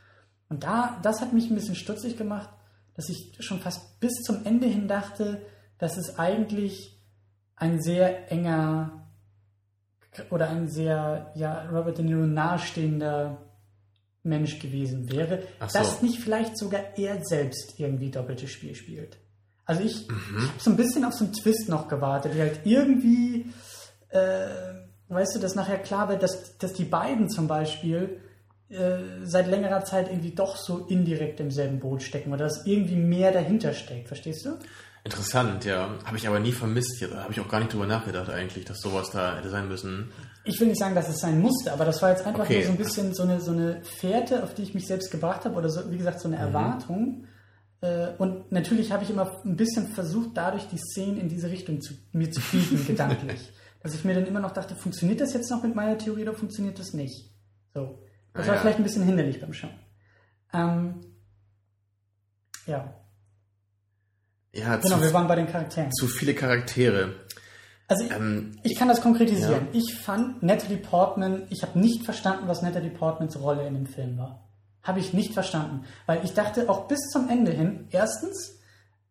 Und 0.48 0.62
da, 0.62 0.98
das 1.02 1.20
hat 1.20 1.32
mich 1.32 1.50
ein 1.50 1.54
bisschen 1.54 1.74
stutzig 1.74 2.16
gemacht, 2.16 2.50
dass 2.94 3.08
ich 3.08 3.36
schon 3.40 3.58
fast 3.60 3.98
bis 4.00 4.12
zum 4.22 4.44
Ende 4.44 4.66
hin 4.66 4.88
dachte, 4.88 5.42
dass 5.78 5.96
es 5.96 6.18
eigentlich 6.18 7.02
ein 7.56 7.80
sehr 7.82 8.30
enger 8.30 9.08
oder 10.30 10.48
ein 10.48 10.68
sehr 10.68 11.32
ja, 11.34 11.68
Robert 11.70 11.98
De 11.98 12.04
Niro 12.04 12.26
nahestehender 12.26 13.38
Mensch 14.24 14.58
gewesen 14.58 15.10
wäre, 15.12 15.42
so. 15.68 15.78
dass 15.78 16.02
nicht 16.02 16.18
vielleicht 16.18 16.58
sogar 16.58 16.80
er 16.96 17.24
selbst 17.24 17.78
irgendwie 17.78 18.10
doppeltes 18.10 18.50
Spiel 18.50 18.74
spielt. 18.74 19.18
Also 19.66 19.82
ich, 19.82 20.08
Mhm. 20.08 20.38
ich 20.38 20.48
habe 20.48 20.60
so 20.60 20.70
ein 20.70 20.76
bisschen 20.76 21.04
auf 21.04 21.14
so 21.14 21.24
einen 21.24 21.32
Twist 21.34 21.68
noch 21.68 21.88
gewartet, 21.88 22.34
der 22.34 22.42
halt 22.46 22.60
irgendwie, 22.64 23.46
äh, 24.08 24.46
weißt 25.08 25.37
du, 25.37 25.38
dass 25.40 25.54
nachher 25.54 25.78
klar 25.78 26.08
wird, 26.08 26.22
dass, 26.22 26.58
dass 26.58 26.72
die 26.72 26.84
beiden 26.84 27.28
zum 27.30 27.46
Beispiel 27.46 28.20
äh, 28.70 29.24
seit 29.24 29.46
längerer 29.46 29.84
Zeit 29.84 30.08
irgendwie 30.10 30.34
doch 30.34 30.56
so 30.56 30.87
indirekt 30.88 31.38
im 31.38 31.50
selben 31.50 31.78
Boot 31.80 32.02
stecken 32.02 32.32
oder 32.32 32.44
dass 32.44 32.66
irgendwie 32.66 32.96
mehr 32.96 33.30
dahinter 33.30 33.72
steckt, 33.74 34.08
verstehst 34.08 34.46
du? 34.46 34.58
Interessant, 35.04 35.66
ja. 35.66 35.90
Habe 36.04 36.16
ich 36.16 36.26
aber 36.26 36.40
nie 36.40 36.52
vermisst. 36.52 36.98
Ja, 37.00 37.08
habe 37.24 37.32
ich 37.32 37.40
auch 37.40 37.48
gar 37.48 37.60
nicht 37.60 37.72
drüber 37.74 37.87
nachgedacht 37.87 38.30
eigentlich, 38.30 38.64
dass 38.64 38.80
sowas 38.80 39.10
da 39.10 39.37
hätte 39.37 39.50
sein 39.50 39.68
müssen. 39.68 40.10
Ich 40.46 40.61
will 40.61 40.68
nicht 40.68 40.78
sagen, 40.78 40.94
dass 40.94 41.09
es 41.09 41.20
sein 41.20 41.40
musste, 41.40 41.72
aber 41.72 41.85
das 41.87 42.02
war 42.02 42.11
jetzt 42.11 42.26
einfach 42.26 42.44
Okay. 42.44 42.57
nur 42.59 42.64
so 42.66 42.70
ein 42.72 42.76
bisschen 42.78 43.14
so 43.14 43.22
eine, 43.22 43.40
so 43.40 43.50
eine 43.52 43.83
Fährte, 43.83 44.42
auf 44.42 44.54
die 44.54 44.62
ich 44.62 44.74
mich 44.74 44.87
selbst 44.87 45.11
gebracht 45.11 45.44
habe 45.46 45.54
oder 45.57 45.70
so, 45.70 45.90
wie 45.90 45.96
gesagt, 45.96 46.20
so 46.20 46.28
Mhm. 46.28 46.35
eine 46.35 46.42
Erwartung. 46.44 47.24
Äh, 47.80 48.09
Und 48.18 48.52
natürlich 48.52 48.92
habe 48.92 49.04
ich 49.04 49.11
immer 49.11 49.40
ein 49.44 49.57
bisschen 49.57 49.88
versucht, 49.88 50.30
dadurch 50.37 50.66
die 50.68 50.78
Szenen 50.78 51.18
in 51.18 51.28
diese 51.28 51.50
Richtung 51.50 51.80
zu, 51.80 51.94
mir 52.12 52.30
zu 52.30 52.40
bieten, 52.52 52.85
gedanklich. 52.87 53.52
Dass 53.83 53.94
ich 53.94 54.04
mir 54.04 54.14
dann 54.14 54.26
immer 54.26 54.40
noch 54.40 54.52
dachte, 54.52 54.74
funktioniert 54.74 55.20
das 55.20 55.33
jetzt 55.35 55.50
noch 55.50 55.62
mit 55.62 55.74
meiner 55.74 55.96
Theorie 55.98 56.22
oder 56.22 56.35
funktioniert 56.35 56.78
das 56.78 56.92
nicht? 56.94 57.30
So. 57.74 57.98
Das 58.35 58.44
Ah, 58.44 58.48
war 58.48 58.54
ja. 58.57 58.61
vielleicht 58.61 58.78
ein 58.78 58.85
bisschen 58.85 59.04
hinderlich 59.04 59.40
beim 59.40 59.52
Schauen. 59.52 59.74
Ähm, 60.52 61.00
ja, 62.66 62.94
Ja, 64.52 64.76
genau, 64.76 64.96
zu, 64.96 65.02
wir 65.02 65.12
waren 65.12 65.26
bei 65.28 65.37
den 65.37 65.46
Charakteren. 65.46 65.92
zu 65.92 66.07
viele 66.07 66.35
Charaktere. 66.35 67.14
Also 67.88 68.05
ich, 68.05 68.11
Ähm, 68.11 68.53
ich 68.62 68.77
kann 68.77 68.88
das 68.88 69.01
konkretisieren. 69.01 69.68
Ja. 69.73 69.79
Ich 69.81 69.94
fand 69.94 70.42
Natalie 70.42 70.79
Portman, 70.79 71.42
ich 71.51 71.62
habe 71.62 71.79
nicht 71.79 72.05
verstanden, 72.05 72.49
was 72.49 72.62
Natalie 72.62 72.90
Portmans 72.90 73.40
Rolle 73.40 73.66
in 73.66 73.75
dem 73.75 73.87
Film 73.87 74.18
war. 74.18 74.49
Habe 74.83 75.01
ich 75.01 75.12
nicht 75.12 75.33
verstanden. 75.33 75.85
Weil 76.07 76.25
ich 76.25 76.35
dachte 76.35 76.68
auch 76.68 76.88
bis 76.88 77.01
zum 77.11 77.29
Ende 77.29 77.53
hin, 77.53 77.88
erstens 77.90 78.59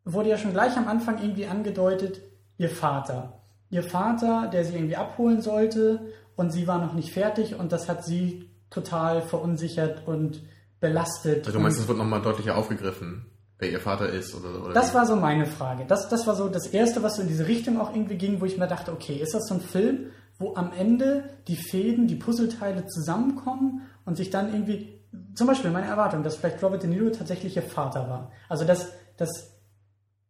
wurde 0.05 0.29
ja 0.29 0.37
schon 0.37 0.53
gleich 0.53 0.75
am 0.77 0.87
Anfang 0.87 1.21
irgendwie 1.21 1.45
angedeutet, 1.47 2.21
ihr 2.57 2.69
Vater. 2.69 3.41
Ihr 3.69 3.83
Vater, 3.83 4.49
der 4.51 4.65
sie 4.65 4.75
irgendwie 4.75 4.95
abholen 4.95 5.41
sollte 5.41 6.13
und 6.35 6.51
sie 6.51 6.67
war 6.67 6.79
noch 6.79 6.93
nicht 6.93 7.11
fertig 7.11 7.55
und 7.55 7.71
das 7.71 7.89
hat 7.89 8.05
sie 8.05 8.49
total 8.69 9.21
verunsichert 9.21 10.07
und 10.07 10.41
belastet. 10.79 11.45
also 11.45 11.57
du 11.57 11.63
meinst, 11.63 11.79
es 11.79 11.87
wird 11.87 11.97
nochmal 11.97 12.21
deutlicher 12.21 12.57
aufgegriffen, 12.57 13.25
wer 13.59 13.71
ihr 13.71 13.79
Vater 13.79 14.09
ist 14.09 14.35
oder, 14.35 14.63
oder 14.63 14.73
das 14.73 14.91
wie? 14.91 14.95
war 14.95 15.05
so 15.05 15.15
meine 15.15 15.45
Frage. 15.45 15.85
Das, 15.87 16.09
das 16.09 16.27
war 16.27 16.35
so 16.35 16.49
das 16.49 16.67
Erste, 16.67 17.03
was 17.03 17.15
so 17.15 17.21
in 17.21 17.27
diese 17.27 17.47
Richtung 17.47 17.79
auch 17.79 17.95
irgendwie 17.95 18.17
ging, 18.17 18.41
wo 18.41 18.45
ich 18.45 18.57
mir 18.57 18.67
dachte, 18.67 18.91
okay, 18.91 19.15
ist 19.15 19.33
das 19.33 19.47
so 19.47 19.55
ein 19.55 19.61
Film, 19.61 20.07
wo 20.39 20.55
am 20.55 20.71
Ende 20.73 21.23
die 21.47 21.55
Fäden, 21.55 22.07
die 22.07 22.15
Puzzleteile 22.15 22.85
zusammenkommen 22.87 23.83
und 24.05 24.17
sich 24.17 24.29
dann 24.29 24.51
irgendwie, 24.53 25.01
zum 25.35 25.47
Beispiel 25.47 25.71
meine 25.71 25.87
Erwartung, 25.87 26.23
dass 26.23 26.35
vielleicht 26.35 26.61
Robert 26.63 26.83
De 26.83 26.89
Niro 26.89 27.09
tatsächlich 27.11 27.55
ihr 27.55 27.63
Vater 27.63 28.09
war. 28.09 28.31
Also 28.49 28.65
dass, 28.65 28.91
dass 29.17 29.53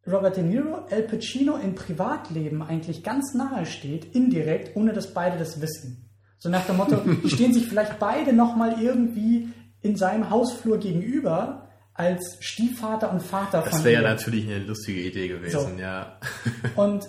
Robert 0.05 0.35
De 0.35 0.43
Niro 0.43 0.85
Al 0.91 1.03
Pacino 1.03 1.55
im 1.55 1.75
Privatleben 1.75 2.61
eigentlich 2.61 3.03
ganz 3.03 3.33
nahe 3.33 3.65
steht, 3.65 4.13
indirekt, 4.13 4.75
ohne 4.75 4.93
dass 4.93 5.13
beide 5.13 5.37
das 5.37 5.61
wissen. 5.61 6.09
So 6.37 6.49
nach 6.49 6.65
dem 6.65 6.77
Motto, 6.77 6.97
die 6.97 7.29
stehen 7.29 7.53
sich 7.53 7.67
vielleicht 7.69 7.99
beide 7.99 8.33
nochmal 8.33 8.81
irgendwie 8.81 9.49
in 9.81 9.95
seinem 9.95 10.29
Hausflur 10.29 10.77
gegenüber 10.77 11.69
als 11.93 12.37
Stiefvater 12.39 13.11
und 13.11 13.21
Vater 13.21 13.61
Das 13.61 13.75
von 13.75 13.83
wäre 13.83 14.01
ja 14.03 14.09
natürlich 14.09 14.45
eine 14.45 14.59
lustige 14.59 15.01
Idee 15.01 15.27
gewesen, 15.27 15.75
So. 15.77 15.81
ja. 15.81 16.17
Und 16.75 17.07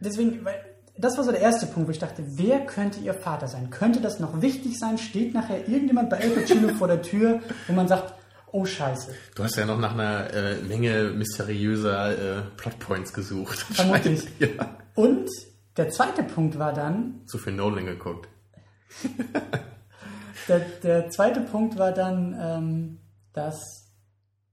deswegen, 0.00 0.44
weil 0.44 0.56
das 0.98 1.16
war 1.16 1.24
so 1.24 1.30
der 1.30 1.40
erste 1.42 1.66
Punkt, 1.66 1.88
wo 1.88 1.92
ich 1.92 1.98
dachte, 1.98 2.24
wer 2.26 2.64
könnte 2.66 3.00
ihr 3.00 3.14
Vater 3.14 3.46
sein? 3.48 3.70
Könnte 3.70 4.00
das 4.00 4.18
noch 4.18 4.40
wichtig 4.42 4.78
sein? 4.78 4.98
Steht 4.98 5.34
nachher 5.34 5.68
irgendjemand 5.68 6.10
bei 6.10 6.18
Al 6.20 6.30
Pacino 6.30 6.68
vor 6.74 6.88
der 6.88 7.02
Tür, 7.02 7.40
wo 7.68 7.72
man 7.74 7.86
sagt, 7.86 8.14
oh 8.50 8.64
Scheiße. 8.64 9.14
Du 9.34 9.44
hast 9.44 9.56
ja 9.56 9.66
noch 9.66 9.78
nach 9.78 9.92
einer 9.92 10.32
äh, 10.32 10.54
Menge 10.62 11.10
mysteriöser 11.14 12.38
äh, 12.38 12.42
Plotpoints 12.56 13.12
gesucht. 13.12 13.58
Vermutlich. 13.72 14.24
ja. 14.38 14.48
Und 14.94 15.28
der 15.76 15.90
zweite 15.90 16.22
Punkt 16.22 16.58
war 16.58 16.72
dann, 16.72 17.20
Zu 17.26 17.36
viel 17.38 17.52
Nolan 17.52 17.84
geguckt. 17.86 18.28
der, 20.48 20.60
der 20.82 21.10
zweite 21.10 21.40
Punkt 21.40 21.78
war 21.78 21.92
dann, 21.92 22.34
ähm, 22.40 22.98
dass 23.34 23.85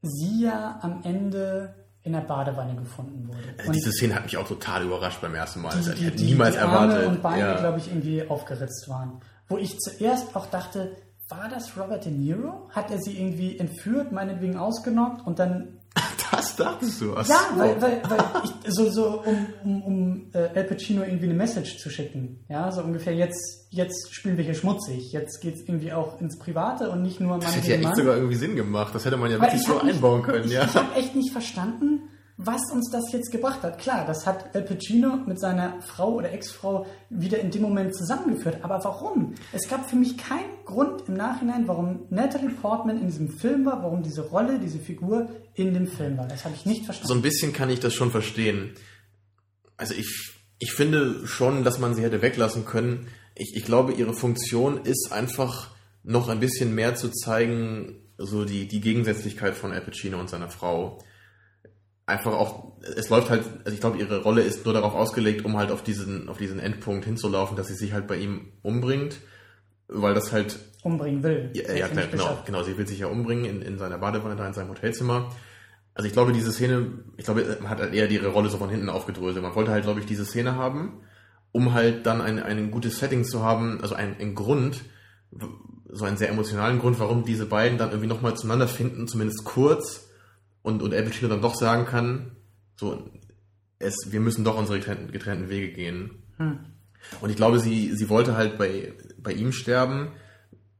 sie 0.03 0.43
ja 0.43 0.77
am 0.81 1.01
Ende 1.03 1.73
in 2.03 2.11
der 2.11 2.21
Badewanne 2.21 2.75
gefunden 2.75 3.27
wurde. 3.27 3.55
Also 3.57 3.71
diese 3.71 3.91
Szene 3.91 4.15
hat 4.15 4.23
mich 4.23 4.37
auch 4.37 4.47
total 4.47 4.83
überrascht 4.83 5.21
beim 5.21 5.33
ersten 5.33 5.61
Mal. 5.61 5.73
Ich 5.79 5.85
die, 5.85 6.05
hätte 6.05 6.17
die, 6.17 6.25
niemals 6.25 6.55
die 6.55 6.59
Arme 6.59 6.93
erwartet. 6.93 7.07
und 7.07 7.21
Beine, 7.21 7.39
ja. 7.39 7.59
glaube 7.59 7.79
ich, 7.79 7.87
irgendwie 7.87 8.27
aufgeritzt 8.27 8.89
waren. 8.89 9.21
Wo 9.47 9.57
ich 9.57 9.77
zuerst 9.79 10.35
auch 10.35 10.45
dachte, 10.47 10.97
war 11.29 11.47
das 11.49 11.77
Robert 11.77 12.05
De 12.05 12.11
Niro? 12.11 12.69
Hat 12.71 12.91
er 12.91 12.99
sie 12.99 13.17
irgendwie 13.17 13.57
entführt, 13.57 14.11
meinetwegen 14.11 14.57
ausgenockt 14.57 15.25
und 15.25 15.39
dann. 15.39 15.79
Das 16.31 16.55
dachtest 16.55 17.01
du. 17.01 17.13
Ach 17.15 17.27
Ja, 17.27 17.35
so. 17.53 17.59
weil, 17.59 17.81
weil, 17.81 18.01
weil 18.09 18.19
ich, 18.43 18.73
so, 18.73 18.89
so 18.89 19.23
um, 19.25 19.47
um, 19.63 19.83
um 19.83 20.25
äh, 20.33 20.49
Al 20.55 20.63
Pacino 20.65 21.03
irgendwie 21.03 21.25
eine 21.25 21.33
Message 21.33 21.77
zu 21.79 21.89
schicken. 21.89 22.43
Ja, 22.49 22.71
so 22.71 22.81
ungefähr 22.81 23.13
jetzt, 23.13 23.67
jetzt 23.69 24.13
spielen 24.13 24.37
wir 24.37 24.43
hier 24.43 24.53
schmutzig. 24.55 25.11
Jetzt 25.11 25.41
geht's 25.41 25.61
irgendwie 25.61 25.91
auch 25.93 26.19
ins 26.21 26.37
Private 26.39 26.89
und 26.89 27.01
nicht 27.01 27.19
nur 27.19 27.31
Mann 27.31 27.39
Das 27.41 27.55
hätte 27.55 27.67
ja 27.69 27.75
echt 27.75 27.83
Mann. 27.83 27.95
sogar 27.95 28.15
irgendwie 28.15 28.35
Sinn 28.35 28.55
gemacht. 28.55 28.93
Das 28.95 29.05
hätte 29.05 29.17
man 29.17 29.29
ja 29.31 29.37
Weil 29.39 29.47
wirklich 29.47 29.61
ich 29.61 29.67
so 29.67 29.75
hab 29.75 29.83
nicht- 29.83 29.95
einbauen 29.95 30.21
können, 30.23 30.45
ich, 30.45 30.51
ja. 30.51 30.63
Ich 30.65 30.75
habe 30.75 30.95
echt 30.95 31.15
nicht 31.15 31.31
verstanden, 31.31 32.01
was 32.37 32.61
uns 32.71 32.89
das 32.91 33.11
jetzt 33.11 33.31
gebracht 33.31 33.61
hat. 33.61 33.77
Klar, 33.77 34.05
das 34.07 34.25
hat 34.25 34.55
Al 34.55 34.63
Pacino 34.63 35.17
mit 35.27 35.39
seiner 35.39 35.79
Frau 35.81 36.13
oder 36.13 36.31
Ex-Frau 36.33 36.85
wieder 37.09 37.39
in 37.39 37.51
dem 37.51 37.61
Moment 37.61 37.95
zusammengeführt. 37.95 38.57
Aber 38.63 38.83
warum? 38.83 39.35
Es 39.51 39.67
gab 39.69 39.87
für 39.87 39.95
mich 39.95 40.17
keinen 40.17 40.49
Grund 40.65 41.03
im 41.07 41.13
Nachhinein, 41.13 41.67
warum 41.67 42.01
Natalie 42.09 42.49
Portman 42.49 42.99
in 42.99 43.05
diesem 43.07 43.29
Film 43.29 43.65
war, 43.65 43.83
warum 43.83 44.01
diese 44.01 44.21
Rolle, 44.27 44.57
diese 44.59 44.79
Figur 44.79 45.27
in 45.55 45.73
dem 45.73 45.87
Film 45.87 46.17
war. 46.17 46.27
Das 46.27 46.45
habe 46.45 46.55
ich 46.55 46.65
nicht 46.65 46.85
verstanden. 46.85 47.07
So 47.07 47.13
ein 47.13 47.21
bisschen 47.21 47.53
kann 47.53 47.69
ich 47.69 47.79
das 47.79 47.93
schon 47.93 48.11
verstehen. 48.11 48.73
Also 49.77 49.93
ich, 49.93 50.31
ich 50.59 50.73
finde 50.73 51.27
schon, 51.27 51.63
dass 51.63 51.79
man 51.79 51.95
sie 51.95 52.03
hätte 52.03 52.21
weglassen 52.21 52.65
können. 52.65 53.07
Ich, 53.35 53.55
ich 53.55 53.65
glaube, 53.65 53.93
ihre 53.93 54.13
Funktion 54.13 54.83
ist 54.85 55.11
einfach 55.11 55.71
noch 56.03 56.29
ein 56.29 56.39
bisschen 56.39 56.75
mehr 56.75 56.95
zu 56.95 57.09
zeigen, 57.09 57.99
so 58.17 58.45
die, 58.45 58.67
die 58.67 58.81
Gegensätzlichkeit 58.81 59.55
von 59.55 59.71
Al 59.71 59.83
und 60.15 60.29
seiner 60.29 60.49
Frau. 60.49 60.99
Einfach 62.05 62.33
auch, 62.33 62.81
es 62.81 63.09
läuft 63.09 63.29
halt, 63.29 63.43
also 63.59 63.73
ich 63.73 63.79
glaube, 63.79 63.97
ihre 63.97 64.21
Rolle 64.23 64.41
ist 64.41 64.65
nur 64.65 64.73
darauf 64.73 64.93
ausgelegt, 64.93 65.45
um 65.45 65.57
halt 65.57 65.71
auf 65.71 65.83
diesen, 65.83 66.27
auf 66.27 66.37
diesen 66.37 66.59
Endpunkt 66.59 67.05
hinzulaufen, 67.05 67.55
dass 67.55 67.67
sie 67.67 67.75
sich 67.75 67.93
halt 67.93 68.07
bei 68.07 68.17
ihm 68.17 68.51
umbringt, 68.61 69.19
weil 69.87 70.13
das 70.13 70.31
halt 70.31 70.59
Umbringen 70.83 71.23
will. 71.23 71.51
ja, 71.53 71.73
ja 71.73 71.87
klar, 71.87 72.07
genau, 72.07 72.39
genau. 72.45 72.63
Sie 72.63 72.77
will 72.77 72.87
sich 72.87 72.99
ja 72.99 73.07
umbringen 73.07 73.45
in, 73.45 73.61
in 73.61 73.77
seiner 73.77 73.97
Badewanne, 73.97 74.35
da 74.35 74.47
in 74.47 74.53
seinem 74.53 74.69
Hotelzimmer. 74.69 75.31
Also 75.93 76.07
ich 76.07 76.13
glaube, 76.13 76.33
diese 76.33 76.51
Szene, 76.51 76.87
ich 77.17 77.25
glaube, 77.25 77.57
man 77.61 77.69
hat 77.69 77.79
halt 77.79 77.93
eher 77.93 78.09
ihre 78.09 78.27
Rolle 78.27 78.49
so 78.49 78.57
von 78.57 78.69
hinten 78.69 78.89
aufgedröselt. 78.89 79.43
Man 79.43 79.55
wollte 79.55 79.71
halt, 79.71 79.83
glaube 79.83 79.99
ich, 79.99 80.05
diese 80.05 80.25
Szene 80.25 80.55
haben, 80.55 81.01
um 81.51 81.73
halt 81.73 82.05
dann 82.05 82.19
ein, 82.19 82.41
ein 82.41 82.71
gutes 82.71 82.99
Setting 82.99 83.23
zu 83.23 83.43
haben, 83.43 83.79
also 83.81 83.95
ein, 83.95 84.15
ein 84.19 84.35
Grund, 84.35 84.83
so 85.89 86.05
einen 86.05 86.17
sehr 86.17 86.29
emotionalen 86.29 86.79
Grund, 86.79 86.99
warum 86.99 87.23
diese 87.23 87.45
beiden 87.45 87.77
dann 87.77 87.89
irgendwie 87.89 88.09
nochmal 88.09 88.35
zueinander 88.35 88.67
finden, 88.67 89.07
zumindest 89.07 89.45
kurz, 89.45 90.09
und, 90.63 90.81
und 90.81 90.91
Pacino 90.91 91.29
dann 91.29 91.41
doch 91.41 91.55
sagen 91.55 91.85
kann, 91.85 92.37
so, 92.75 93.11
es, 93.79 94.11
wir 94.11 94.19
müssen 94.19 94.43
doch 94.43 94.57
unsere 94.57 94.79
getrennten, 94.79 95.11
getrennten 95.11 95.49
Wege 95.49 95.71
gehen. 95.73 96.23
Hm. 96.37 96.59
Und 97.21 97.29
ich 97.29 97.35
glaube, 97.35 97.59
sie, 97.59 97.93
sie 97.93 98.09
wollte 98.09 98.35
halt 98.35 98.57
bei, 98.57 98.93
bei 99.17 99.33
ihm 99.33 99.51
sterben, 99.51 100.13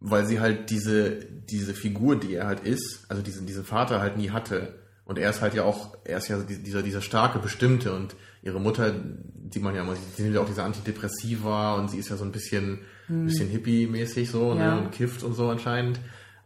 weil 0.06 0.26
sie 0.28 0.40
halt 0.40 0.70
diese, 0.70 1.26
diese 1.50 1.74
Figur, 1.74 2.20
die 2.20 2.36
er 2.36 2.46
halt 2.48 2.60
ist, 2.60 3.06
also 3.10 3.24
diesen, 3.24 3.46
diesen 3.48 3.64
Vater 3.64 4.00
halt 4.02 4.18
nie 4.18 4.30
hatte. 4.32 4.76
Und 5.06 5.18
er 5.18 5.30
ist 5.30 5.42
halt 5.42 5.54
ja 5.54 5.64
auch, 5.64 5.98
er 6.04 6.18
ist 6.18 6.28
ja 6.28 6.38
die- 6.40 6.62
dieser, 6.62 6.82
dieser 6.84 7.02
starke, 7.02 7.40
bestimmte 7.40 7.94
und 7.94 8.16
ihre 8.42 8.60
Mutter, 8.60 8.94
die 8.94 9.60
man 9.60 9.74
ja 9.76 9.82
immer, 9.82 9.96
sieht, 9.96 10.18
die 10.18 10.22
nimmt 10.24 10.36
ja 10.36 10.42
auch 10.42 10.46
diese 10.48 10.64
Antidepressiva 10.64 11.76
und 11.76 11.90
sie 11.90 11.98
ist 11.98 12.10
ja 12.10 12.18
so 12.18 12.26
ein 12.26 12.32
bisschen, 12.32 12.80
ein 13.10 13.26
bisschen 13.26 13.50
hippie-mäßig 13.50 14.30
so, 14.30 14.54
Ja. 14.54 14.76
ne, 14.76 14.82
und 14.82 14.92
kifft 14.92 15.24
und 15.24 15.34
so 15.34 15.50
anscheinend. 15.50 16.00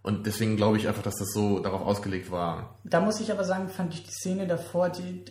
Und 0.03 0.25
deswegen 0.25 0.55
glaube 0.55 0.77
ich 0.77 0.87
einfach, 0.87 1.03
dass 1.03 1.15
das 1.15 1.33
so 1.33 1.59
darauf 1.59 1.81
ausgelegt 1.81 2.31
war. 2.31 2.79
Da 2.83 3.01
muss 3.01 3.19
ich 3.19 3.31
aber 3.31 3.43
sagen, 3.43 3.67
fand 3.69 3.93
ich 3.93 4.03
die 4.03 4.11
Szene 4.11 4.47
davor, 4.47 4.89
die, 4.89 5.25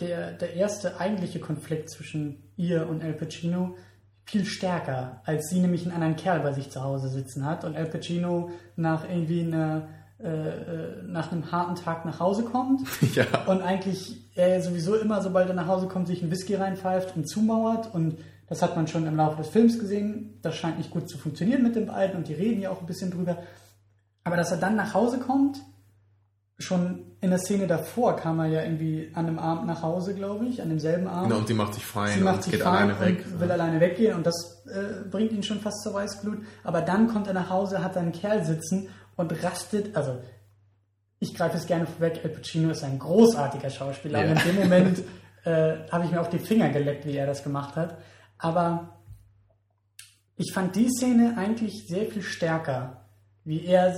der, 0.00 0.32
der 0.32 0.54
erste 0.54 0.98
eigentliche 0.98 1.38
Konflikt 1.40 1.90
zwischen 1.90 2.42
ihr 2.56 2.88
und 2.88 3.02
Al 3.02 3.12
Pacino 3.12 3.76
viel 4.32 4.46
stärker, 4.46 5.20
als 5.26 5.50
sie 5.50 5.60
nämlich 5.60 5.84
einen 5.84 5.92
anderen 5.92 6.16
Kerl 6.16 6.40
bei 6.40 6.54
sich 6.54 6.70
zu 6.70 6.82
Hause 6.82 7.08
sitzen 7.08 7.44
hat 7.44 7.66
und 7.66 7.76
Al 7.76 7.84
Pacino 7.84 8.48
nach 8.76 9.06
irgendwie 9.06 9.42
einer, 9.42 9.88
äh, 10.18 10.26
äh, 10.26 11.02
nach 11.06 11.30
einem 11.30 11.52
harten 11.52 11.74
Tag 11.74 12.06
nach 12.06 12.18
Hause 12.18 12.44
kommt 12.44 12.80
ja. 13.14 13.26
und 13.46 13.60
eigentlich 13.60 14.16
er 14.34 14.62
sowieso 14.62 14.94
immer, 14.94 15.20
sobald 15.20 15.48
er 15.48 15.54
nach 15.54 15.66
Hause 15.66 15.86
kommt, 15.86 16.06
sich 16.06 16.22
einen 16.22 16.30
Whisky 16.30 16.54
reinpfeift 16.54 17.14
und 17.14 17.28
zumauert 17.28 17.94
und 17.94 18.16
das 18.48 18.62
hat 18.62 18.74
man 18.74 18.88
schon 18.88 19.06
im 19.06 19.16
Laufe 19.16 19.36
des 19.36 19.48
Films 19.48 19.78
gesehen. 19.78 20.38
Das 20.40 20.56
scheint 20.56 20.78
nicht 20.78 20.90
gut 20.90 21.10
zu 21.10 21.18
funktionieren 21.18 21.62
mit 21.62 21.76
den 21.76 21.86
beiden 21.86 22.16
und 22.16 22.28
die 22.28 22.34
reden 22.34 22.62
ja 22.62 22.70
auch 22.70 22.80
ein 22.80 22.86
bisschen 22.86 23.10
drüber. 23.10 23.36
Aber 24.24 24.36
dass 24.36 24.50
er 24.50 24.58
dann 24.58 24.76
nach 24.76 24.94
Hause 24.94 25.18
kommt, 25.18 25.58
schon 26.62 27.04
in 27.20 27.30
der 27.30 27.38
Szene 27.38 27.66
davor 27.66 28.16
kam 28.16 28.40
er 28.40 28.46
ja 28.46 28.62
irgendwie 28.62 29.10
an 29.14 29.26
einem 29.26 29.38
Abend 29.38 29.66
nach 29.66 29.82
Hause, 29.82 30.14
glaube 30.14 30.46
ich, 30.46 30.62
an 30.62 30.68
demselben 30.70 31.06
Abend. 31.06 31.28
Genau, 31.28 31.40
und 31.40 31.46
sie 31.48 31.54
macht 31.54 31.74
sich 31.74 31.84
fein 31.84 32.08
Sie 32.12 32.18
und 32.18 32.24
macht 32.24 32.42
sich 32.42 32.52
geht 32.52 32.62
fein 32.62 32.90
alleine 32.90 33.00
weg. 33.00 33.24
will 33.40 33.50
alleine 33.50 33.80
weggehen 33.80 34.16
und 34.16 34.26
das 34.26 34.64
äh, 34.66 35.08
bringt 35.10 35.32
ihn 35.32 35.42
schon 35.42 35.60
fast 35.60 35.82
zur 35.82 35.94
Weißglut. 35.94 36.38
Aber 36.64 36.80
dann 36.80 37.06
kommt 37.08 37.26
er 37.26 37.34
nach 37.34 37.50
Hause, 37.50 37.82
hat 37.84 37.96
einen 37.96 38.12
Kerl 38.12 38.44
sitzen 38.44 38.88
und 39.16 39.42
rastet, 39.44 39.94
also 39.96 40.18
ich 41.20 41.34
greife 41.34 41.56
es 41.56 41.66
gerne 41.66 41.86
vorweg, 41.86 42.20
Al 42.24 42.30
Pacino 42.30 42.70
ist 42.70 42.82
ein 42.82 42.98
großartiger 42.98 43.70
Schauspieler 43.70 44.24
Ja. 44.24 44.30
und 44.32 44.44
in 44.46 44.56
dem 44.56 44.62
Moment 44.62 44.98
äh, 45.44 45.74
habe 45.90 46.04
ich 46.06 46.10
mir 46.10 46.20
auf 46.20 46.30
die 46.30 46.38
Finger 46.40 46.70
geleckt, 46.70 47.06
wie 47.06 47.16
er 47.16 47.26
das 47.26 47.44
gemacht 47.44 47.76
hat. 47.76 47.98
Aber 48.38 49.00
ich 50.36 50.52
fand 50.52 50.74
die 50.74 50.88
Szene 50.88 51.34
eigentlich 51.36 51.86
sehr 51.86 52.06
viel 52.06 52.22
stärker, 52.22 53.04
wie 53.44 53.64
er 53.64 53.94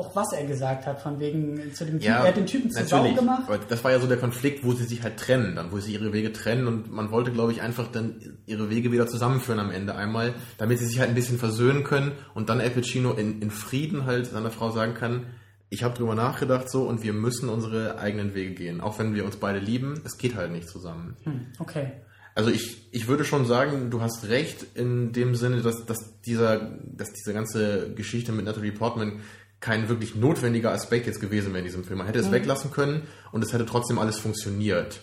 auch 0.00 0.16
was 0.16 0.32
er 0.32 0.44
gesagt 0.46 0.86
hat, 0.86 1.00
von 1.00 1.20
wegen 1.20 1.72
zu 1.74 1.84
dem 1.84 1.94
Typen, 2.00 2.06
Ja, 2.06 2.22
er 2.22 2.28
hat 2.28 2.36
den 2.36 2.46
Typen 2.46 2.70
zu 2.70 2.82
Sau 2.84 2.96
natürlich. 2.98 3.18
gemacht. 3.18 3.42
Aber 3.46 3.58
das 3.58 3.84
war 3.84 3.92
ja 3.92 4.00
so 4.00 4.06
der 4.06 4.16
Konflikt, 4.16 4.64
wo 4.64 4.72
sie 4.72 4.84
sich 4.84 5.02
halt 5.02 5.18
trennen, 5.18 5.54
dann 5.56 5.70
wo 5.70 5.78
sie 5.78 5.92
ihre 5.92 6.12
Wege 6.12 6.32
trennen 6.32 6.66
und 6.66 6.90
man 6.90 7.10
wollte, 7.10 7.30
glaube 7.30 7.52
ich, 7.52 7.62
einfach 7.62 7.86
dann 7.92 8.38
ihre 8.46 8.70
Wege 8.70 8.90
wieder 8.92 9.06
zusammenführen 9.06 9.60
am 9.60 9.70
Ende 9.70 9.94
einmal, 9.94 10.34
damit 10.58 10.78
sie 10.78 10.86
sich 10.86 10.98
halt 10.98 11.10
ein 11.10 11.14
bisschen 11.14 11.38
versöhnen 11.38 11.84
können 11.84 12.12
und 12.34 12.48
dann 12.48 12.60
Al 12.60 12.70
Pacino 12.70 13.12
in, 13.12 13.40
in 13.42 13.50
Frieden 13.50 14.06
halt 14.06 14.26
seiner 14.26 14.50
Frau 14.50 14.70
sagen 14.70 14.94
kann, 14.94 15.26
ich 15.68 15.84
habe 15.84 15.96
drüber 15.96 16.16
nachgedacht 16.16 16.68
so 16.68 16.82
und 16.82 17.04
wir 17.04 17.12
müssen 17.12 17.48
unsere 17.48 17.98
eigenen 17.98 18.34
Wege 18.34 18.54
gehen, 18.54 18.80
auch 18.80 18.98
wenn 18.98 19.14
wir 19.14 19.24
uns 19.24 19.36
beide 19.36 19.60
lieben, 19.60 20.00
es 20.04 20.18
geht 20.18 20.34
halt 20.34 20.50
nicht 20.50 20.68
zusammen. 20.68 21.16
Hm, 21.22 21.46
okay. 21.60 21.92
Also 22.34 22.50
ich, 22.50 22.88
ich 22.92 23.08
würde 23.08 23.24
schon 23.24 23.44
sagen, 23.44 23.90
du 23.90 24.00
hast 24.00 24.28
recht 24.28 24.64
in 24.74 25.12
dem 25.12 25.34
Sinne, 25.34 25.62
dass, 25.62 25.84
dass, 25.84 26.20
dieser, 26.22 26.70
dass 26.84 27.12
diese 27.12 27.34
ganze 27.34 27.92
Geschichte 27.94 28.32
mit 28.32 28.44
Natalie 28.44 28.72
Portman 28.72 29.20
kein 29.60 29.88
wirklich 29.88 30.14
notwendiger 30.14 30.72
Aspekt 30.72 31.06
jetzt 31.06 31.20
gewesen 31.20 31.48
wäre 31.48 31.58
in 31.58 31.64
diesem 31.66 31.84
Film. 31.84 31.98
Man 31.98 32.06
hätte 32.06 32.18
es 32.18 32.30
weglassen 32.32 32.70
können 32.70 33.02
und 33.32 33.44
es 33.44 33.52
hätte 33.52 33.66
trotzdem 33.66 33.98
alles 33.98 34.18
funktioniert. 34.18 35.00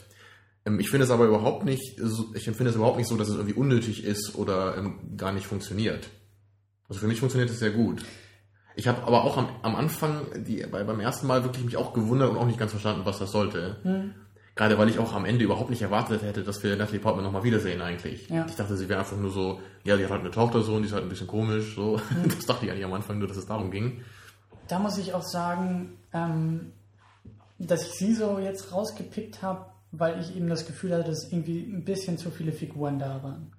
Ähm, 0.66 0.80
Ich 0.80 0.90
finde 0.90 1.06
es 1.06 1.12
aber 1.12 1.26
überhaupt 1.26 1.64
nicht, 1.66 1.96
so- 2.02 2.32
ich 2.34 2.48
empfinde 2.48 2.72
es 2.72 2.76
überhaupt 2.76 2.98
nicht 2.98 3.08
so, 3.08 3.16
dass 3.18 3.30
es 3.30 3.36
irgendwie 3.36 3.54
unnötig 3.56 4.04
ist 4.04 4.36
oder 4.36 4.76
ähm, 4.78 5.16
gar 5.16 5.32
nicht 5.32 5.46
funktioniert. 5.48 6.08
Also 6.90 7.00
für 7.02 7.08
mich 7.08 7.20
funktioniert 7.20 7.50
es 7.52 7.60
sehr 7.60 7.72
gut. 7.72 8.04
Ich 8.76 8.88
habe 8.88 9.04
aber 9.04 9.24
auch 9.24 9.38
am, 9.38 9.48
am 9.64 9.76
Anfang, 9.76 10.22
die, 10.46 10.66
bei, 10.72 10.84
beim 10.84 11.00
ersten 11.00 11.28
Mal 11.28 11.44
wirklich 11.44 11.66
mich 11.66 11.78
auch 11.78 11.94
gewundert 11.94 12.30
und 12.30 12.38
auch 12.38 12.46
nicht 12.46 12.60
ganz 12.60 12.72
verstanden, 12.72 13.02
was 13.06 13.18
das 13.20 13.32
sollte. 13.32 14.12
Gerade 14.56 14.78
weil 14.80 14.90
ich 14.90 14.98
auch 14.98 15.14
am 15.14 15.26
Ende 15.26 15.44
überhaupt 15.46 15.70
nicht 15.70 15.82
erwartet 15.84 16.24
hätte, 16.24 16.44
dass 16.44 16.64
wir 16.64 16.76
Natalie 16.76 17.00
Portman 17.00 17.24
nochmal 17.24 17.44
wiedersehen 17.44 17.82
eigentlich. 17.82 18.28
Ja. 18.30 18.46
Ich 18.48 18.56
dachte, 18.56 18.76
sie 18.78 18.90
wäre 18.90 19.00
einfach 19.02 19.18
nur 19.18 19.30
so, 19.32 19.60
ja, 19.84 19.98
die 19.98 20.04
hat 20.04 20.12
halt 20.12 20.22
eine 20.22 20.32
Tochter 20.32 20.62
so 20.64 20.76
und 20.76 20.82
die 20.82 20.88
ist 20.88 20.94
halt 20.94 21.04
ein 21.04 21.10
bisschen 21.10 21.28
komisch. 21.28 21.76
So. 21.76 22.00
Das 22.26 22.46
dachte 22.48 22.66
ich 22.66 22.72
eigentlich 22.72 22.86
am 22.86 22.94
Anfang 22.94 23.20
nur, 23.20 23.28
dass 23.28 23.38
es 23.38 23.46
darum 23.46 23.70
ging. 23.72 24.02
Da 24.68 24.80
muss 24.80 24.98
ich 24.98 25.14
auch 25.14 25.24
sagen, 25.24 25.98
ähm, 26.14 26.72
dass 27.60 27.84
ich 27.88 27.94
sie 27.94 28.14
so 28.14 28.40
jetzt 28.40 28.72
rausgepickt 28.72 29.42
habe, 29.42 29.66
weil 29.92 30.20
ich 30.20 30.36
eben 30.36 30.48
das 30.48 30.66
Gefühl 30.68 30.94
hatte, 30.94 31.10
dass 31.10 31.32
irgendwie 31.32 31.62
ein 31.62 31.84
bisschen 31.86 32.18
zu 32.18 32.30
viele 32.30 32.52
Figuren 32.52 33.00
da 33.00 33.24
waren. 33.24 33.52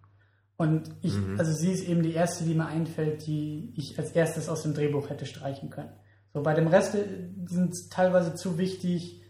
Und 0.56 0.90
ich, 1.02 1.14
also 1.36 1.52
sie 1.52 1.70
ist 1.70 1.86
eben 1.86 2.02
die 2.02 2.12
erste, 2.12 2.44
die 2.44 2.54
mir 2.54 2.66
einfällt, 2.66 3.26
die 3.26 3.72
ich 3.76 3.96
als 3.98 4.10
erstes 4.10 4.48
aus 4.48 4.62
dem 4.62 4.74
Drehbuch 4.74 5.08
hätte 5.08 5.24
streichen 5.24 5.70
können. 5.70 5.92
So 6.34 6.42
bei 6.42 6.52
dem 6.54 6.66
Rest 6.66 6.94
äh, 6.96 7.06
sind 7.46 7.74
teilweise 7.90 8.34
zu 8.34 8.58
wichtig. 8.58 9.22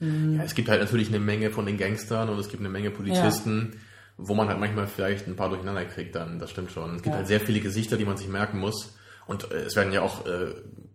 Ja, 0.00 0.42
es 0.42 0.54
gibt 0.54 0.68
halt 0.68 0.80
natürlich 0.80 1.08
eine 1.08 1.20
Menge 1.20 1.50
von 1.50 1.66
den 1.66 1.76
Gangstern 1.78 2.28
und 2.28 2.38
es 2.38 2.48
gibt 2.48 2.60
eine 2.60 2.68
Menge 2.70 2.90
Polizisten, 2.90 3.78
wo 4.16 4.34
man 4.34 4.48
halt 4.48 4.58
manchmal 4.58 4.86
vielleicht 4.86 5.26
ein 5.28 5.36
paar 5.36 5.48
durcheinander 5.50 5.84
kriegt 5.84 6.14
dann, 6.14 6.38
das 6.38 6.50
stimmt 6.50 6.72
schon. 6.72 6.96
Es 6.96 7.02
gibt 7.02 7.14
Ja. 7.14 7.18
halt 7.18 7.26
sehr 7.28 7.40
viele 7.40 7.60
Gesichter, 7.60 7.96
die 7.96 8.04
man 8.04 8.16
sich 8.16 8.28
merken 8.28 8.58
muss. 8.58 8.96
Und 9.26 9.50
äh, 9.50 9.56
es 9.66 9.76
werden 9.76 9.92
ja 9.92 10.02
auch 10.02 10.26
äh, 10.26 10.54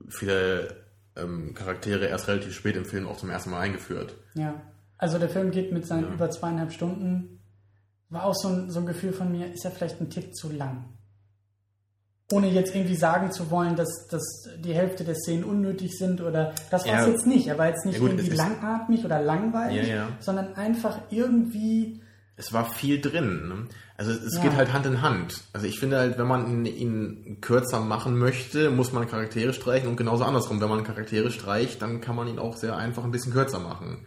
viele 0.10 0.76
ähm, 1.16 1.54
Charaktere 1.54 2.06
erst 2.08 2.28
relativ 2.28 2.54
spät 2.54 2.76
im 2.76 2.86
Film 2.86 3.08
auch 3.08 3.18
zum 3.18 3.30
ersten 3.30 3.52
Mal 3.52 3.60
eingeführt. 3.62 4.16
Ja. 4.36 4.62
Also 4.98 5.18
der 5.18 5.30
Film 5.30 5.52
geht 5.52 5.72
mit 5.72 5.88
seinen 5.88 6.12
über 6.14 6.30
zweieinhalb 6.30 6.72
Stunden. 6.74 7.40
War 8.10 8.26
auch 8.26 8.36
so 8.36 8.48
ein, 8.50 8.70
so 8.70 8.80
ein 8.80 8.86
Gefühl 8.86 9.14
von 9.14 9.32
mir, 9.32 9.54
ist 9.54 9.64
er 9.66 9.72
vielleicht 9.72 10.02
ein 10.02 10.10
Tick 10.10 10.36
zu 10.36 10.52
lang. 10.52 10.86
Ohne 12.32 12.48
jetzt 12.50 12.76
irgendwie 12.76 12.96
sagen 12.96 13.32
zu 13.32 13.50
wollen, 13.50 13.76
dass, 13.76 14.08
dass 14.08 14.24
die 14.60 14.74
Hälfte 14.74 15.04
der 15.04 15.16
Szenen 15.16 15.44
unnötig 15.44 15.98
sind 15.98 16.22
oder 16.22 16.54
das 16.70 16.86
war 16.86 17.00
es 17.00 17.06
Ja. 17.06 17.08
jetzt 17.08 17.26
nicht. 17.26 17.48
Er 17.48 17.58
war 17.58 17.68
jetzt 17.70 17.86
nicht 17.86 17.96
Ja 17.96 18.02
gut, 18.02 18.12
irgendwie 18.12 18.36
langatmig 18.36 19.04
oder 19.04 19.20
langweilig, 19.22 19.88
Ja, 19.88 19.96
ja. 19.96 20.08
sondern 20.20 20.54
einfach 20.56 21.00
irgendwie. 21.10 22.02
Es 22.36 22.54
war 22.54 22.66
viel 22.72 23.02
drin. 23.02 23.48
Ne? 23.48 23.68
Also 24.00 24.12
es 24.14 24.38
Ja. 24.38 24.44
geht 24.44 24.56
halt 24.56 24.72
Hand 24.72 24.86
in 24.86 25.02
Hand. 25.02 25.42
Also 25.52 25.68
ich 25.68 25.78
finde 25.78 25.98
halt, 25.98 26.18
wenn 26.18 26.26
man 26.26 26.48
ihn, 26.50 26.66
ihn 26.66 27.42
kürzer 27.42 27.82
machen 27.82 28.18
möchte, 28.18 28.72
muss 28.72 28.94
man 28.94 29.06
Charaktere 29.10 29.52
streichen 29.52 29.90
und 29.90 29.98
genauso 29.98 30.24
andersrum. 30.24 30.62
Wenn 30.62 30.70
man 30.70 30.86
Charaktere 30.86 31.32
streicht, 31.32 31.82
dann 31.82 32.00
kann 32.00 32.16
man 32.16 32.30
ihn 32.30 32.40
auch 32.40 32.56
sehr 32.56 32.78
einfach 32.78 33.04
ein 33.04 33.12
bisschen 33.12 33.34
kürzer 33.34 33.60
machen. 33.60 34.06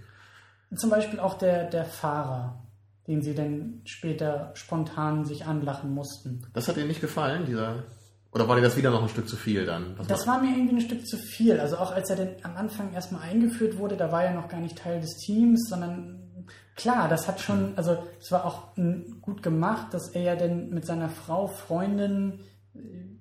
Zum 0.75 0.89
Beispiel 0.89 1.21
auch 1.21 1.37
der, 1.37 1.69
der 1.69 1.85
Fahrer, 1.85 2.63
den 3.07 3.21
sie 3.21 3.35
dann 3.35 3.83
später 3.85 4.53
spontan 4.55 5.27
sich 5.27 5.45
anlachen 5.45 5.93
mussten. 5.93 6.47
Das 6.55 6.69
hat 6.69 6.77
dir 6.77 6.87
nicht 6.87 7.03
gefallen, 7.03 7.45
dieser... 7.45 7.83
Oder 8.33 8.49
war 8.49 8.57
dir 8.57 8.63
das 8.63 8.79
wieder 8.79 8.91
noch 8.91 9.03
ein 9.03 9.11
Stück 9.11 9.29
zu 9.29 9.37
viel 9.37 9.67
dann? 9.67 9.93
Was 9.99 10.07
Das 10.07 10.27
war 10.27 10.41
mir 10.41 10.57
irgendwie 10.57 10.77
ein 10.77 10.81
Stück 10.81 11.07
zu 11.07 11.19
viel. 11.19 11.61
Also 11.61 11.77
auch 11.77 11.93
als 11.93 12.09
er 12.09 12.17
dann 12.17 12.29
am 12.45 12.57
Anfang 12.57 12.95
erstmal 12.95 13.21
eingeführt 13.21 13.77
wurde, 13.77 13.99
da 13.99 14.11
war 14.11 14.25
er 14.25 14.33
noch 14.33 14.49
gar 14.49 14.61
nicht 14.61 14.79
Teil 14.79 15.03
des 15.03 15.19
Teams, 15.19 15.69
sondern 15.69 16.22
klar, 16.77 17.09
das 17.09 17.29
hat 17.29 17.41
schon, 17.41 17.73
also 17.77 17.97
es 18.21 18.31
war 18.33 18.45
auch 18.45 18.77
mm, 18.77 19.21
gut 19.21 19.43
gemacht, 19.43 19.93
dass 19.95 20.09
er 20.11 20.23
ja 20.23 20.37
dann 20.37 20.71
mit 20.71 20.87
seiner 20.87 21.09
Frau, 21.09 21.47
Freundin, 21.47 22.41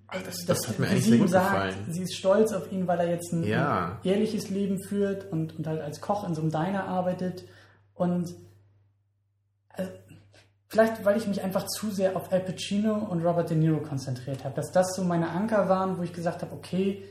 Ach, 0.08 0.22
das, 0.24 0.46
das 0.46 0.68
hat 0.68 0.80
mir 0.80 0.88
eigentlich 0.88 1.04
sie 1.06 1.10
sehr 1.12 1.20
gut 1.20 1.30
sagt, 1.30 1.52
gefallen. 1.52 1.76
sie 1.90 2.04
ist 2.04 2.16
stolz 2.16 2.52
auf 2.54 2.72
ihn, 2.72 2.88
weil 2.88 3.00
er 3.00 3.10
jetzt 3.10 3.32
ein, 3.34 3.44
Ja. 3.44 4.00
ein 4.04 4.10
ehrliches 4.10 4.50
Leben 4.50 4.82
führt 4.82 5.32
und, 5.32 5.58
und 5.58 5.68
halt 5.68 5.82
als 5.82 6.02
Koch 6.02 6.28
in 6.28 6.36
so 6.36 6.42
einem 6.42 6.52
Diner 6.52 6.86
arbeitet. 6.86 7.46
Und 7.94 8.34
also, 9.70 9.90
vielleicht, 10.68 11.06
weil 11.06 11.18
ich 11.18 11.28
mich 11.28 11.42
einfach 11.44 11.66
zu 11.68 11.92
sehr 11.92 12.16
auf 12.16 12.32
Al 12.32 12.42
Pacino 12.42 12.94
und 12.96 13.24
Robert 13.26 13.50
De 13.50 13.58
Niro 13.58 13.80
konzentriert 13.82 14.44
habe, 14.44 14.56
dass 14.56 14.72
das 14.72 14.96
so 14.96 15.04
meine 15.04 15.30
Anker 15.30 15.70
waren, 15.70 15.98
wo 15.98 16.04
ich 16.04 16.14
gesagt 16.14 16.42
habe, 16.42 16.54
okay, 16.54 17.04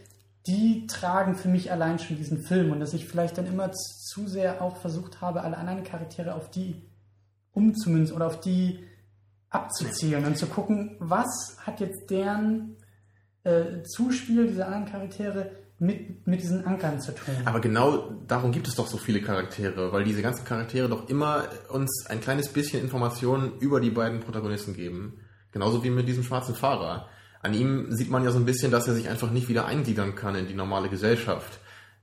die 0.46 0.87
tragen 0.87 1.35
für 1.35 1.48
mich 1.48 1.70
allein 1.70 1.98
schon 1.98 2.16
diesen 2.16 2.42
Film 2.42 2.72
und 2.72 2.81
dass 2.81 2.94
ich 2.94 3.07
vielleicht 3.07 3.37
dann 3.38 3.46
immer 3.46 3.72
zu 3.72 4.26
sehr 4.26 4.62
auch 4.62 4.76
versucht 4.76 5.20
habe, 5.20 5.42
alle 5.42 5.59
anderen 5.59 5.85
Charaktere 5.85 6.35
auf 6.35 6.50
die 6.50 6.83
umzumünzen 7.53 8.16
oder 8.16 8.26
auf 8.26 8.40
die 8.40 8.85
abzuzielen 9.50 10.24
und 10.24 10.38
zu 10.38 10.46
gucken, 10.46 10.96
was 11.00 11.57
hat 11.59 11.81
jetzt 11.81 12.09
deren 12.11 12.76
äh, 13.44 13.83
Zuspiel 13.83 14.46
dieser 14.46 14.66
anderen 14.66 14.87
Charaktere 14.87 15.50
mit, 15.79 16.26
mit 16.26 16.42
diesen 16.42 16.66
Ankern 16.66 17.00
zu 17.00 17.12
tun. 17.12 17.35
Aber 17.44 17.61
genau 17.61 18.11
darum 18.26 18.53
gibt 18.53 18.68
es 18.68 18.76
doch 18.76 18.87
so 18.87 18.98
viele 18.98 19.22
Charaktere, 19.22 19.92
weil 19.92 20.05
diese 20.05 20.22
ganzen 20.22 20.44
Charaktere 20.44 20.88
doch 20.88 21.09
immer 21.09 21.44
uns 21.68 22.07
ein 22.09 22.20
kleines 22.20 22.48
bisschen 22.48 22.83
Informationen 22.83 23.59
über 23.59 23.81
die 23.81 23.90
beiden 23.90 24.20
Protagonisten 24.20 24.74
geben. 24.74 25.20
Genauso 25.53 25.83
wie 25.83 25.90
mit 25.90 26.07
diesem 26.07 26.22
schwarzen 26.22 26.55
Fahrer. 26.55 27.09
An 27.42 27.55
ihm 27.55 27.87
sieht 27.90 28.11
man 28.11 28.22
ja 28.24 28.31
so 28.31 28.38
ein 28.38 28.44
bisschen, 28.44 28.70
dass 28.70 28.87
er 28.87 28.94
sich 28.94 29.09
einfach 29.09 29.31
nicht 29.31 29.48
wieder 29.48 29.66
eingliedern 29.66 30.14
kann 30.14 30.35
in 30.35 30.46
die 30.46 30.55
normale 30.55 30.88
Gesellschaft. 30.88 31.59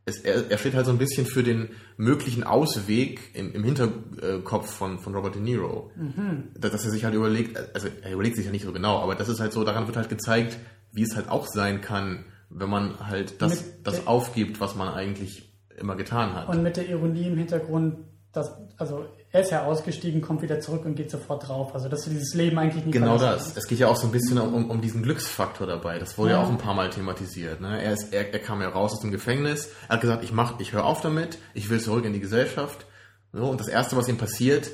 Es, 0.05 0.19
er, 0.19 0.49
er 0.49 0.57
steht 0.57 0.73
halt 0.73 0.85
so 0.85 0.91
ein 0.91 0.97
bisschen 0.97 1.25
für 1.25 1.43
den 1.43 1.69
möglichen 1.97 2.43
Ausweg 2.43 3.19
im, 3.35 3.53
im 3.53 3.63
Hinterkopf 3.63 4.71
von, 4.71 4.99
von 4.99 5.13
Robert 5.13 5.35
De 5.35 5.41
Niro. 5.41 5.91
Dass 6.55 6.71
dass 6.71 6.85
er 6.85 6.91
sich 6.91 7.03
halt 7.05 7.13
überlegt, 7.13 7.57
also 7.75 7.87
er 8.01 8.13
überlegt 8.13 8.37
sich 8.37 8.45
ja 8.45 8.51
nicht 8.51 8.63
so 8.65 8.71
genau, 8.71 8.99
aber 8.99 9.15
das 9.15 9.29
ist 9.29 9.39
halt 9.39 9.51
so, 9.53 9.63
daran 9.63 9.85
wird 9.85 9.97
halt 9.97 10.09
gezeigt, 10.09 10.57
wie 10.93 11.03
es 11.03 11.15
halt 11.15 11.29
auch 11.29 11.45
sein 11.45 11.81
kann, 11.81 12.25
wenn 12.49 12.69
man 12.69 12.97
halt 13.05 13.41
das, 13.41 13.61
Mit- 13.65 13.85
das 13.87 14.07
aufgibt, 14.07 14.59
was 14.61 14.75
man 14.75 14.87
eigentlich 14.87 15.53
immer 15.77 15.95
getan 15.95 16.33
hat. 16.33 16.47
Und 16.47 16.63
mit 16.63 16.77
der 16.77 16.87
Ironie 16.89 17.27
im 17.27 17.37
Hintergrund, 17.37 17.97
dass, 18.31 18.51
also 18.77 19.05
er 19.37 19.43
ist 19.43 19.51
ja 19.51 19.63
ausgestiegen, 19.63 20.19
kommt 20.21 20.41
wieder 20.41 20.59
zurück 20.59 20.83
und 20.85 20.95
geht 20.95 21.11
sofort 21.11 21.47
drauf. 21.47 21.75
Also 21.75 21.89
dass 21.89 22.03
du 22.03 22.09
dieses 22.09 22.33
Leben 22.33 22.57
eigentlich 22.57 22.83
nicht 22.85 22.93
Genau 22.93 23.17
das. 23.19 23.55
Es 23.55 23.67
geht 23.67 23.77
ja 23.77 23.87
auch 23.87 23.95
so 23.95 24.07
ein 24.07 24.11
bisschen 24.11 24.39
um, 24.39 24.69
um 24.69 24.81
diesen 24.81 25.03
Glücksfaktor 25.03 25.67
dabei. 25.67 25.99
Das 25.99 26.17
wurde 26.17 26.31
ja, 26.31 26.37
Ja. 26.37 26.43
auch 26.43 26.49
ein 26.49 26.57
paar 26.57 26.73
Mal 26.73 26.89
thematisiert. 26.89 27.61
Ne? 27.61 27.81
Er, 27.81 27.93
ist, 27.93 28.13
er, 28.13 28.33
er 28.33 28.39
kam 28.39 28.61
ja 28.61 28.69
raus 28.69 28.93
aus 28.93 28.99
dem 29.01 29.11
Gefängnis. 29.11 29.69
Er 29.87 29.95
hat 29.95 30.01
gesagt, 30.01 30.23
ich 30.23 30.31
mach, 30.31 30.59
ich 30.59 30.73
höre 30.73 30.85
auf 30.85 31.01
damit. 31.01 31.37
Ich 31.53 31.69
will 31.69 31.79
zurück 31.79 32.03
in 32.05 32.13
die 32.13 32.19
Gesellschaft. 32.19 32.85
So, 33.31 33.43
und 33.45 33.59
das 33.59 33.67
Erste, 33.67 33.95
was 33.95 34.07
ihm 34.07 34.17
passiert, 34.17 34.71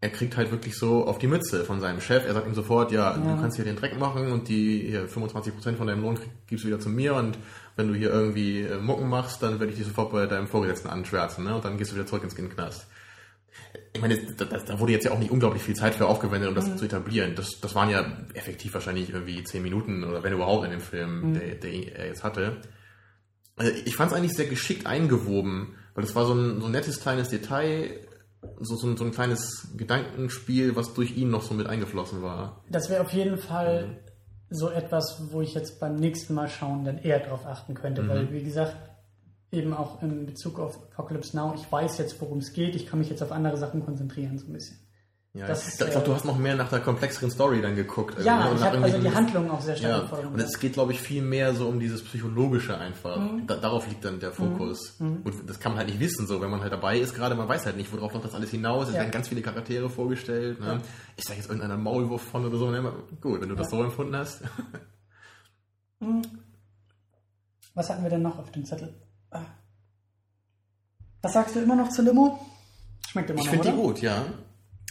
er 0.00 0.10
kriegt 0.10 0.36
halt 0.36 0.52
wirklich 0.52 0.76
so 0.78 1.06
auf 1.06 1.18
die 1.18 1.26
Mütze 1.26 1.64
von 1.64 1.80
seinem 1.80 2.00
Chef. 2.00 2.24
Er 2.26 2.34
sagt 2.34 2.46
ihm 2.46 2.54
sofort, 2.54 2.92
ja, 2.92 3.12
Ja. 3.12 3.16
du 3.16 3.40
kannst 3.40 3.56
hier 3.56 3.64
den 3.64 3.76
Dreck 3.76 3.98
machen 3.98 4.30
und 4.30 4.46
die 4.48 4.86
hier 4.88 5.08
25% 5.08 5.76
von 5.76 5.86
deinem 5.88 6.02
Lohn 6.02 6.18
gibst 6.46 6.64
du 6.64 6.68
wieder 6.68 6.78
zu 6.78 6.90
mir 6.90 7.14
und 7.14 7.38
wenn 7.74 7.88
du 7.88 7.94
hier 7.94 8.10
irgendwie 8.10 8.60
äh, 8.62 8.78
Mucken 8.78 9.08
machst, 9.08 9.42
dann 9.42 9.58
werde 9.58 9.72
ich 9.72 9.78
dich 9.78 9.86
sofort 9.86 10.12
bei 10.12 10.26
deinem 10.26 10.46
Vorgesetzten 10.46 10.88
anschwärzen 10.88 11.44
ne? 11.44 11.56
und 11.56 11.64
dann 11.64 11.76
gehst 11.76 11.90
du 11.90 11.96
wieder 11.96 12.06
zurück 12.06 12.22
ins 12.22 12.34
Knast. 12.36 12.86
Ich 13.96 14.02
meine, 14.02 14.18
da, 14.18 14.44
da, 14.44 14.58
da 14.58 14.78
wurde 14.78 14.92
jetzt 14.92 15.04
ja 15.04 15.12
auch 15.12 15.18
nicht 15.18 15.30
unglaublich 15.30 15.62
viel 15.62 15.74
Zeit 15.74 15.94
für 15.94 16.06
aufgewendet, 16.06 16.48
um 16.48 16.54
das 16.54 16.76
zu 16.76 16.84
etablieren. 16.84 17.34
Das, 17.34 17.60
das 17.60 17.74
waren 17.74 17.88
ja 17.88 18.04
effektiv 18.34 18.74
wahrscheinlich 18.74 19.10
irgendwie 19.10 19.42
zehn 19.42 19.62
Minuten 19.62 20.04
oder 20.04 20.22
wenn 20.22 20.32
überhaupt 20.32 20.66
in 20.66 20.70
dem 20.70 20.80
Film, 20.80 21.34
der, 21.34 21.54
der 21.54 21.98
er 21.98 22.06
jetzt 22.06 22.22
hatte. 22.22 22.58
Also 23.56 23.72
ich 23.84 23.96
fand 23.96 24.12
es 24.12 24.16
eigentlich 24.16 24.34
sehr 24.34 24.46
geschickt 24.46 24.86
eingewoben, 24.86 25.76
weil 25.94 26.04
es 26.04 26.14
war 26.14 26.26
so 26.26 26.34
ein, 26.34 26.60
so 26.60 26.66
ein 26.66 26.72
nettes 26.72 27.00
kleines 27.00 27.30
Detail, 27.30 28.06
so, 28.60 28.76
so, 28.76 28.86
ein, 28.86 28.96
so 28.98 29.04
ein 29.04 29.12
kleines 29.12 29.68
Gedankenspiel, 29.76 30.76
was 30.76 30.92
durch 30.92 31.16
ihn 31.16 31.30
noch 31.30 31.42
so 31.42 31.54
mit 31.54 31.66
eingeflossen 31.66 32.22
war. 32.22 32.62
Das 32.68 32.90
wäre 32.90 33.00
auf 33.00 33.12
jeden 33.12 33.38
Fall 33.38 34.02
so 34.50 34.70
etwas, 34.70 35.32
wo 35.32 35.40
ich 35.40 35.54
jetzt 35.54 35.80
beim 35.80 35.96
nächsten 35.96 36.34
Mal 36.34 36.48
schauen 36.48 36.84
dann 36.84 36.98
eher 36.98 37.20
drauf 37.20 37.46
achten 37.46 37.74
könnte, 37.74 38.06
weil 38.08 38.30
wie 38.30 38.44
gesagt, 38.44 38.76
eben 39.52 39.72
auch 39.74 40.02
in 40.02 40.26
Bezug 40.26 40.58
auf 40.58 40.78
Apocalypse 40.92 41.36
Now, 41.36 41.54
ich 41.56 41.70
weiß 41.70 41.98
jetzt, 41.98 42.20
worum 42.20 42.38
es 42.38 42.52
geht, 42.52 42.74
ich 42.74 42.86
kann 42.86 42.98
mich 42.98 43.08
jetzt 43.10 43.22
auf 43.22 43.32
andere 43.32 43.56
Sachen 43.56 43.84
konzentrieren, 43.84 44.38
so 44.38 44.46
ein 44.46 44.52
bisschen. 44.52 44.78
Ja, 45.34 45.46
Das 45.46 45.68
ich 45.68 45.76
glaube, 45.76 46.00
du 46.06 46.14
hast 46.14 46.24
noch 46.24 46.38
mehr 46.38 46.56
nach 46.56 46.70
der 46.70 46.80
komplexeren 46.80 47.30
Story 47.30 47.60
dann 47.60 47.76
geguckt. 47.76 48.16
Ja, 48.24 48.46
irgendwie, 48.46 48.50
und 48.52 48.56
ich 48.56 48.64
habe 48.64 48.78
also 48.84 48.98
die 48.98 49.14
Handlung 49.14 49.50
auch 49.50 49.60
sehr 49.60 49.76
stark 49.76 49.90
Ja, 50.04 50.08
Vordergrund. 50.08 50.34
und 50.34 50.40
es 50.42 50.58
geht, 50.58 50.72
glaube 50.72 50.92
ich, 50.92 51.00
viel 51.02 51.20
mehr 51.20 51.54
so 51.54 51.68
um 51.68 51.78
dieses 51.78 52.02
Psychologische 52.04 52.78
einfach. 52.78 53.20
Da, 53.46 53.56
darauf 53.56 53.86
liegt 53.86 54.02
dann 54.06 54.18
der 54.18 54.32
Fokus. 54.32 54.92
Und 54.98 55.24
das 55.46 55.60
kann 55.60 55.72
man 55.72 55.80
halt 55.80 55.88
nicht 55.88 56.00
wissen, 56.00 56.26
so, 56.26 56.40
wenn 56.40 56.48
man 56.50 56.62
halt 56.62 56.72
dabei 56.72 56.98
ist 56.98 57.14
gerade, 57.14 57.34
man 57.34 57.46
weiß 57.46 57.66
halt 57.66 57.76
nicht, 57.76 57.92
worauf 57.92 58.14
läuft 58.14 58.24
das 58.24 58.34
alles 58.34 58.50
hinaus. 58.50 58.88
Es 58.88 58.94
Ja. 58.94 59.00
werden 59.00 59.10
ganz 59.10 59.28
viele 59.28 59.42
Charaktere 59.42 59.90
vorgestellt. 59.90 60.58
Ne? 60.58 60.66
Ja. 60.66 60.78
Ist 61.18 61.28
da 61.28 61.34
jetzt 61.34 61.48
irgendeiner 61.50 61.76
Maulwurf 61.76 62.22
von 62.22 62.46
oder 62.46 62.56
so? 62.56 62.70
Ne? 62.70 62.90
Gut, 63.20 63.42
wenn 63.42 63.50
du 63.50 63.54
das 63.56 63.68
so 63.68 63.82
empfunden 63.82 64.16
hast. 64.16 64.40
Was 67.74 67.90
hatten 67.90 68.02
wir 68.02 68.10
denn 68.10 68.22
noch 68.22 68.38
auf 68.38 68.50
dem 68.52 68.64
Zettel? 68.64 68.94
Was 71.22 71.32
sagst 71.32 71.54
du 71.56 71.60
immer 71.60 71.76
noch 71.76 71.88
zu 71.88 72.02
Limo? 72.02 72.38
Schmeckt 73.08 73.30
immer 73.30 73.40
Ich 73.40 73.46
noch, 73.46 73.52
finde 73.52 73.70
die 73.70 73.76
gut, 73.76 74.00
ja. 74.00 74.24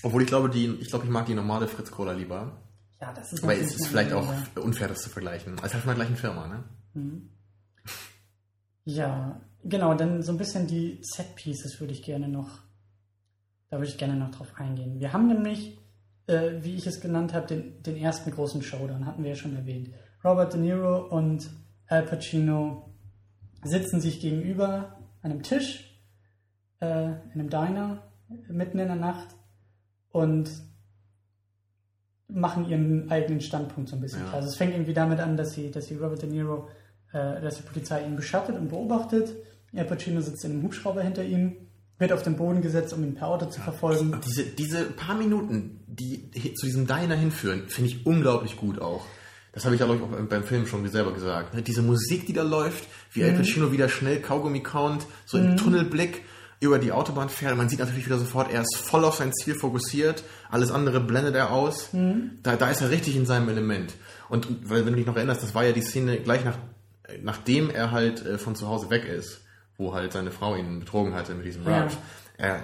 Obwohl 0.04 0.22
ich 0.22 0.28
glaube, 0.28 0.50
die, 0.50 0.68
ich 0.82 0.90
glaube, 0.90 1.06
ich 1.06 1.12
mag 1.12 1.26
die 1.26 1.34
normale 1.34 1.68
Fritz 1.68 1.92
Cola 1.92 2.12
lieber. 2.12 2.62
Ja, 3.02 3.14
das 3.14 3.34
ist 3.34 3.44
Aber 3.44 3.56
es 3.56 3.76
ist 3.76 3.88
vielleicht 3.88 4.14
auch 4.14 4.28
unfair, 4.56 4.88
das 4.88 5.02
zu 5.02 5.10
vergleichen. 5.10 5.62
Halt 5.62 5.72
von 5.72 5.82
der 5.86 5.96
gleichen 5.96 6.16
Firma, 6.16 6.48
ne? 6.48 6.64
Ja, 8.86 9.42
genau, 9.64 9.94
dann 9.96 10.22
so 10.22 10.32
ein 10.32 10.38
bisschen 10.38 10.68
die 10.68 11.00
Set-Pieces 11.02 11.80
würde 11.80 11.94
ich 11.94 12.04
gerne 12.04 12.28
noch, 12.28 12.60
da 13.70 13.78
würde 13.78 13.90
ich 13.90 13.98
gerne 13.98 14.16
noch 14.16 14.32
drauf 14.32 14.54
eingehen. 14.58 15.00
Wir 15.00 15.12
haben 15.12 15.28
nämlich, 15.28 15.78
äh, 16.28 16.52
wie 16.62 16.76
ich 16.76 16.88
es 16.88 17.02
genannt 17.02 17.34
habe, 17.34 17.48
den, 17.48 17.84
den 17.84 17.98
ersten 17.98 18.32
großen 18.32 18.62
Showdown, 18.62 19.06
hatten 19.06 19.24
wir 19.24 19.32
ja 19.32 19.36
schon 19.36 19.56
erwähnt. 19.56 19.90
Robert 20.24 20.54
De 20.54 20.60
Niro 20.60 21.08
und 21.08 21.50
Al 21.88 22.04
Pacino 22.04 22.94
sitzen 23.64 24.00
sich 24.00 24.20
gegenüber 24.20 24.98
an 25.22 25.32
einem 25.32 25.44
Tisch, 25.44 25.85
äh, 26.82 27.06
in 27.06 27.32
einem 27.34 27.50
Diner, 27.50 28.04
mitten 28.50 28.80
in 28.80 28.88
der 28.88 28.96
Nacht 28.96 29.28
und 30.10 30.50
machen 32.28 32.68
ihren 32.70 33.10
eigenen 33.12 33.40
Standpunkt 33.42 33.90
so 33.90 33.96
ein 33.96 34.02
bisschen 34.02 34.20
Ja. 34.22 34.26
klar. 34.26 34.36
Also 34.38 34.50
es 34.50 34.56
fängt 34.56 34.74
irgendwie 34.74 34.94
damit 34.94 35.20
an, 35.20 35.38
dass 35.38 35.54
sie, 35.54 35.70
dass 35.72 35.86
sie 35.88 35.96
Robert 35.96 36.22
De 36.22 36.30
Niro, 36.30 36.68
äh, 37.14 37.40
dass 37.42 37.58
die 37.58 37.64
Polizei 37.64 38.04
ihn 38.06 38.16
beschattet 38.16 38.58
und 38.58 38.70
beobachtet. 38.70 39.36
Al 39.76 39.86
Pacino 39.86 40.22
sitzt 40.22 40.44
in 40.46 40.52
einem 40.52 40.64
Hubschrauber 40.64 41.02
hinter 41.02 41.24
ihm, 41.24 41.56
wird 42.00 42.12
auf 42.14 42.24
den 42.24 42.36
Boden 42.36 42.62
gesetzt, 42.62 42.94
um 42.94 43.04
ihn 43.04 43.14
per 43.14 43.28
Auto 43.28 43.46
zu 43.48 43.62
verfolgen. 43.62 44.14
Und 44.14 44.26
diese, 44.26 44.44
diese 44.46 44.86
paar 44.86 45.16
Minuten, 45.16 45.82
die 45.88 46.32
zu 46.56 46.66
diesem 46.66 46.88
Diner 46.88 47.16
hinführen, 47.16 47.68
finde 47.68 47.90
ich 47.92 48.06
unglaublich 48.06 48.58
gut 48.58 48.80
auch. 48.80 49.06
Das 49.52 49.64
habe 49.66 49.76
ich 49.76 49.80
ja, 49.82 49.86
glaube 49.86 50.02
ich, 50.02 50.22
auch 50.24 50.28
beim- 50.28 50.44
Film 50.44 50.66
schon 50.68 50.86
selber 50.90 51.14
gesagt. 51.14 51.56
Diese 51.68 51.82
Musik, 51.82 52.26
die 52.26 52.34
da 52.34 52.44
läuft, 52.44 52.86
wie 53.14 53.24
Al 53.24 53.34
Pacino 53.34 53.72
wieder 53.72 53.88
schnell 53.88 54.20
Kaugummi 54.22 54.62
count, 54.64 55.06
so 55.26 55.38
im 55.38 55.56
Tunnelblick 55.58 56.24
über 56.60 56.80
die 56.80 56.91
Autobahn 56.91 57.30
fährt. 57.30 57.56
Man 57.58 57.70
sieht 57.70 57.80
natürlich 57.80 58.06
wieder 58.06 58.18
sofort, 58.18 58.51
er 58.51 58.62
ist 58.62 58.78
voll 58.78 59.03
auf 59.06 59.16
sein 59.16 59.34
Ziel 59.34 59.56
fokussiert. 59.56 60.24
Alles 60.49 60.72
andere 60.72 60.99
blendet 60.99 61.36
er 61.36 61.51
aus. 61.51 61.89
Da, 62.43 62.56
da 62.56 62.70
ist 62.70 62.82
er 62.82 62.89
richtig 62.89 63.16
in 63.16 63.26
seinem 63.26 63.49
Element. 63.49 63.93
Und, 64.30 64.70
wenn 64.70 64.86
du 64.86 64.93
dich 64.93 65.06
noch 65.06 65.16
erinnerst, 65.16 65.43
das 65.43 65.53
war 65.53 65.66
ja 65.66 65.72
die 65.72 65.82
Szene 65.82 66.18
gleich 66.18 66.43
nach, 66.45 66.58
äh, 67.08 67.18
nachdem 67.22 67.70
er 67.70 67.91
halt 67.91 68.26
äh, 68.26 68.38
von 68.38 68.56
zu 68.56 68.68
Hause 68.68 68.89
weg 68.89 69.06
ist, 69.06 69.41
wo 69.78 69.93
halt 69.93 70.14
seine 70.14 70.32
Frau 70.32 70.56
ihn 70.56 70.80
betrogen 70.80 71.14
hatte 71.14 71.36
mit 71.36 71.45
diesem 71.45 71.64
Ja. 71.68 71.88
Er, 72.38 72.64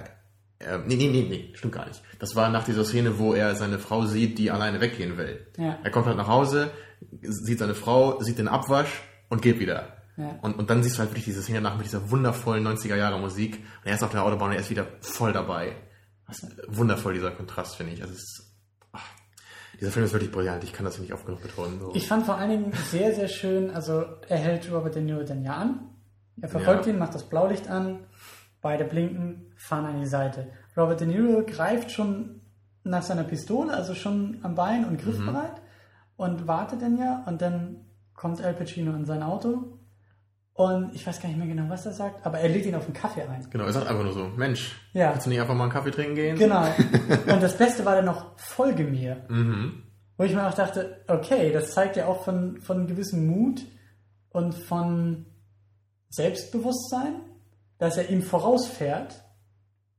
er, 0.60 0.80
nee, 0.80 0.96
nee, 0.96 1.10
nee, 1.10 1.28
nee, 1.30 1.52
stimmt 1.54 1.74
gar 1.74 1.88
nicht. 1.88 2.02
Das 2.20 2.36
war 2.36 2.50
nach 2.50 2.64
dieser 2.64 2.86
Szene, 2.86 3.20
wo 3.20 3.34
er 3.34 3.56
seine 3.56 3.80
Frau 3.80 4.06
sieht, 4.06 4.38
die 4.38 4.52
alleine 4.52 4.82
weggehen 4.82 5.18
will. 5.18 5.46
Ja. 5.58 5.78
Er 5.84 5.92
kommt 5.92 6.08
halt 6.08 6.18
nach 6.18 6.28
Hause, 6.28 6.72
sieht 7.22 7.60
seine 7.60 7.76
Frau, 7.76 8.22
sieht 8.22 8.38
den 8.38 8.48
Abwasch 8.48 9.02
und 9.30 9.42
geht 9.42 9.60
wieder. 9.60 10.01
Ja. 10.18 10.38
Und, 10.42 10.60
und 10.60 10.70
dann 10.70 10.84
siehst 10.84 10.96
du 10.98 11.00
halt 11.00 11.12
wirklich 11.12 11.26
diese 11.26 11.42
Szene 11.42 11.62
nach 11.62 11.76
mit 11.78 11.86
dieser 11.86 12.12
wundervollen 12.12 12.66
90er 12.68 12.96
Jahre 12.96 13.20
Musik. 13.20 13.56
Und 13.84 13.88
er 13.90 13.96
ist 13.96 14.04
auf 14.04 14.12
der 14.12 14.24
Autobahn 14.24 14.50
und 14.50 14.56
er 14.56 14.60
ist 14.62 14.70
wieder 14.70 14.86
voll 15.02 15.34
dabei. 15.34 15.76
Das 16.28 16.44
ist 16.44 16.58
wundervoll, 16.68 17.14
dieser 17.14 17.32
Kontrast, 17.32 17.76
finde 17.76 17.94
ich. 17.94 18.02
Also 18.02 18.14
ist, 18.14 18.54
ach, 18.94 19.08
dieser 19.80 19.92
Film 19.92 20.06
ist 20.06 20.14
wirklich 20.14 20.32
brillant. 20.32 20.64
Ich 20.64 20.74
kann 20.74 20.86
das 20.86 21.00
nicht 21.00 21.14
oft 21.14 21.26
genug 21.26 21.42
betonen. 21.42 21.80
So. 21.80 21.92
Ich 21.96 22.08
fand 22.08 22.26
vor 22.26 22.36
allen 22.36 22.50
Dingen 22.50 22.74
sehr, 22.90 23.14
sehr 23.16 23.28
schön, 23.28 23.72
also 23.72 24.04
er 24.28 24.38
hält 24.38 24.72
Robert 24.72 24.96
De 24.96 25.02
Niro 25.02 25.24
dann 25.24 25.44
ja 25.44 25.56
an. 25.56 25.90
Er 26.42 26.50
verfolgt 26.50 26.86
Ja. 26.86 26.94
ihn, 26.94 27.00
macht 27.00 27.16
das 27.16 27.28
Blaulicht 27.28 27.68
an, 27.70 28.06
beide 28.62 28.86
blinken, 28.86 29.54
fahren 29.58 29.86
an 29.86 30.00
die 30.00 30.08
Seite. 30.08 30.52
Robert 30.78 31.00
De 31.02 31.08
Niro 31.08 31.44
greift 31.46 31.92
schon 31.92 32.42
nach 32.84 33.04
seiner 33.04 33.24
Pistole, 33.24 33.74
also 33.74 33.94
schon 33.96 34.40
am 34.44 34.56
Bein 34.56 34.86
und 34.86 34.98
griffbereit 35.00 35.62
und 36.16 36.48
wartet 36.48 36.82
dann 36.82 36.98
ja 36.98 37.24
und 37.28 37.42
dann 37.42 37.86
kommt 38.14 38.42
Al 38.42 38.54
Pacino 38.54 38.94
in 38.96 39.06
sein 39.06 39.22
Auto 39.24 39.78
und 40.54 40.94
ich 40.94 41.06
weiß 41.08 41.20
gar 41.22 41.30
nicht 41.30 41.38
mehr 41.38 41.48
genau, 41.48 41.70
was 41.70 41.86
er 41.86 41.94
sagt, 41.94 42.26
aber 42.26 42.40
er 42.40 42.50
legt 42.50 42.66
ihn 42.66 42.76
auf 42.76 42.86
den 42.86 42.94
Kaffee 42.94 43.22
ein. 43.24 43.48
Genau, 43.50 43.66
er 43.66 43.74
sagt 43.74 43.88
einfach 43.88 44.04
nur 44.04 44.14
so, 44.14 44.26
Mensch, 44.28 44.76
Ja. 44.94 45.12
willst 45.14 45.26
du 45.26 45.30
nicht 45.30 45.40
einfach 45.42 45.56
mal 45.56 45.64
einen 45.64 45.72
Kaffee 45.74 45.92
trinken 45.92 46.16
gehen? 46.16 46.38
Genau. 46.38 46.64
Und 47.28 47.42
das 47.42 47.58
Beste 47.58 47.86
war 47.86 47.96
dann 47.96 48.06
noch, 48.06 48.38
folge 48.38 48.84
mir. 48.84 49.26
Mhm. 49.30 49.84
Wo 50.18 50.24
ich 50.26 50.34
mir 50.36 50.48
auch 50.48 50.54
dachte, 50.54 51.04
okay, 51.08 51.52
das 51.52 51.72
zeigt 51.74 51.96
ja 51.96 52.06
auch 52.06 52.24
von, 52.24 52.60
von 52.62 52.86
gewissem 52.86 53.26
Mut 53.26 53.62
und 54.30 54.54
von 54.54 55.26
Selbstbewusstsein, 56.10 57.16
dass 57.80 57.98
er 57.98 58.10
ihm 58.10 58.22
vorausfährt 58.22 59.24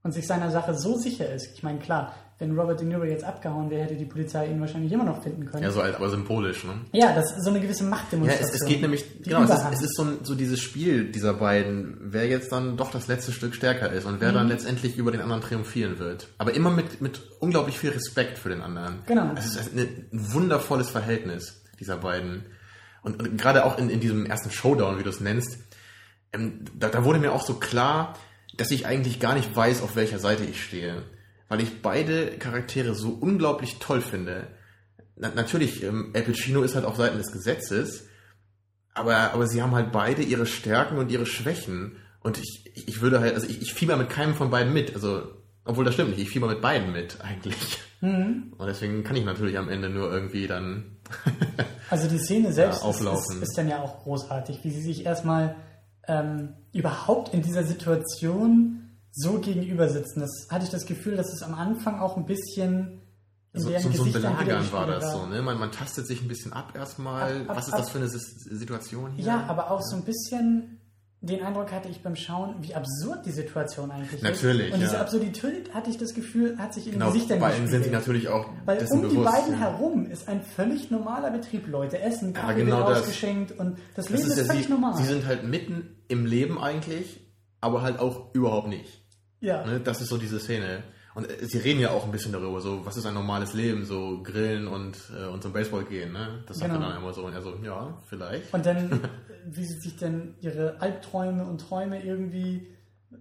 und 0.05 0.13
sich 0.13 0.27
seiner 0.27 0.51
Sache 0.51 0.75
so 0.75 0.97
sicher 0.97 1.29
ist. 1.33 1.51
Ich 1.55 1.63
meine, 1.63 1.79
klar, 1.79 2.15
wenn 2.43 2.59
Robert 2.59 2.81
De 2.81 2.87
Niro 2.87 3.05
jetzt 3.05 3.23
abgehauen 3.23 3.71
wäre, 3.71 3.85
hätte 3.85 3.95
die 3.95 4.05
Polizei 4.05 4.47
ihn 4.49 4.61
wahrscheinlich 4.61 4.91
immer 4.91 5.05
noch 5.05 5.23
finden 5.23 5.47
können. 5.47 5.63
Ja, 5.63 5.71
so 5.71 5.81
alt, 5.81 5.95
aber 5.95 6.11
symbolisch, 6.11 6.65
ne? 6.65 6.73
Ja, 6.93 7.15
das 7.15 7.31
ist 7.37 7.45
so 7.45 7.51
eine 7.51 7.61
gewisse 7.61 7.85
Ja, 7.85 7.91
Machtdemonstration. 7.91 8.49
es, 8.55 8.61
es 8.63 8.67
geht 8.69 8.81
nämlich, 8.83 9.05
genau, 9.23 9.45
es 9.45 9.51
ist, 9.51 9.65
es 9.75 9.83
ist 9.83 9.97
so, 9.97 10.03
ein, 10.03 10.19
so 10.25 10.35
dieses 10.35 10.61
Spiel 10.61 11.11
dieser 11.13 11.35
beiden, 11.35 11.97
wer 12.03 12.27
jetzt 12.27 12.51
dann 12.51 12.77
doch 12.77 12.91
das 12.91 13.07
letzte 13.07 13.31
Stück 13.33 13.55
stärker 13.55 13.91
ist 13.93 14.05
und 14.07 14.21
wer 14.21 14.31
Mhm. 14.31 14.35
dann 14.35 14.49
letztendlich 14.49 14.97
über 14.97 15.13
den 15.13 15.21
anderen 15.21 15.41
triumphieren 15.43 15.99
wird. 16.01 16.27
Aber 16.39 16.53
immer 16.55 16.71
mit, 16.71 17.01
mit 17.01 17.23
unglaublich 17.41 17.79
viel 17.79 17.91
Respekt 17.91 18.39
für 18.39 18.49
den 18.49 18.61
anderen. 18.61 18.99
Genau. 19.07 19.31
Es 19.37 19.47
ist 19.47 19.59
ein, 19.75 19.79
ein 19.79 20.07
wundervolles 20.13 20.91
Verhältnis 20.91 21.63
dieser 21.79 21.97
beiden. 21.99 22.45
Und, 23.03 23.21
und 23.23 23.41
gerade 23.41 23.65
auch 23.65 23.79
in, 23.79 23.89
in 23.89 24.01
diesem 24.01 24.27
ersten 24.27 24.51
Showdown, 24.51 24.99
wie 24.99 25.03
du 25.05 25.11
es 25.11 25.21
nennst, 25.21 25.59
ähm, 26.33 26.65
da, 26.77 26.89
da 26.89 27.05
wurde 27.05 27.19
mir 27.19 27.33
auch 27.33 27.45
so 27.47 27.55
klar, 27.55 28.15
dass 28.57 28.71
ich 28.71 28.87
eigentlich 28.87 29.21
gar 29.21 29.35
nicht 29.35 29.55
weiß, 29.55 29.83
auf 29.83 29.97
welcher 29.97 30.19
Seite 30.19 30.45
ich 30.45 30.63
stehe. 30.63 31.03
Weil 31.53 31.61
ich 31.61 31.83
beide 31.83 32.39
Charaktere 32.39 32.95
so 32.95 33.11
unglaublich 33.11 33.79
toll 33.79 34.01
finde. 34.01 34.47
Na, 35.17 35.31
natürlich, 35.35 35.83
ähm, 35.83 36.11
Al 36.15 36.23
Pacino 36.23 36.63
ist 36.63 36.75
halt 36.75 36.87
auf 36.87 36.97
Seiten 36.97 37.19
des 37.19 37.31
Gesetzes, 37.31 38.07
aber, 38.95 39.35
aber 39.35 39.47
sie 39.47 39.61
haben 39.61 39.75
halt 39.75 39.93
beide 39.93 40.23
ihre 40.23 40.47
Stärken 40.47 40.97
und 40.97 41.13
ihre 41.13 41.27
Schwächen. 41.27 41.97
Und 42.21 42.39
ich, 42.39 42.71
ich 42.75 42.89
ich 42.89 43.01
würde 43.03 43.21
halt, 43.21 43.35
also 43.35 43.47
ich, 43.47 43.61
ich 43.61 43.75
fieber 43.75 43.99
mit 43.99 44.09
keinem 44.09 44.35
von 44.35 44.49
beiden 44.49 44.73
mit. 44.73 44.95
Also, 44.95 45.25
obwohl 45.67 45.85
das 45.85 45.93
stimmt 45.93 46.13
nicht, 46.13 46.23
ich 46.23 46.31
fieber 46.31 46.49
mit 46.49 46.63
beiden 46.63 46.91
mit 46.91 47.21
eigentlich. 47.21 47.79
Mhm. 48.01 48.55
Und 48.57 48.67
deswegen 48.67 49.05
kann 49.05 49.17
ich 49.17 49.27
natürlich 49.27 49.59
am 49.59 49.69
Ende 49.69 49.91
nur 49.91 50.11
irgendwie 50.11 50.47
dann. 50.47 50.97
Also 51.91 52.09
die 52.09 52.19
Szene 52.19 52.55
selbst 52.55 52.83
Ja, 52.83 52.89
ist, 52.89 53.03
ist, 53.03 53.43
ist 53.43 53.59
dann 53.59 53.69
ja 53.69 53.83
auch 53.83 54.05
großartig, 54.05 54.61
wie 54.63 54.71
sie 54.71 54.81
sich 54.81 55.05
erstmal 55.05 55.57
ähm, 56.09 56.55
überhaupt 56.73 57.35
in 57.35 57.43
dieser 57.43 57.65
Situation 57.65 58.82
so 59.13 59.39
gegenüber 59.39 59.89
sitzen. 59.89 60.21
Das 60.21 60.49
hatte 60.51 60.65
ich 60.65 60.71
das 60.71 60.87
Gefühl, 60.87 61.17
dass 61.17 61.33
es 61.33 61.43
am 61.43 61.55
Anfang 61.55 62.01
auch 62.01 62.17
ein 62.17 62.27
bisschen 62.27 63.03
in 63.53 63.61
So, 63.61 63.69
so, 63.79 63.91
so 63.93 64.05
ein 64.05 64.13
Belagern 64.13 64.73
war 64.73 64.87
das 64.87 65.13
so, 65.13 65.27
ne? 65.27 65.43
Man, 65.43 65.59
man 65.59 65.71
tastet 65.71 66.07
sich 66.07 66.23
ein 66.23 66.29
bisschen 66.29 66.53
ab 66.53 66.73
erstmal. 66.75 67.43
Ab, 67.43 67.51
ab, 67.51 67.57
Was 67.59 67.69
ist 67.69 67.75
ab. 67.75 67.81
das 67.81 67.91
für 67.91 67.99
eine 67.99 68.09
Situation 68.09 69.13
hier? 69.13 69.25
Ja, 69.27 69.45
aber 69.47 69.71
auch 69.71 69.83
so 69.83 69.97
ein 69.97 70.03
bisschen 70.03 70.79
den 71.25 71.41
Eindruck 71.45 71.71
hatte 71.71 71.89
ich 71.89 72.03
beim 72.03 72.17
Schauen, 72.17 72.57
wie 72.63 72.75
absurd 72.75 73.25
die 73.25 73.31
Situation 73.31 73.93
eigentlich 73.93 74.23
Natürlich, 74.23 74.69
ist. 74.69 74.75
Und 74.75 74.81
diese 74.81 74.95
ja. 74.95 75.01
Absurdität 75.03 75.73
hatte 75.73 75.89
ich 75.89 75.97
das 75.97 76.15
Gefühl, 76.15 76.59
hat 76.59 76.75
sich 76.75 76.87
in 76.87 76.95
Genau, 76.95 77.07
den 77.07 77.13
Gesichtern 77.13 77.39
bei 77.39 77.57
ihnen 77.57 77.69
sind 77.69 77.85
sie 77.85 77.91
natürlich 77.91 78.27
auch 78.27 78.47
Weil 78.65 78.85
um 78.91 79.03
die 79.03 79.15
bewusst. 79.15 79.31
beiden 79.33 79.53
ja. 79.53 79.59
herum 79.61 80.07
ist 80.11 80.27
ein 80.29 80.43
völlig 80.43 80.91
normaler 80.91 81.31
Betrieb. 81.31 81.69
Leute 81.69 82.01
essen, 82.01 82.33
Kaffee 82.33 82.65
genau 82.65 82.89
wird 82.89 82.99
ausgeschenkt 82.99 83.53
und 83.53 83.79
das 83.95 84.07
Das 84.07 84.09
Leben 84.09 84.23
ist, 84.23 84.31
ist 84.31 84.39
ja, 84.39 84.45
völlig 84.47 84.67
sie, 84.67 84.73
normal. 84.73 84.97
sie 84.97 85.05
sind 85.05 85.25
halt 85.25 85.45
mitten 85.45 85.97
im 86.09 86.27
Leben 86.27 86.59
eigentlich, 86.61 87.21
aber 87.61 87.83
halt 87.83 88.01
auch 88.01 88.35
überhaupt 88.35 88.67
nicht. 88.67 89.02
Ja. 89.43 89.67
Ne? 89.67 89.81
Das 89.81 90.01
ist 90.01 90.09
so 90.09 90.17
diese 90.17 90.39
Szene. 90.41 90.83
Und 91.15 91.29
äh, 91.29 91.45
sie 91.45 91.59
reden 91.59 91.81
ja 91.81 91.91
auch 91.91 92.07
ein 92.07 92.11
bisschen 92.11 92.33
darüber, 92.33 92.61
so, 92.63 92.87
was 92.87 92.97
ist 92.97 93.05
ein 93.05 93.13
normales 93.13 93.53
Leben, 93.53 93.85
so 93.85 94.23
grillen 94.23 94.67
und, 94.67 94.97
äh, 95.15 95.27
und 95.27 95.43
zum 95.43 95.53
Baseball 95.53 95.85
gehen, 95.85 96.13
ne? 96.13 96.43
Das 96.47 96.57
sagt 96.59 96.73
Genau. 96.73 96.87
er 96.87 96.93
dann 96.95 97.03
immer 97.03 97.13
so. 97.13 97.27
Und 97.27 97.35
er 97.35 97.43
so, 97.43 97.55
ja, 97.63 97.99
vielleicht. 98.09 98.55
Und 98.55 98.65
dann, 98.65 98.91
äh, 98.93 98.99
wie 99.51 99.65
sie 99.67 99.79
sich 99.79 99.97
denn 99.99 100.35
ihre 100.41 100.81
Albträume 100.81 101.45
und 101.45 101.61
Träume 101.61 102.03
irgendwie 102.03 102.67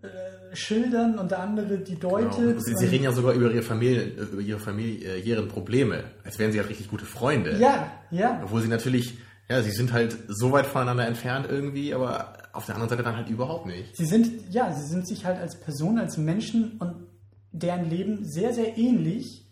äh, 0.01 0.55
schildern 0.55 1.19
und 1.19 1.31
der 1.31 1.39
andere 1.39 1.79
die 1.79 1.95
Genau. 1.99 2.17
deutet. 2.19 2.55
Und 2.55 2.63
Sie, 2.65 2.75
sie 2.77 2.85
reden 2.85 3.03
ja 3.03 3.11
sogar 3.11 3.33
über 3.33 3.51
ihre 3.51 3.61
Familie, 3.61 4.03
äh, 4.03 4.21
über 4.31 4.41
ihre 4.41 4.59
familiären 4.59 5.49
Probleme, 5.49 6.05
als 6.23 6.39
wären 6.39 6.53
sie 6.53 6.59
halt 6.59 6.69
richtig 6.69 6.87
gute 6.89 7.03
Freunde. 7.05 7.57
ja, 7.59 7.91
ja. 8.09 8.39
Obwohl 8.41 8.61
sie 8.61 8.69
natürlich, 8.69 9.17
ja, 9.49 9.61
sie 9.61 9.71
sind 9.71 9.91
halt 9.91 10.15
so 10.29 10.53
weit 10.53 10.65
voneinander 10.65 11.05
entfernt 11.05 11.45
irgendwie, 11.49 11.93
aber 11.93 12.37
auf 12.53 12.65
der 12.65 12.75
anderen 12.75 12.89
Seite 12.89 13.03
dann 13.03 13.15
halt 13.15 13.29
überhaupt 13.29 13.65
nicht. 13.65 13.95
Sie 13.95 14.05
sind, 14.05 14.51
ja, 14.53 14.73
sie 14.73 14.85
sind 14.87 15.07
sich 15.07 15.25
halt 15.25 15.39
als 15.39 15.59
Person, 15.59 15.97
als 15.99 16.17
Menschen 16.17 16.77
und 16.79 17.07
deren 17.51 17.89
Leben 17.89 18.25
sehr, 18.25 18.53
sehr 18.53 18.77
ähnlich. 18.77 19.47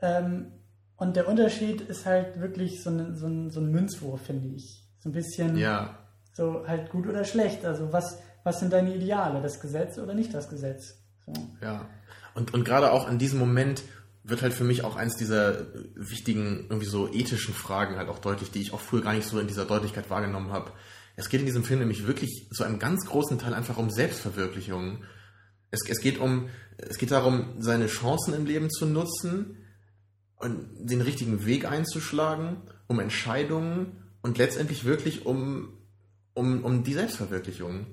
Ähm, 0.00 0.52
und 0.96 1.16
der 1.16 1.28
Unterschied 1.28 1.80
ist 1.80 2.06
halt 2.06 2.40
wirklich 2.40 2.82
so, 2.82 2.90
ein- 2.90 3.16
so, 3.16 3.26
ein, 3.26 3.50
so 3.50 3.60
ein 3.60 3.70
Münzwurf, 3.70 4.20
finde 4.22 4.48
ich. 4.54 4.84
So 5.00 5.08
ein 5.08 5.12
bisschen 5.12 5.56
Ja, 5.56 5.98
so 6.32 6.64
halt 6.66 6.90
gut 6.90 7.06
oder 7.06 7.24
schlecht. 7.24 7.64
Also 7.64 7.92
was, 7.92 8.18
was 8.44 8.60
sind 8.60 8.72
deine 8.72 8.94
Ideale? 8.94 9.40
Das 9.42 9.60
Gesetz 9.60 9.98
oder 9.98 10.14
nicht 10.14 10.32
das 10.34 10.48
Gesetz? 10.48 10.98
So. 11.26 11.32
ja. 11.60 11.88
Und, 12.34 12.54
und 12.54 12.64
gerade 12.64 12.92
auch 12.92 13.08
in 13.10 13.18
diesem 13.18 13.38
Moment 13.38 13.82
wird 14.24 14.42
halt 14.42 14.54
für 14.54 14.64
mich 14.64 14.84
auch 14.84 14.94
eins 14.96 15.16
dieser 15.16 15.66
wichtigen, 15.96 16.66
irgendwie 16.68 16.86
so 16.86 17.12
ethischen 17.12 17.52
Fragen 17.54 17.96
halt 17.96 18.08
auch 18.08 18.20
deutlich, 18.20 18.50
die 18.52 18.60
ich 18.62 18.72
auch 18.72 18.80
früher 18.80 19.02
gar 19.02 19.12
nicht 19.14 19.26
so 19.26 19.40
in 19.40 19.48
dieser 19.48 19.64
Deutlichkeit 19.64 20.08
wahrgenommen 20.10 20.52
habe. 20.52 20.70
Es 21.22 21.28
geht 21.28 21.38
in 21.38 21.46
diesem 21.46 21.62
Film 21.62 21.78
nämlich 21.78 22.08
wirklich 22.08 22.48
zu 22.52 22.64
einem 22.64 22.80
ganz 22.80 23.06
großen 23.06 23.38
Teil 23.38 23.54
einfach 23.54 23.76
um 23.76 23.90
Selbstverwirklichung. 23.90 25.04
Es, 25.70 25.88
es 25.88 26.00
geht 26.00 26.18
um, 26.18 26.48
es 26.78 26.98
geht 26.98 27.12
darum, 27.12 27.54
seine 27.60 27.86
Chancen 27.86 28.34
im 28.34 28.44
Leben 28.44 28.70
zu 28.70 28.86
nutzen 28.86 29.58
und 30.34 30.66
den 30.80 31.00
richtigen 31.00 31.46
Weg 31.46 31.64
einzuschlagen, 31.64 32.62
um 32.88 32.98
Entscheidungen 32.98 34.02
und 34.22 34.36
letztendlich 34.36 34.84
wirklich 34.84 35.24
um, 35.24 35.78
um, 36.34 36.64
um 36.64 36.82
die 36.82 36.94
Selbstverwirklichung. 36.94 37.86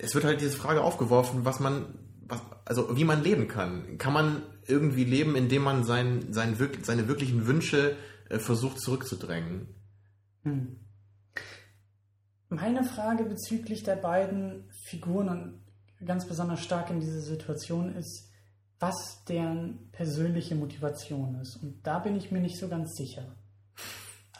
Es 0.00 0.16
wird 0.16 0.24
halt 0.24 0.40
diese 0.40 0.56
Frage 0.56 0.82
aufgeworfen, 0.82 1.44
was 1.44 1.60
man, 1.60 2.00
was, 2.26 2.40
also 2.64 2.96
wie 2.96 3.04
man 3.04 3.22
leben 3.22 3.46
kann. 3.46 3.96
Kann 3.96 4.12
man 4.12 4.42
irgendwie 4.66 5.04
leben, 5.04 5.36
indem 5.36 5.62
man 5.62 5.84
sein, 5.84 6.32
sein, 6.32 6.56
seine 6.82 7.06
wirklichen 7.06 7.46
Wünsche 7.46 7.94
äh, 8.28 8.40
versucht 8.40 8.80
zurückzudrängen? 8.80 9.68
Hm. 10.42 10.80
Meine 12.50 12.82
Frage 12.84 13.24
bezüglich 13.24 13.82
der 13.82 13.96
beiden 13.96 14.64
Figuren 14.84 15.28
und 15.28 16.06
ganz 16.06 16.26
besonders 16.26 16.60
stark 16.60 16.90
in 16.90 17.00
dieser 17.00 17.20
Situation 17.20 17.94
ist, 17.94 18.30
was 18.80 19.24
deren 19.24 19.90
persönliche 19.92 20.54
Motivation 20.54 21.38
ist. 21.40 21.56
Und 21.56 21.86
da 21.86 21.98
bin 21.98 22.16
ich 22.16 22.30
mir 22.30 22.40
nicht 22.40 22.58
so 22.58 22.68
ganz 22.68 22.94
sicher. 22.94 23.24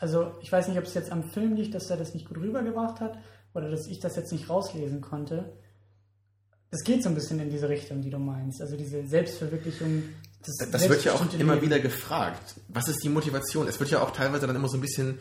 Also 0.00 0.32
ich 0.40 0.50
weiß 0.50 0.68
nicht, 0.68 0.78
ob 0.78 0.84
es 0.84 0.94
jetzt 0.94 1.11
am 1.11 1.24
Film 1.24 1.54
liegt, 1.54 1.74
dass 1.74 1.90
er 1.90 1.96
das 1.96 2.14
nicht 2.14 2.28
gut 2.28 2.38
rübergebracht 2.38 3.00
hat 3.00 3.18
oder 3.52 3.70
dass 3.70 3.88
ich 3.88 3.98
das 3.98 4.16
jetzt 4.16 4.32
nicht 4.32 4.48
rauslesen 4.48 5.00
konnte. 5.00 5.52
Es 6.70 6.84
geht 6.84 7.02
so 7.02 7.09
ein 7.09 7.14
bisschen 7.14 7.40
in 7.40 7.50
diese 7.50 7.68
Richtung, 7.68 8.00
die 8.02 8.11
du 8.11 8.18
meinst. 8.18 8.61
Also 8.61 8.76
diese 8.76 9.06
Selbstverwirklichung. 9.06 10.04
Das, 10.44 10.70
das 10.70 10.88
wird 10.88 11.04
ja 11.04 11.14
auch 11.14 11.32
immer 11.34 11.54
Leben. 11.54 11.66
wieder 11.66 11.80
gefragt. 11.80 12.61
Was 12.68 12.88
ist 12.88 13.02
die 13.02 13.09
Motivation? 13.09 13.66
Es 13.66 13.80
wird 13.80 13.90
ja 13.90 14.02
auch 14.02 14.12
teilweise 14.12 14.46
dann 14.46 14.54
immer 14.54 14.68
so 14.68 14.76
ein 14.76 14.80
bisschen 14.80 15.18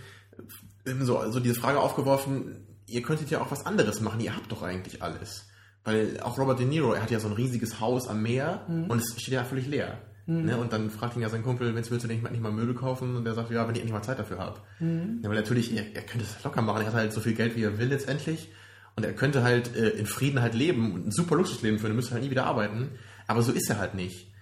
so, 0.86 1.32
so 1.32 1.40
diese 1.40 1.56
Frage 1.56 1.80
aufgeworfen, 1.80 2.68
ihr 2.88 3.02
könntet 3.02 3.30
ja 3.30 3.42
auch 3.42 3.52
was 3.52 3.66
anderes 3.66 4.02
machen, 4.02 4.20
ihr 4.20 4.36
habt 4.36 4.52
doch 4.52 4.64
eigentlich 4.64 5.04
alles. 5.04 5.46
Weil 5.84 6.20
auch 6.22 6.38
Robert 6.38 6.60
De 6.60 6.66
Niro, 6.66 6.94
er 6.94 7.04
hat 7.04 7.12
ja 7.12 7.20
so 7.20 7.28
ein 7.28 7.34
riesiges 7.34 7.80
Haus 7.80 8.08
am 8.08 8.22
Meer 8.22 8.66
mhm. 8.68 8.86
und 8.86 9.02
es 9.02 9.22
steht 9.22 9.34
ja 9.34 9.44
völlig 9.44 9.68
leer. 9.68 10.00
Mhm. 10.26 10.46
Ne? 10.46 10.58
Und 10.58 10.74
dann 10.74 10.90
fragt 10.90 11.16
ihn 11.16 11.22
ja 11.22 11.30
sein 11.30 11.44
Kumpel, 11.44 11.68
wenn 11.68 11.76
willst 11.76 12.04
du 12.04 12.08
nicht, 12.08 12.30
nicht 12.30 12.42
mal 12.42 12.52
Möbel 12.52 12.76
kaufen? 12.76 13.16
Und 13.16 13.24
der 13.24 13.34
sagt, 13.34 13.52
ja, 13.52 13.66
wenn 13.68 13.76
ich 13.76 13.82
endlich 13.82 13.94
mal 13.94 14.04
Zeit 14.04 14.20
dafür 14.20 14.40
habe. 14.40 14.60
Mhm. 14.80 15.20
Ja, 15.24 15.30
weil 15.30 15.38
natürlich, 15.38 15.74
er, 15.76 15.96
er 15.96 16.02
könnte 16.02 16.26
es 16.26 16.44
locker 16.44 16.62
machen, 16.62 16.82
er 16.82 16.88
hat 16.88 16.94
halt 16.94 17.14
so 17.14 17.22
viel 17.22 17.34
Geld, 17.34 17.56
wie 17.56 17.64
er 17.64 17.78
will 17.78 17.88
letztendlich. 17.88 18.52
Und 18.96 19.06
er 19.06 19.14
könnte 19.14 19.44
halt 19.44 19.76
äh, 19.76 19.90
in 19.90 20.06
Frieden 20.06 20.42
halt 20.42 20.56
leben 20.56 20.94
und 20.94 21.08
ein 21.08 21.12
super 21.12 21.36
Luxusleben 21.36 21.80
führen, 21.80 21.92
er 21.92 21.96
müsste 21.96 22.14
halt 22.14 22.24
nie 22.24 22.32
wieder 22.32 22.46
arbeiten. 22.46 22.92
Aber 23.28 23.42
so 23.42 23.52
ist 23.52 23.70
er 23.70 23.80
halt 23.80 23.96
nicht. 23.96 24.34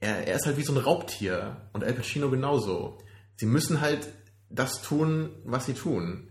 Er, 0.00 0.26
er 0.26 0.36
ist 0.36 0.46
halt 0.46 0.56
wie 0.56 0.62
so 0.62 0.72
ein 0.72 0.78
Raubtier. 0.78 1.68
Und 1.72 1.84
Al 1.84 1.92
Pacino 1.92 2.30
genauso. 2.30 2.98
Sie 3.36 3.46
müssen 3.46 3.80
halt 3.80 4.08
das 4.50 4.82
tun, 4.82 5.30
was 5.44 5.66
sie 5.66 5.74
tun. 5.74 6.27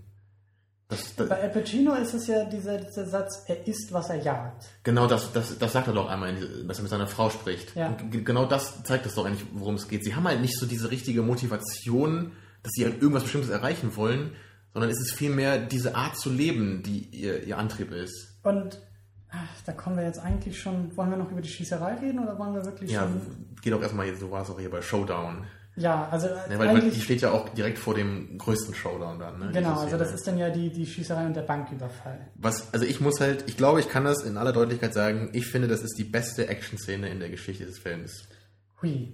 Das, 0.90 1.16
das, 1.16 1.28
Bei 1.28 1.42
Al 1.42 1.50
Pacino 1.50 1.94
ist 1.96 2.14
es 2.14 2.28
ja 2.28 2.46
dieser, 2.46 2.78
dieser 2.78 3.06
Satz, 3.06 3.44
er 3.48 3.68
isst, 3.68 3.92
was 3.92 4.10
er 4.10 4.24
jagt. 4.24 4.66
Genau, 4.84 5.06
das, 5.06 5.34
das, 5.34 5.58
das 5.58 5.74
sagt 5.74 5.88
er 5.88 5.94
doch 5.94 6.08
einmal, 6.08 6.34
dass 6.66 6.80
er 6.80 6.84
mit 6.84 6.90
seiner 6.90 7.08
Frau 7.08 7.30
spricht. 7.30 7.76
Ja. 7.76 7.90
Und 7.90 8.26
genau 8.26 8.46
das 8.46 8.84
zeigt 8.84 9.06
es 9.06 9.16
doch 9.16 9.26
eigentlich, 9.26 9.46
worum 9.54 9.76
es 9.76 9.90
geht. 9.90 10.06
Sie 10.06 10.16
haben 10.16 10.26
halt 10.26 10.40
nicht 10.40 10.58
so 10.58 10.66
diese 10.66 10.90
richtige 10.90 11.24
Motivation, 11.24 12.32
dass 12.64 12.72
sie 12.72 12.86
halt 12.86 13.02
irgendwas 13.02 13.24
Bestimmtes 13.24 13.50
erreichen 13.50 13.98
wollen, 13.98 14.32
sondern 14.72 14.90
es 14.90 15.00
ist 15.00 15.12
vielmehr 15.14 15.58
diese 15.58 15.96
Art 15.96 16.18
zu 16.18 16.30
leben, 16.30 16.84
die 16.84 17.00
ihr, 17.12 17.44
ihr 17.44 17.58
Antrieb 17.58 17.92
ist. 17.92 18.40
Und 18.44 18.80
ach, 19.30 19.62
da 19.66 19.74
kommen 19.74 19.98
wir 19.98 20.06
jetzt 20.06 20.20
eigentlich 20.20 20.58
schon, 20.58 20.96
wollen 20.96 21.10
wir 21.10 21.18
noch 21.18 21.32
über 21.32 21.42
die 21.42 21.50
Schießerei 21.50 21.96
reden 21.96 22.20
oder 22.20 22.40
wollen 22.40 22.54
wir 22.54 22.64
wirklich 22.64 22.92
ja, 22.92 23.02
schon... 23.02 23.16
Ja, 23.16 23.62
geht 23.62 23.74
doch 23.74 23.82
erstmal, 23.82 24.16
so 24.16 24.32
war 24.32 24.44
es 24.44 24.50
auch 24.50 24.60
hier 24.60 24.72
bei 24.72 24.82
Showdown. 24.82 25.46
Ja, 25.78 26.10
also. 26.10 26.28
Ja, 26.28 26.58
weil, 26.58 26.70
weil, 26.70 26.90
die 26.90 27.00
steht 27.00 27.22
ja 27.22 27.32
auch 27.32 27.50
direkt 27.50 27.78
vor 27.78 27.94
dem 27.94 28.38
größten 28.40 28.74
Showdown 28.74 29.20
dann, 29.20 29.40
ne? 29.40 29.52
Genau, 29.54 29.80
also 29.80 29.96
das 29.96 30.12
ist 30.12 30.26
dann 30.26 30.38
ja 30.40 30.50
die, 30.50 30.72
die 30.72 30.88
Schießerei 30.88 31.28
und 31.28 31.36
der 31.36 31.44
Banküberfall. 31.44 32.32
Was, 32.36 32.74
also 32.74 32.84
ich 32.84 33.00
muss 33.00 33.22
halt, 33.22 33.44
ich 33.48 33.58
glaube, 33.58 33.80
ich 33.80 33.88
kann 33.88 34.04
das 34.04 34.24
in 34.24 34.38
aller 34.38 34.54
Deutlichkeit 34.54 34.96
sagen, 34.96 35.30
ich 35.34 35.46
finde, 35.46 35.68
das 35.68 35.82
ist 35.82 35.96
die 36.00 36.04
beste 36.04 36.48
Action-Szene 36.48 37.10
in 37.10 37.20
der 37.20 37.30
Geschichte 37.30 37.66
des 37.66 37.78
Films. 37.78 38.28
Hui. 38.82 39.14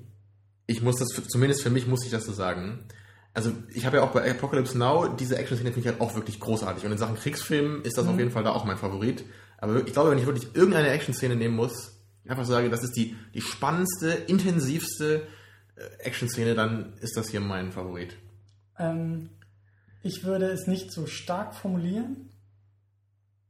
Ich 0.65 0.81
muss 0.81 0.95
das, 0.95 1.09
zumindest 1.27 1.61
für 1.63 1.69
mich 1.69 1.85
muss 1.85 2.05
ich 2.05 2.11
das 2.11 2.23
so 2.23 2.31
sagen. 2.31 2.85
Also 3.33 3.51
ich 3.73 3.85
habe 3.85 3.97
ja 3.97 4.03
auch 4.03 4.11
bei 4.11 4.29
Apocalypse 4.29 4.77
Now 4.77 5.09
diese 5.09 5.37
Action-Szene 5.37 5.73
finde 5.73 5.89
ich 5.89 5.93
halt 5.93 6.01
auch 6.01 6.15
wirklich 6.15 6.39
großartig. 6.39 6.85
Und 6.85 6.93
in 6.93 6.97
Sachen 6.97 7.15
Kriegsfilm 7.15 7.81
ist 7.83 7.97
das 7.97 8.05
mhm. 8.05 8.11
auf 8.11 8.19
jeden 8.19 8.31
Fall 8.31 8.45
da 8.45 8.51
auch 8.51 8.63
mein 8.63 8.77
Favorit. 8.77 9.25
Aber 9.57 9.85
ich 9.85 9.91
glaube, 9.91 10.11
wenn 10.11 10.17
ich 10.17 10.25
wirklich 10.25 10.55
irgendeine 10.55 10.89
Action-Szene 10.89 11.35
nehmen 11.35 11.55
muss, 11.55 11.99
einfach 12.25 12.45
sage, 12.45 12.69
das 12.69 12.83
ist 12.83 12.95
die, 12.95 13.17
die 13.33 13.41
spannendste, 13.41 14.11
intensivste, 14.11 15.27
Action-Szene, 15.99 16.55
dann 16.55 16.93
ist 17.01 17.17
das 17.17 17.29
hier 17.29 17.39
mein 17.39 17.71
Favorit. 17.71 18.15
Ähm, 18.77 19.29
ich 20.01 20.23
würde 20.23 20.47
es 20.47 20.67
nicht 20.67 20.91
so 20.91 21.05
stark 21.05 21.55
formulieren, 21.55 22.29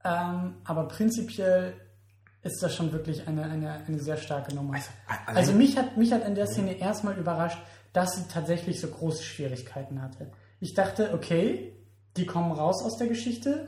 ähm, 0.03 0.55
aber 0.63 0.87
prinzipiell 0.87 1.73
ist 2.43 2.61
das 2.61 2.75
schon 2.75 2.91
wirklich 2.91 3.27
eine, 3.27 3.43
eine, 3.43 3.85
eine 3.87 3.99
sehr 3.99 4.17
starke 4.17 4.53
Nummer. 4.53 4.75
Also, 4.75 4.89
also 5.25 5.53
mich, 5.53 5.77
hat, 5.77 5.97
mich 5.97 6.11
hat 6.11 6.25
in 6.25 6.35
der 6.35 6.47
Szene 6.47 6.77
erstmal 6.77 7.17
überrascht, 7.17 7.59
dass 7.93 8.15
sie 8.15 8.27
tatsächlich 8.27 8.81
so 8.81 8.87
große 8.87 9.23
Schwierigkeiten 9.23 10.01
hatte. 10.01 10.31
Ich 10.59 10.73
dachte, 10.73 11.13
okay, 11.13 11.73
die 12.17 12.25
kommen 12.25 12.51
raus 12.51 12.83
aus 12.83 12.97
der 12.97 13.07
Geschichte, 13.07 13.67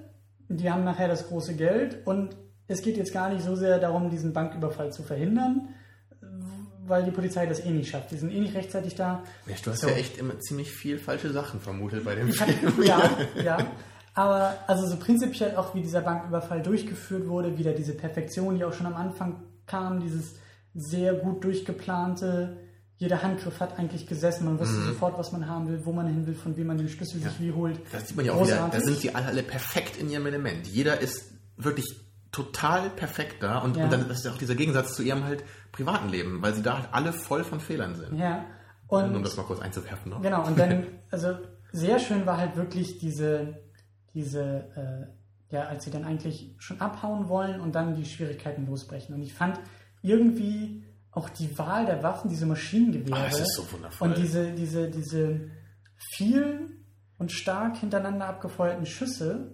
die 0.49 0.69
haben 0.69 0.83
nachher 0.83 1.07
das 1.07 1.27
große 1.27 1.55
Geld 1.55 2.05
und 2.05 2.35
es 2.67 2.81
geht 2.81 2.97
jetzt 2.97 3.13
gar 3.13 3.29
nicht 3.29 3.43
so 3.43 3.55
sehr 3.55 3.79
darum, 3.79 4.09
diesen 4.09 4.33
Banküberfall 4.33 4.91
zu 4.91 5.03
verhindern, 5.03 5.69
weil 6.87 7.03
die 7.03 7.11
Polizei 7.11 7.45
das 7.45 7.59
eh 7.59 7.69
nicht 7.69 7.89
schafft. 7.89 8.11
Die 8.11 8.17
sind 8.17 8.31
eh 8.31 8.39
nicht 8.39 8.55
rechtzeitig 8.55 8.95
da. 8.95 9.23
Ja, 9.45 9.55
du 9.63 9.71
hast 9.71 9.81
so. 9.81 9.87
ja 9.87 9.95
echt 9.95 10.17
immer 10.17 10.39
ziemlich 10.39 10.71
viel 10.71 10.97
falsche 10.97 11.31
Sachen 11.31 11.59
vermutet 11.59 12.03
bei 12.03 12.15
dem 12.15 12.31
Film. 12.31 12.83
ja, 12.83 13.17
ja. 13.43 13.57
Aber 14.13 14.57
also 14.67 14.87
so 14.87 14.95
prinzipiell 14.97 15.57
auch, 15.57 15.75
wie 15.75 15.81
dieser 15.81 16.01
Banküberfall 16.01 16.61
durchgeführt 16.61 17.27
wurde, 17.27 17.57
wieder 17.57 17.73
diese 17.73 17.93
Perfektion, 17.93 18.55
die 18.55 18.63
auch 18.63 18.73
schon 18.73 18.85
am 18.85 18.95
Anfang 18.95 19.43
kam, 19.65 19.99
dieses 19.99 20.35
sehr 20.73 21.13
gut 21.13 21.43
durchgeplante, 21.43 22.57
jeder 22.97 23.21
Handgriff 23.21 23.59
hat 23.59 23.77
eigentlich 23.77 24.07
gesessen, 24.07 24.45
man 24.45 24.57
wusste 24.57 24.75
mhm. 24.75 24.87
sofort, 24.87 25.17
was 25.17 25.33
man 25.33 25.47
haben 25.49 25.67
will, 25.67 25.81
wo 25.83 25.91
man 25.91 26.07
hin 26.07 26.25
will, 26.25 26.35
von 26.35 26.55
wem 26.55 26.67
man 26.67 26.77
den 26.77 26.87
Schlüssel 26.87 27.21
ja. 27.21 27.29
sich 27.29 27.41
wie 27.41 27.51
holt. 27.51 27.79
Das 27.91 28.07
sieht 28.07 28.15
man 28.15 28.25
ja 28.25 28.33
auch 28.33 28.45
wieder, 28.45 28.69
da 28.71 28.79
sind 28.79 28.97
sie 28.97 29.13
alle, 29.13 29.25
alle 29.25 29.43
perfekt 29.43 29.97
in 29.97 30.09
ihrem 30.09 30.25
Element. 30.27 30.67
Jeder 30.67 31.01
ist 31.01 31.31
wirklich 31.57 32.04
total 32.35 32.89
perfekt 32.89 33.41
da 33.41 33.59
und, 33.59 33.77
ja. 33.77 33.85
und 33.85 33.93
dann 33.93 34.09
ist 34.09 34.25
ja 34.25 34.31
auch 34.31 34.37
dieser 34.37 34.55
Gegensatz 34.55 34.93
zu 34.93 35.03
ihrem 35.03 35.23
halt 35.23 35.45
privaten 35.71 36.09
Leben, 36.09 36.41
weil 36.41 36.53
sie 36.53 36.61
da 36.61 36.79
halt 36.79 36.89
alle 36.91 37.13
voll 37.13 37.45
von 37.45 37.61
Fehlern 37.61 37.95
sind. 37.95 38.17
Ja. 38.17 38.43
Und, 38.87 39.15
um 39.15 39.23
das 39.23 39.37
mal 39.37 39.43
kurz 39.43 39.61
einzuwerfen 39.61 40.11
noch. 40.11 40.21
Genau, 40.21 40.45
und 40.45 40.59
dann, 40.59 40.85
also 41.11 41.37
sehr 41.71 41.97
schön 41.97 42.25
war 42.25 42.37
halt 42.37 42.57
wirklich 42.57 42.97
diese, 42.97 43.63
diese, 44.13 45.09
äh, 45.49 45.55
ja, 45.55 45.63
als 45.63 45.85
sie 45.85 45.91
dann 45.91 46.03
eigentlich 46.03 46.55
schon 46.57 46.81
abhauen 46.81 47.29
wollen 47.29 47.61
und 47.61 47.73
dann 47.73 47.95
die 47.95 48.03
Schwierigkeiten 48.03 48.67
losbrechen. 48.67 49.15
Und 49.15 49.21
ich 49.21 49.33
fand 49.33 49.57
irgendwie 50.01 50.83
auch 51.11 51.29
die 51.29 51.57
Wahl 51.57 51.85
der 51.85 52.03
Waffen, 52.03 52.29
diese 52.29 52.45
Maschinengewehre. 52.45 53.17
Oh, 53.17 53.29
das 53.29 53.39
ist 53.39 53.55
so 53.55 53.71
wundervoll. 53.71 54.09
Und 54.09 54.17
diese, 54.17 54.51
diese, 54.51 54.89
diese 54.89 55.51
vielen 55.95 56.85
und 57.17 57.31
stark 57.31 57.77
hintereinander 57.77 58.27
abgefeuerten 58.27 58.85
Schüsse, 58.85 59.53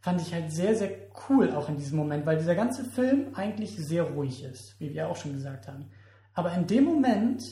fand 0.00 0.20
ich 0.20 0.32
halt 0.32 0.50
sehr, 0.50 0.74
sehr 0.74 0.90
cool 1.28 1.52
auch 1.52 1.68
in 1.68 1.76
diesem 1.76 1.98
Moment, 1.98 2.26
weil 2.26 2.38
dieser 2.38 2.54
ganze 2.54 2.84
Film 2.84 3.34
eigentlich 3.34 3.76
sehr 3.76 4.04
ruhig 4.04 4.42
ist, 4.42 4.78
wie 4.80 4.92
wir 4.94 5.08
auch 5.08 5.16
schon 5.16 5.34
gesagt 5.34 5.68
haben. 5.68 5.90
Aber 6.32 6.52
in 6.54 6.66
dem 6.66 6.84
Moment 6.84 7.42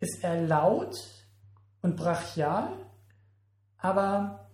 ist 0.00 0.22
er 0.22 0.42
laut 0.42 0.96
und 1.80 1.96
brachial, 1.96 2.72
aber 3.78 4.50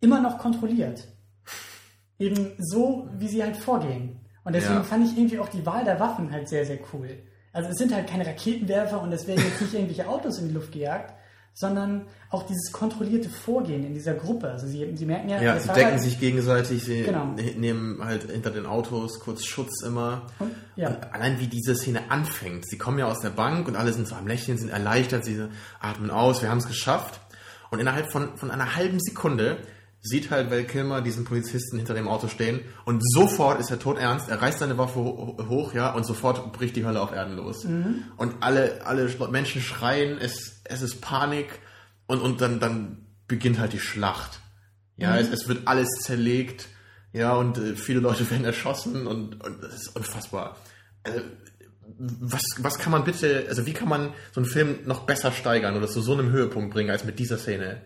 immer 0.00 0.20
noch 0.20 0.38
kontrolliert. 0.38 1.06
Eben 2.18 2.52
so, 2.58 3.08
wie 3.12 3.28
sie 3.28 3.42
halt 3.42 3.56
vorgehen. 3.56 4.20
Und 4.44 4.54
deswegen 4.54 4.76
ja. 4.76 4.82
fand 4.82 5.04
ich 5.04 5.16
irgendwie 5.16 5.38
auch 5.38 5.48
die 5.48 5.66
Wahl 5.66 5.84
der 5.84 6.00
Waffen 6.00 6.30
halt 6.30 6.48
sehr, 6.48 6.64
sehr 6.64 6.78
cool. 6.92 7.22
Also 7.52 7.70
es 7.70 7.76
sind 7.76 7.92
halt 7.92 8.08
keine 8.08 8.26
Raketenwerfer 8.26 9.00
und 9.02 9.12
es 9.12 9.26
werden 9.26 9.44
jetzt 9.44 9.60
nicht 9.60 9.74
irgendwelche 9.74 10.08
Autos 10.08 10.38
in 10.38 10.48
die 10.48 10.54
Luft 10.54 10.72
gejagt, 10.72 11.14
sondern 11.54 12.06
auch 12.30 12.44
dieses 12.44 12.70
kontrollierte 12.72 13.28
Vorgehen 13.28 13.84
in 13.84 13.94
dieser 13.94 14.14
Gruppe. 14.14 14.50
Also 14.50 14.66
sie, 14.66 14.94
sie 14.94 15.06
merken 15.06 15.28
ja, 15.28 15.42
ja 15.42 15.58
sie 15.58 15.68
decken 15.68 15.92
halt, 15.92 16.00
sich 16.00 16.20
gegenseitig, 16.20 16.84
sie 16.84 17.02
genau. 17.02 17.34
nehmen 17.56 18.04
halt 18.04 18.30
hinter 18.30 18.50
den 18.50 18.66
Autos 18.66 19.18
kurz 19.18 19.44
Schutz 19.44 19.82
immer. 19.82 20.26
Und, 20.38 20.52
ja. 20.76 20.88
und 20.88 21.12
allein 21.12 21.40
wie 21.40 21.48
diese 21.48 21.74
Szene 21.74 22.10
anfängt. 22.10 22.68
Sie 22.68 22.78
kommen 22.78 22.98
ja 22.98 23.06
aus 23.06 23.20
der 23.20 23.30
Bank 23.30 23.66
und 23.66 23.76
alle 23.76 23.92
sind 23.92 24.06
so 24.06 24.14
am 24.14 24.26
Lächeln, 24.26 24.58
sind 24.58 24.70
erleichtert, 24.70 25.24
sie 25.24 25.48
atmen 25.80 26.10
aus, 26.10 26.42
wir 26.42 26.50
haben 26.50 26.58
es 26.58 26.68
geschafft. 26.68 27.20
Und 27.70 27.80
innerhalb 27.80 28.10
von, 28.12 28.38
von 28.38 28.50
einer 28.50 28.76
halben 28.76 29.00
Sekunde 29.00 29.58
sieht 30.00 30.30
halt 30.30 30.50
Val 30.50 30.64
Kilmer 30.64 31.00
diesen 31.00 31.24
Polizisten 31.24 31.76
hinter 31.76 31.94
dem 31.94 32.08
Auto 32.08 32.28
stehen 32.28 32.60
und 32.84 33.02
sofort 33.04 33.60
ist 33.60 33.70
er 33.70 33.78
tot 33.78 33.98
ernst, 33.98 34.28
er 34.28 34.40
reißt 34.40 34.60
seine 34.60 34.78
Waffe 34.78 35.00
hoch, 35.00 35.74
ja, 35.74 35.92
und 35.92 36.04
sofort 36.04 36.52
bricht 36.52 36.76
die 36.76 36.84
Hölle 36.84 37.00
auf 37.00 37.12
Erden 37.12 37.36
los. 37.36 37.64
Mhm. 37.64 38.04
Und 38.16 38.36
alle, 38.40 38.86
alle 38.86 39.08
Menschen 39.30 39.60
schreien, 39.60 40.18
es, 40.18 40.60
es 40.64 40.82
ist 40.82 41.00
Panik 41.00 41.46
und, 42.06 42.20
und 42.20 42.40
dann, 42.40 42.60
dann 42.60 43.06
beginnt 43.26 43.58
halt 43.58 43.72
die 43.72 43.80
Schlacht. 43.80 44.40
Ja, 44.96 45.12
mhm. 45.12 45.18
es, 45.18 45.30
es 45.30 45.48
wird 45.48 45.66
alles 45.66 45.88
zerlegt, 46.02 46.68
ja, 47.12 47.34
und 47.34 47.58
äh, 47.58 47.74
viele 47.74 48.00
Leute 48.00 48.30
werden 48.30 48.44
erschossen 48.44 49.06
und, 49.06 49.42
und 49.42 49.62
das 49.62 49.74
ist 49.74 49.96
unfassbar. 49.96 50.56
Also, 51.02 51.20
was, 51.98 52.42
was 52.58 52.78
kann 52.78 52.92
man 52.92 53.04
bitte, 53.04 53.46
also 53.48 53.66
wie 53.66 53.72
kann 53.72 53.88
man 53.88 54.12
so 54.32 54.40
einen 54.40 54.48
Film 54.48 54.80
noch 54.84 55.06
besser 55.06 55.32
steigern 55.32 55.76
oder 55.76 55.88
zu 55.88 56.00
so 56.02 56.12
einem 56.12 56.30
Höhepunkt 56.30 56.72
bringen 56.72 56.90
als 56.90 57.04
mit 57.04 57.18
dieser 57.18 57.38
Szene? 57.38 57.80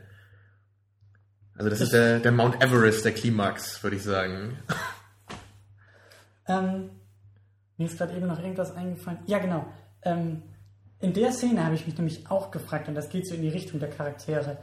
Also 1.63 1.71
das, 1.71 1.81
ist 1.81 1.93
der, 1.93 2.19
der 2.19 2.33
Mount 2.33 2.61
Everest, 2.61 3.05
der 3.05 3.13
Klimax, 3.13 3.81
würde 3.85 3.97
ich 3.97 4.03
sagen. 4.03 4.59
Ähm, 6.49 6.91
mir 7.77 7.87
ist 7.87 7.97
gerade 7.97 8.17
eben 8.17 8.27
noch 8.27 8.41
irgendwas 8.41 8.75
eingefallen. 8.75 9.21
Ja, 9.27 9.39
genau. 9.39 9.65
Ähm, 10.03 10.43
in 10.99 11.13
der 11.13 11.31
Szene 11.31 11.65
habe 11.65 11.77
ich 11.77 11.87
mich 11.87 11.97
nämlich 11.97 12.29
auch 12.33 12.51
gefragt, 12.51 12.89
und 12.89 12.97
das 12.97 13.11
geht 13.11 13.29
so 13.29 13.37
in 13.37 13.43
die 13.43 13.49
Richtung 13.49 13.79
der 13.79 13.91
Charaktere. 13.91 14.59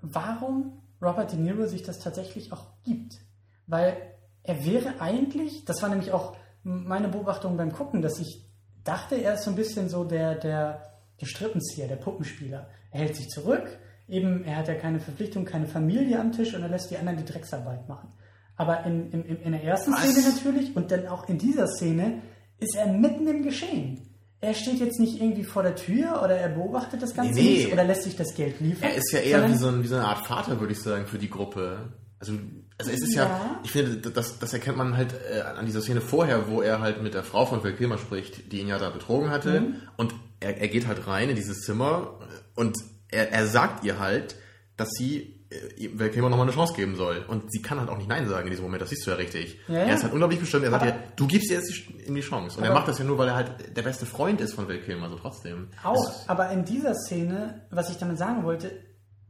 Warum 0.00 0.80
Robert 1.02 1.32
De 1.32 1.40
Niro 1.40 1.66
sich 1.66 1.82
das 1.82 1.98
tatsächlich 1.98 2.52
auch 2.52 2.68
gibt. 2.84 3.18
Weil 3.66 3.96
er 4.44 4.64
wäre 4.64 5.00
eigentlich, 5.00 5.64
das 5.64 5.82
war 5.82 5.88
nämlich 5.88 6.12
auch 6.12 6.36
meine 6.62 7.08
Beobachtung 7.08 7.56
beim 7.56 7.72
Gucken, 7.72 8.00
dass 8.00 8.20
ich 8.20 8.48
dachte, 8.84 9.16
er 9.16 9.34
ist 9.34 9.42
so 9.42 9.50
ein 9.50 9.56
bisschen 9.56 9.88
so 9.88 10.04
der, 10.04 10.36
der, 10.36 11.00
der 11.20 11.26
Strippenzieher, 11.26 11.88
der 11.88 11.96
Puppenspieler. 11.96 12.68
Er 12.92 13.00
hält 13.00 13.16
sich 13.16 13.26
zurück, 13.26 13.76
eben, 14.10 14.44
er 14.44 14.56
hat 14.56 14.68
ja 14.68 14.74
keine 14.74 15.00
Verpflichtung, 15.00 15.44
keine 15.44 15.66
Familie 15.66 16.18
am 16.20 16.32
Tisch 16.32 16.54
und 16.54 16.62
er 16.62 16.68
lässt 16.68 16.90
die 16.90 16.96
anderen 16.96 17.18
die 17.18 17.30
Drecksarbeit 17.30 17.88
machen. 17.88 18.08
Aber 18.56 18.84
in, 18.84 19.10
in, 19.10 19.24
in 19.24 19.52
der 19.52 19.64
ersten 19.64 19.92
Was? 19.92 20.00
Szene 20.10 20.34
natürlich 20.34 20.76
und 20.76 20.90
dann 20.90 21.06
auch 21.06 21.28
in 21.28 21.38
dieser 21.38 21.66
Szene 21.66 22.20
ist 22.58 22.76
er 22.76 22.92
mitten 22.92 23.26
im 23.26 23.42
Geschehen. 23.42 24.06
Er 24.42 24.54
steht 24.54 24.80
jetzt 24.80 24.98
nicht 25.00 25.20
irgendwie 25.20 25.44
vor 25.44 25.62
der 25.62 25.76
Tür 25.76 26.22
oder 26.22 26.36
er 26.36 26.48
beobachtet 26.48 27.02
das 27.02 27.14
Ganze 27.14 27.34
Nee, 27.34 27.64
nee. 27.66 27.72
oder 27.72 27.84
lässt 27.84 28.02
sich 28.04 28.16
das 28.16 28.34
Geld 28.34 28.60
liefern. 28.60 28.88
Er 28.90 28.96
ist 28.96 29.12
ja 29.12 29.20
eher 29.20 29.48
wie 29.48 29.54
so, 29.54 29.68
ein, 29.68 29.82
wie 29.82 29.86
so 29.86 29.96
eine 29.96 30.04
Art 30.06 30.26
Vater, 30.26 30.60
würde 30.60 30.72
ich 30.72 30.80
sagen, 30.80 31.06
für 31.06 31.18
die 31.18 31.28
Gruppe. 31.30 31.92
Also, 32.18 32.32
also 32.78 32.90
es 32.90 33.02
ist 33.02 33.14
ja, 33.14 33.24
Ja. 33.24 33.60
ich 33.64 33.70
finde, 33.70 34.10
das, 34.10 34.38
das 34.38 34.52
erkennt 34.52 34.76
man 34.78 34.96
halt 34.96 35.14
äh, 35.30 35.40
an 35.40 35.66
dieser 35.66 35.80
Szene 35.82 36.00
vorher, 36.00 36.48
wo 36.48 36.62
er 36.62 36.80
halt 36.80 37.02
mit 37.02 37.12
der 37.14 37.22
Frau 37.22 37.44
von 37.46 37.62
Val 37.64 37.74
Kilmer 37.74 37.98
spricht, 37.98 38.52
die 38.52 38.60
ihn 38.60 38.68
ja 38.68 38.78
da 38.78 38.88
betrogen 38.90 39.30
hatte. 39.30 39.60
Mhm. 39.60 39.74
Und 39.96 40.14
er, 40.40 40.58
er 40.58 40.68
geht 40.68 40.86
halt 40.86 41.06
rein 41.06 41.28
in 41.30 41.36
dieses 41.36 41.60
Zimmer 41.60 42.18
und 42.56 42.76
er, 43.10 43.32
er 43.32 43.46
sagt 43.46 43.84
ihr 43.84 43.98
halt, 43.98 44.36
dass 44.76 44.90
sie 44.90 45.44
äh, 45.50 45.90
Val 45.94 46.10
Kilmer 46.10 46.28
nochmal 46.30 46.46
eine 46.46 46.54
Chance 46.54 46.74
geben 46.74 46.96
soll. 46.96 47.24
Und 47.28 47.50
sie 47.52 47.60
kann 47.60 47.78
halt 47.80 47.88
auch 47.90 47.96
nicht 47.98 48.08
Nein 48.08 48.28
sagen 48.28 48.44
in 48.46 48.50
diesem 48.50 48.64
Moment, 48.64 48.82
das 48.82 48.90
siehst 48.90 49.06
du 49.06 49.10
ja 49.10 49.16
richtig. 49.16 49.58
Ja, 49.68 49.74
Er 49.80 49.94
ist 49.94 50.02
halt 50.02 50.12
unglaublich 50.12 50.38
bestimmt, 50.40 50.64
er 50.64 50.70
sagt 50.70 50.82
Aber- 50.84 50.92
ihr, 50.92 51.02
du 51.16 51.26
gibst 51.26 51.50
ihr 51.50 51.56
jetzt 51.58 51.70
die- 51.72 52.02
ihm 52.06 52.14
die 52.14 52.20
Chance. 52.20 52.58
Und 52.58 52.64
er 52.64 52.72
macht 52.72 52.88
das 52.88 52.98
ja 52.98 53.04
nur, 53.04 53.18
weil 53.18 53.28
er 53.28 53.34
halt 53.34 53.76
der 53.76 53.82
beste 53.82 54.06
Freund 54.06 54.40
ist 54.40 54.54
von 54.54 54.66
Kilmer, 54.68 55.08
so 55.10 55.16
trotzdem. 55.16 55.68
Auch, 55.82 56.08
Es- 56.08 56.28
aber 56.28 56.50
in 56.50 56.64
dieser 56.64 56.94
Szene, 56.94 57.66
was 57.70 57.90
ich 57.90 57.96
damit 57.98 58.16
sagen 58.18 58.44
wollte, 58.44 58.72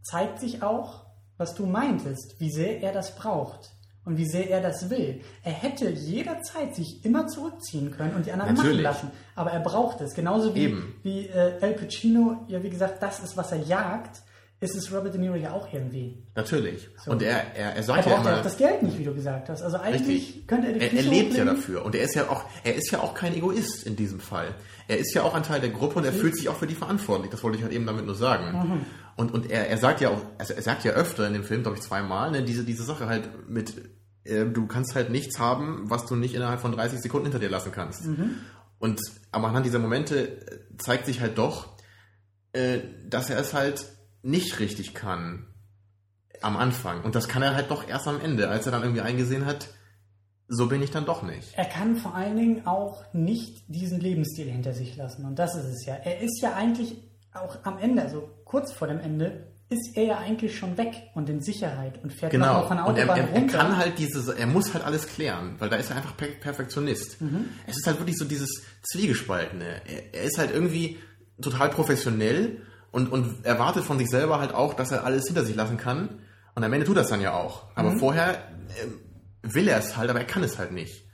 zeigt 0.03 0.41
sich 0.41 0.62
auch, 0.62 1.07
was 1.37 1.55
du 1.55 1.64
meintest, 1.66 2.37
wie 2.39 2.51
sehr 2.51 2.83
er 2.83 2.93
das 2.93 3.16
braucht 3.16 3.70
und 4.11 4.18
wie 4.18 4.26
sehr 4.26 4.50
er 4.50 4.61
das 4.61 4.90
will. 4.90 5.20
Er 5.44 5.52
hätte 5.52 5.88
jederzeit 5.88 6.74
sich 6.74 7.04
immer 7.04 7.28
zurückziehen 7.28 7.92
können 7.92 8.16
und 8.16 8.26
die 8.26 8.32
anderen 8.32 8.54
Natürlich. 8.54 8.82
machen 8.82 9.06
lassen, 9.06 9.11
aber 9.36 9.52
er 9.52 9.61
braucht 9.61 10.00
es. 10.00 10.14
Genauso 10.14 10.52
wie, 10.54 10.64
Eben. 10.64 10.94
wie 11.04 11.28
äh, 11.28 11.61
El 11.61 11.74
Pacino, 11.74 12.44
ja 12.48 12.61
wie 12.62 12.70
gesagt, 12.70 13.00
das 13.00 13.20
ist, 13.20 13.36
was 13.36 13.52
er 13.52 13.58
jagt, 13.58 14.22
ist 14.58 14.74
es 14.76 14.92
Robert 14.92 15.14
De 15.14 15.20
Niro 15.20 15.36
ja 15.36 15.52
auch 15.52 15.72
irgendwie. 15.72 16.22
Natürlich. 16.34 16.90
So. 17.02 17.12
Und 17.12 17.22
er, 17.22 17.54
er, 17.54 17.70
er 17.70 17.76
Er 17.76 17.82
sagt 17.82 18.04
braucht 18.04 18.14
ja 18.16 18.20
immer... 18.20 18.38
auch 18.40 18.42
das 18.42 18.58
Geld 18.58 18.82
nicht, 18.82 18.98
wie 18.98 19.04
du 19.04 19.14
gesagt 19.14 19.48
hast. 19.48 19.62
Also 19.62 19.78
eigentlich 19.78 20.26
Richtig. 20.26 20.46
könnte 20.48 20.66
er 20.66 20.72
die 20.74 20.80
Er, 20.80 20.92
er 20.92 21.02
lebt 21.02 21.34
ja 21.34 21.44
dafür 21.44 21.84
und 21.84 21.94
er 21.94 22.02
ist 22.02 22.14
ja 22.14 22.28
auch, 22.28 22.44
er 22.64 22.74
ist 22.74 22.90
ja 22.90 23.00
auch 23.00 23.14
kein 23.14 23.34
Egoist 23.34 23.86
in 23.86 23.96
diesem 23.96 24.20
Fall. 24.20 24.54
Er 24.88 24.98
ist 24.98 25.14
ja 25.14 25.22
auch 25.22 25.34
ein 25.34 25.44
Teil 25.44 25.61
der 25.61 25.70
Gruppe 25.70 26.00
und 26.00 26.04
er 26.04 26.12
fühlt 26.12 26.36
sich 26.36 26.48
auch 26.48 26.56
für 26.56 26.66
die 26.66 26.74
verantwortlich. 26.74 27.30
Das 27.30 27.42
wollte 27.42 27.56
ich 27.56 27.62
halt 27.62 27.72
eben 27.72 27.86
damit 27.86 28.04
nur 28.04 28.16
sagen. 28.16 28.52
Mhm. 28.52 28.86
Und, 29.16 29.32
und 29.32 29.50
er, 29.50 29.68
er 29.68 29.78
sagt 29.78 30.00
ja 30.00 30.11
auch, 30.11 30.20
also 30.38 30.54
er 30.54 30.62
sagt 30.62 30.84
ja 30.84 30.92
öfter 30.92 31.26
in 31.26 31.32
dem 31.32 31.44
Film, 31.44 31.62
glaube 31.62 31.76
ich 31.76 31.82
zweimal, 31.82 32.30
ne, 32.30 32.42
diese, 32.42 32.64
diese 32.64 32.84
Sache 32.84 33.06
halt 33.06 33.28
mit, 33.48 33.74
äh, 34.24 34.46
du 34.46 34.66
kannst 34.66 34.94
halt 34.94 35.10
nichts 35.10 35.38
haben, 35.38 35.88
was 35.90 36.06
du 36.06 36.16
nicht 36.16 36.34
innerhalb 36.34 36.60
von 36.60 36.72
30 36.72 37.00
Sekunden 37.00 37.26
hinter 37.26 37.38
dir 37.38 37.50
lassen 37.50 37.72
kannst. 37.72 38.06
Mhm. 38.06 38.36
Und 38.78 39.00
aber 39.32 39.48
anhand 39.48 39.66
dieser 39.66 39.78
Momente 39.78 40.40
äh, 40.40 40.60
zeigt 40.78 41.06
sich 41.06 41.20
halt 41.20 41.38
doch, 41.38 41.76
äh, 42.52 42.80
dass 43.08 43.30
er 43.30 43.38
es 43.38 43.54
halt 43.54 43.86
nicht 44.22 44.58
richtig 44.58 44.94
kann 44.94 45.46
am 46.42 46.56
Anfang. 46.56 47.02
Und 47.02 47.14
das 47.14 47.28
kann 47.28 47.42
er 47.42 47.54
halt 47.54 47.70
doch 47.70 47.88
erst 47.88 48.08
am 48.08 48.20
Ende, 48.20 48.48
als 48.48 48.66
er 48.66 48.72
dann 48.72 48.82
irgendwie 48.82 49.02
eingesehen 49.02 49.46
hat, 49.46 49.68
so 50.48 50.66
bin 50.66 50.82
ich 50.82 50.90
dann 50.90 51.04
doch 51.04 51.22
nicht. 51.22 51.54
Er 51.54 51.64
kann 51.64 51.96
vor 51.96 52.14
allen 52.14 52.36
Dingen 52.36 52.66
auch 52.66 53.04
nicht 53.12 53.62
diesen 53.68 54.00
Lebensstil 54.00 54.50
hinter 54.50 54.72
sich 54.72 54.96
lassen. 54.96 55.24
Und 55.24 55.38
das 55.38 55.54
ist 55.54 55.66
es 55.66 55.86
ja. 55.86 55.94
Er 55.94 56.20
ist 56.20 56.40
ja 56.42 56.54
eigentlich 56.54 56.96
auch 57.32 57.58
am 57.62 57.78
Ende, 57.78 58.02
also 58.02 58.28
kurz 58.44 58.72
vor 58.72 58.88
dem 58.88 58.98
Ende, 58.98 59.46
ist 59.70 59.96
er 59.96 60.04
ja 60.04 60.18
eigentlich 60.18 60.58
schon 60.58 60.76
weg 60.76 60.92
und 61.14 61.28
in 61.30 61.40
Sicherheit 61.40 62.02
und 62.02 62.12
fährt 62.12 62.32
Genau. 62.32 62.66
von 62.66 62.76
der 62.76 62.86
Und 62.86 62.96
er, 62.98 63.04
Autobahn 63.10 63.28
er, 63.34 63.40
er 63.42 63.46
kann 63.46 63.76
halt 63.76 63.98
diese, 63.98 64.36
er 64.36 64.46
muss 64.46 64.74
halt 64.74 64.84
alles 64.84 65.06
klären, 65.06 65.54
weil 65.60 65.68
da 65.68 65.76
ist 65.76 65.90
er 65.90 65.96
einfach 65.96 66.16
per 66.16 66.26
Perfektionist. 66.28 67.20
Mhm. 67.20 67.46
Es 67.66 67.76
ist 67.78 67.86
halt 67.86 67.98
wirklich 67.98 68.18
so 68.18 68.24
dieses 68.24 68.50
Zwiegespaltene. 68.82 69.80
Er, 69.86 70.14
er 70.14 70.22
ist 70.24 70.38
halt 70.38 70.50
irgendwie 70.52 70.98
total 71.40 71.70
professionell 71.70 72.58
und, 72.90 73.10
und 73.12 73.44
erwartet 73.46 73.84
von 73.84 73.98
sich 73.98 74.10
selber 74.10 74.40
halt 74.40 74.52
auch, 74.52 74.74
dass 74.74 74.90
er 74.92 75.04
alles 75.04 75.26
hinter 75.26 75.44
sich 75.44 75.54
lassen 75.56 75.76
kann. 75.76 76.18
Und 76.54 76.64
am 76.64 76.72
Ende 76.72 76.84
tut 76.86 76.96
er 76.96 77.02
es 77.04 77.08
dann 77.08 77.20
ja 77.20 77.32
auch. 77.34 77.68
Aber 77.76 77.90
Mhm. 77.92 77.98
vorher 78.00 78.42
ähm, 78.82 78.98
will 79.42 79.68
er 79.68 79.78
es 79.78 79.96
halt, 79.96 80.10
aber 80.10 80.18
er 80.18 80.26
kann 80.26 80.42
es 80.42 80.58
halt 80.58 80.72
nicht. 80.72 81.04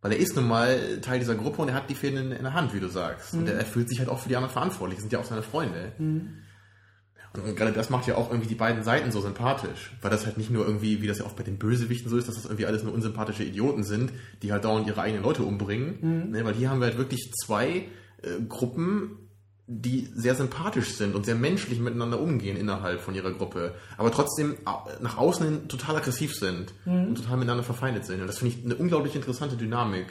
Weil 0.00 0.12
er 0.12 0.18
ist 0.18 0.34
nun 0.34 0.48
mal 0.48 0.98
Teil 1.00 1.20
dieser 1.20 1.36
Gruppe 1.36 1.62
und 1.62 1.68
er 1.68 1.74
hat 1.74 1.88
die 1.88 1.94
Fäden 1.94 2.18
in, 2.18 2.32
in 2.32 2.42
der 2.42 2.54
Hand, 2.54 2.74
wie 2.74 2.80
du 2.80 2.88
sagst. 2.88 3.32
Mhm. 3.34 3.40
Und 3.40 3.48
er, 3.48 3.54
er 3.58 3.64
fühlt 3.64 3.88
sich 3.88 4.00
halt 4.00 4.08
auch 4.08 4.18
für 4.18 4.28
die 4.28 4.34
anderen 4.36 4.52
verantwortlich. 4.52 4.96
Das 4.96 5.02
sind 5.04 5.12
ja 5.12 5.20
auch 5.20 5.24
seine 5.24 5.42
Freunde. 5.42 5.92
Und, 7.34 7.44
und 7.44 7.56
gerade 7.56 7.72
das 7.72 7.90
macht 7.90 8.06
ja 8.06 8.16
auch 8.16 8.30
irgendwie 8.30 8.48
die 8.48 8.54
beiden 8.54 8.82
Seiten 8.82 9.10
so 9.10 9.20
sympathisch. 9.20 9.92
Weil 10.00 10.10
das 10.10 10.26
halt 10.26 10.38
nicht 10.38 10.50
nur 10.50 10.66
irgendwie, 10.66 11.02
wie 11.02 11.06
das 11.06 11.18
ja 11.18 11.24
oft 11.24 11.36
bei 11.36 11.42
den 11.42 11.58
Bösewichten 11.58 12.10
so 12.10 12.16
ist, 12.16 12.28
dass 12.28 12.34
das 12.34 12.44
irgendwie 12.44 12.66
alles 12.66 12.82
nur 12.82 12.92
unsympathische 12.92 13.44
Idioten 13.44 13.84
sind, 13.84 14.12
die 14.42 14.52
halt 14.52 14.64
dauernd 14.64 14.86
ihre 14.86 15.00
eigenen 15.00 15.22
Leute 15.22 15.42
umbringen. 15.42 16.30
Ne, 16.30 16.44
weil 16.44 16.54
hier 16.54 16.70
haben 16.70 16.80
wir 16.80 16.86
halt 16.86 16.98
wirklich 16.98 17.32
zwei 17.44 17.88
äh, 18.22 18.40
Gruppen, 18.48 19.18
die 19.66 20.08
sehr 20.14 20.34
sympathisch 20.34 20.94
sind 20.94 21.14
und 21.14 21.24
sehr 21.24 21.34
menschlich 21.34 21.78
miteinander 21.80 22.20
umgehen 22.20 22.56
innerhalb 22.56 23.00
von 23.00 23.14
ihrer 23.14 23.32
Gruppe, 23.32 23.74
aber 23.96 24.10
trotzdem 24.10 24.56
nach 25.00 25.16
außen 25.16 25.46
hin 25.46 25.68
total 25.68 25.96
aggressiv 25.96 26.34
sind 26.34 26.74
und 27.08 27.14
total 27.14 27.36
miteinander 27.36 27.62
verfeindet 27.62 28.04
sind. 28.04 28.20
Und 28.20 28.26
das 28.26 28.38
finde 28.38 28.56
ich 28.56 28.64
eine 28.64 28.74
unglaublich 28.74 29.14
interessante 29.14 29.56
Dynamik, 29.56 30.06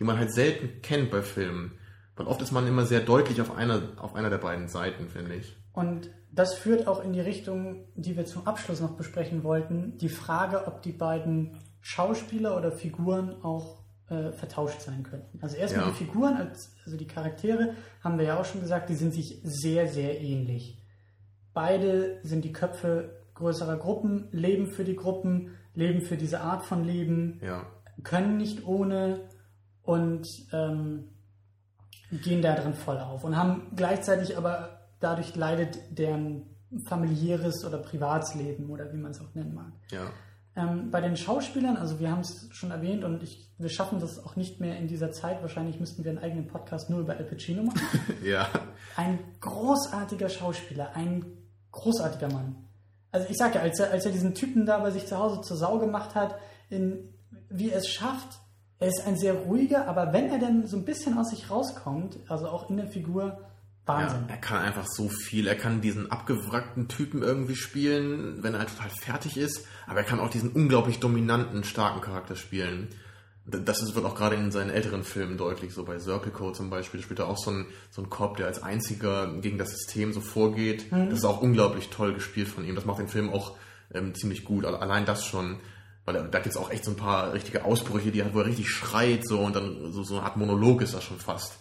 die 0.00 0.04
man 0.04 0.18
halt 0.18 0.32
selten 0.32 0.82
kennt 0.82 1.10
bei 1.10 1.22
Filmen. 1.22 1.72
Weil 2.16 2.26
oft 2.26 2.40
ist 2.40 2.52
man 2.52 2.66
immer 2.66 2.86
sehr 2.86 3.00
deutlich 3.00 3.40
auf 3.42 3.54
einer, 3.54 3.82
auf 3.96 4.14
einer 4.14 4.30
der 4.30 4.38
beiden 4.38 4.68
Seiten, 4.68 5.08
finde 5.08 5.34
ich. 5.34 5.56
Und 5.76 6.10
das 6.32 6.54
führt 6.54 6.86
auch 6.88 7.04
in 7.04 7.12
die 7.12 7.20
Richtung, 7.20 7.84
die 7.94 8.16
wir 8.16 8.24
zum 8.24 8.46
Abschluss 8.46 8.80
noch 8.80 8.96
besprechen 8.96 9.44
wollten, 9.44 9.96
die 9.98 10.08
Frage, 10.08 10.66
ob 10.66 10.80
die 10.82 10.92
beiden 10.92 11.58
Schauspieler 11.82 12.56
oder 12.56 12.72
Figuren 12.72 13.42
auch 13.44 13.82
äh, 14.08 14.32
vertauscht 14.32 14.80
sein 14.80 15.02
könnten. 15.02 15.38
Also 15.42 15.56
erstmal 15.56 15.84
Ja. 15.84 15.90
die 15.90 15.96
Figuren, 16.04 16.34
als, 16.36 16.74
also 16.84 16.96
die 16.96 17.06
Charaktere, 17.06 17.74
haben 18.02 18.18
wir 18.18 18.24
ja 18.24 18.40
auch 18.40 18.44
schon 18.46 18.62
gesagt, 18.62 18.88
die 18.88 18.94
sind 18.94 19.12
sich 19.12 19.40
sehr, 19.44 19.86
sehr 19.86 20.18
ähnlich. 20.20 20.82
Beide 21.52 22.20
sind 22.22 22.44
die 22.44 22.52
Köpfe 22.52 23.16
größerer 23.34 23.76
Gruppen, 23.76 24.28
leben 24.32 24.68
für 24.68 24.84
die 24.84 24.96
Gruppen, 24.96 25.50
leben 25.74 26.00
für 26.00 26.16
diese 26.16 26.40
Art 26.40 26.64
von 26.64 26.84
Leben, 26.84 27.38
Ja. 27.44 27.66
können 28.02 28.38
nicht 28.38 28.66
ohne 28.66 29.20
und 29.82 30.26
ähm, 30.52 31.04
gehen 32.10 32.40
da 32.40 32.54
drin 32.54 32.74
voll 32.74 32.98
auf 32.98 33.24
und 33.24 33.36
haben 33.36 33.72
gleichzeitig 33.76 34.38
aber 34.38 34.75
dadurch 35.00 35.34
leidet 35.36 35.78
deren 35.90 36.42
familiäres 36.84 37.64
oder 37.64 37.78
Privatsleben 37.78 38.70
oder 38.70 38.92
wie 38.92 38.98
man 38.98 39.12
es 39.12 39.20
auch 39.20 39.34
nennen 39.34 39.54
mag. 39.54 39.72
Ja. 39.90 40.10
Ähm, 40.56 40.90
bei 40.90 41.00
den 41.00 41.16
Schauspielern, 41.16 41.76
also 41.76 42.00
wir 42.00 42.10
haben 42.10 42.20
es 42.20 42.48
schon 42.50 42.70
erwähnt 42.70 43.04
und 43.04 43.22
ich, 43.22 43.50
wir 43.58 43.68
schaffen 43.68 44.00
das 44.00 44.24
auch 44.24 44.36
nicht 44.36 44.58
mehr 44.58 44.78
in 44.78 44.88
dieser 44.88 45.12
Zeit. 45.12 45.42
Wahrscheinlich 45.42 45.78
müssten 45.78 46.02
wir 46.02 46.10
einen 46.10 46.18
eigenen 46.18 46.46
Podcast 46.46 46.88
nur 46.88 47.00
über 47.00 47.16
Al 47.16 47.24
Pacino 47.24 47.62
machen. 47.62 47.80
Ja. 48.24 48.48
Ein 48.96 49.18
großartiger 49.40 50.28
Schauspieler, 50.28 50.92
ein 50.94 51.24
großartiger 51.72 52.32
Mann. 52.32 52.56
Also 53.12 53.28
ich 53.30 53.36
sage 53.36 53.56
ja, 53.56 53.60
als 53.60 53.78
er, 53.78 53.90
als 53.90 54.06
er 54.06 54.12
diesen 54.12 54.34
Typen 54.34 54.66
da 54.66 54.78
bei 54.78 54.90
sich 54.90 55.06
zu 55.06 55.18
Hause 55.18 55.42
zur 55.42 55.56
Sau 55.56 55.78
gemacht 55.78 56.14
hat, 56.14 56.36
in, 56.70 57.14
wie 57.50 57.70
er 57.70 57.78
es 57.78 57.88
schafft, 57.88 58.40
er 58.78 58.88
ist 58.88 59.06
ein 59.06 59.16
sehr 59.16 59.34
ruhiger, 59.34 59.86
aber 59.86 60.12
wenn 60.12 60.30
er 60.30 60.38
dann 60.38 60.66
so 60.66 60.76
ein 60.76 60.84
bisschen 60.84 61.16
aus 61.18 61.30
sich 61.30 61.50
rauskommt, 61.50 62.18
also 62.28 62.48
auch 62.48 62.68
in 62.68 62.76
der 62.76 62.88
Figur, 62.88 63.38
Wahnsinn. 63.86 64.24
Ja, 64.28 64.34
er 64.34 64.40
kann 64.40 64.58
einfach 64.62 64.86
so 64.86 65.08
viel. 65.08 65.46
Er 65.46 65.54
kann 65.56 65.80
diesen 65.80 66.10
abgewrackten 66.10 66.88
Typen 66.88 67.22
irgendwie 67.22 67.56
spielen, 67.56 68.42
wenn 68.42 68.52
er 68.54 68.60
halt 68.60 68.70
total 68.70 68.90
fertig 68.90 69.36
ist. 69.36 69.64
Aber 69.86 69.98
er 70.00 70.04
kann 70.04 70.20
auch 70.20 70.30
diesen 70.30 70.50
unglaublich 70.50 70.98
dominanten, 70.98 71.64
starken 71.64 72.00
Charakter 72.00 72.34
spielen. 72.36 72.88
Das 73.48 73.80
ist, 73.80 73.94
wird 73.94 74.04
auch 74.04 74.16
gerade 74.16 74.34
in 74.34 74.50
seinen 74.50 74.70
älteren 74.70 75.04
Filmen 75.04 75.38
deutlich, 75.38 75.72
so 75.72 75.84
bei 75.84 76.00
Circle 76.00 76.32
Code 76.32 76.54
zum 76.56 76.68
Beispiel. 76.68 76.98
Da 76.98 77.04
spielt 77.04 77.20
er 77.20 77.28
auch 77.28 77.38
so 77.38 77.52
ein, 77.52 77.66
so 77.92 78.02
ein 78.02 78.10
Cop, 78.10 78.36
der 78.38 78.46
als 78.46 78.60
einziger 78.60 79.28
gegen 79.40 79.56
das 79.56 79.70
System 79.70 80.12
so 80.12 80.20
vorgeht. 80.20 80.90
Das 80.90 81.18
ist 81.20 81.24
auch 81.24 81.40
unglaublich 81.40 81.88
toll 81.90 82.12
gespielt 82.12 82.48
von 82.48 82.64
ihm. 82.66 82.74
Das 82.74 82.86
macht 82.86 82.98
den 82.98 83.06
Film 83.06 83.30
auch 83.32 83.56
ähm, 83.94 84.16
ziemlich 84.16 84.44
gut. 84.44 84.64
Alle- 84.64 84.80
Allein 84.80 85.04
das 85.06 85.24
schon. 85.24 85.60
Weil 86.04 86.16
er, 86.16 86.22
da 86.24 86.38
gibt 86.40 86.54
es 86.54 86.56
auch 86.56 86.70
echt 86.72 86.84
so 86.84 86.90
ein 86.90 86.96
paar 86.96 87.32
richtige 87.34 87.64
Ausbrüche, 87.64 88.10
die 88.10 88.24
hat, 88.24 88.34
wo 88.34 88.40
er 88.40 88.46
richtig 88.46 88.68
schreit 88.68 89.24
so 89.26 89.38
und 89.40 89.54
dann 89.54 89.92
so, 89.92 90.02
so 90.02 90.16
eine 90.16 90.24
Art 90.24 90.36
Monolog 90.36 90.82
ist 90.82 90.94
das 90.94 91.04
schon 91.04 91.18
fast. 91.18 91.58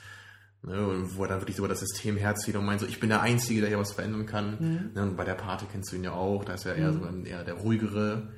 Ne, 0.68 0.88
und 0.88 1.16
wo 1.16 1.24
er 1.24 1.28
dann 1.28 1.42
wirklich 1.42 1.56
so 1.56 1.62
über 1.62 1.70
das 1.70 1.80
System 1.80 2.18
herzieht 2.18 2.56
und 2.56 2.66
meint 2.66 2.80
so, 2.80 2.88
ich 2.88 3.00
bin 3.00 3.10
der 3.10 3.22
Einzige, 3.22 3.62
der 3.62 3.70
hier 3.70 3.78
was 3.78 3.92
verändern 3.92 4.26
kann. 4.26 4.92
Ne, 4.96 5.04
und 5.04 5.16
bei 5.16 5.24
der 5.24 5.36
Pate 5.36 5.66
kennst 5.72 5.92
du 5.92 5.96
ihn 5.96 6.04
ja 6.04 6.14
auch, 6.14 6.44
da 6.44 6.54
ist 6.54 6.66
er 6.66 6.76
eher 6.76 6.92
so 6.92 7.04
ein, 7.06 7.26
eher 7.26 7.44
der 7.44 7.54
ruhigere. 7.54 8.30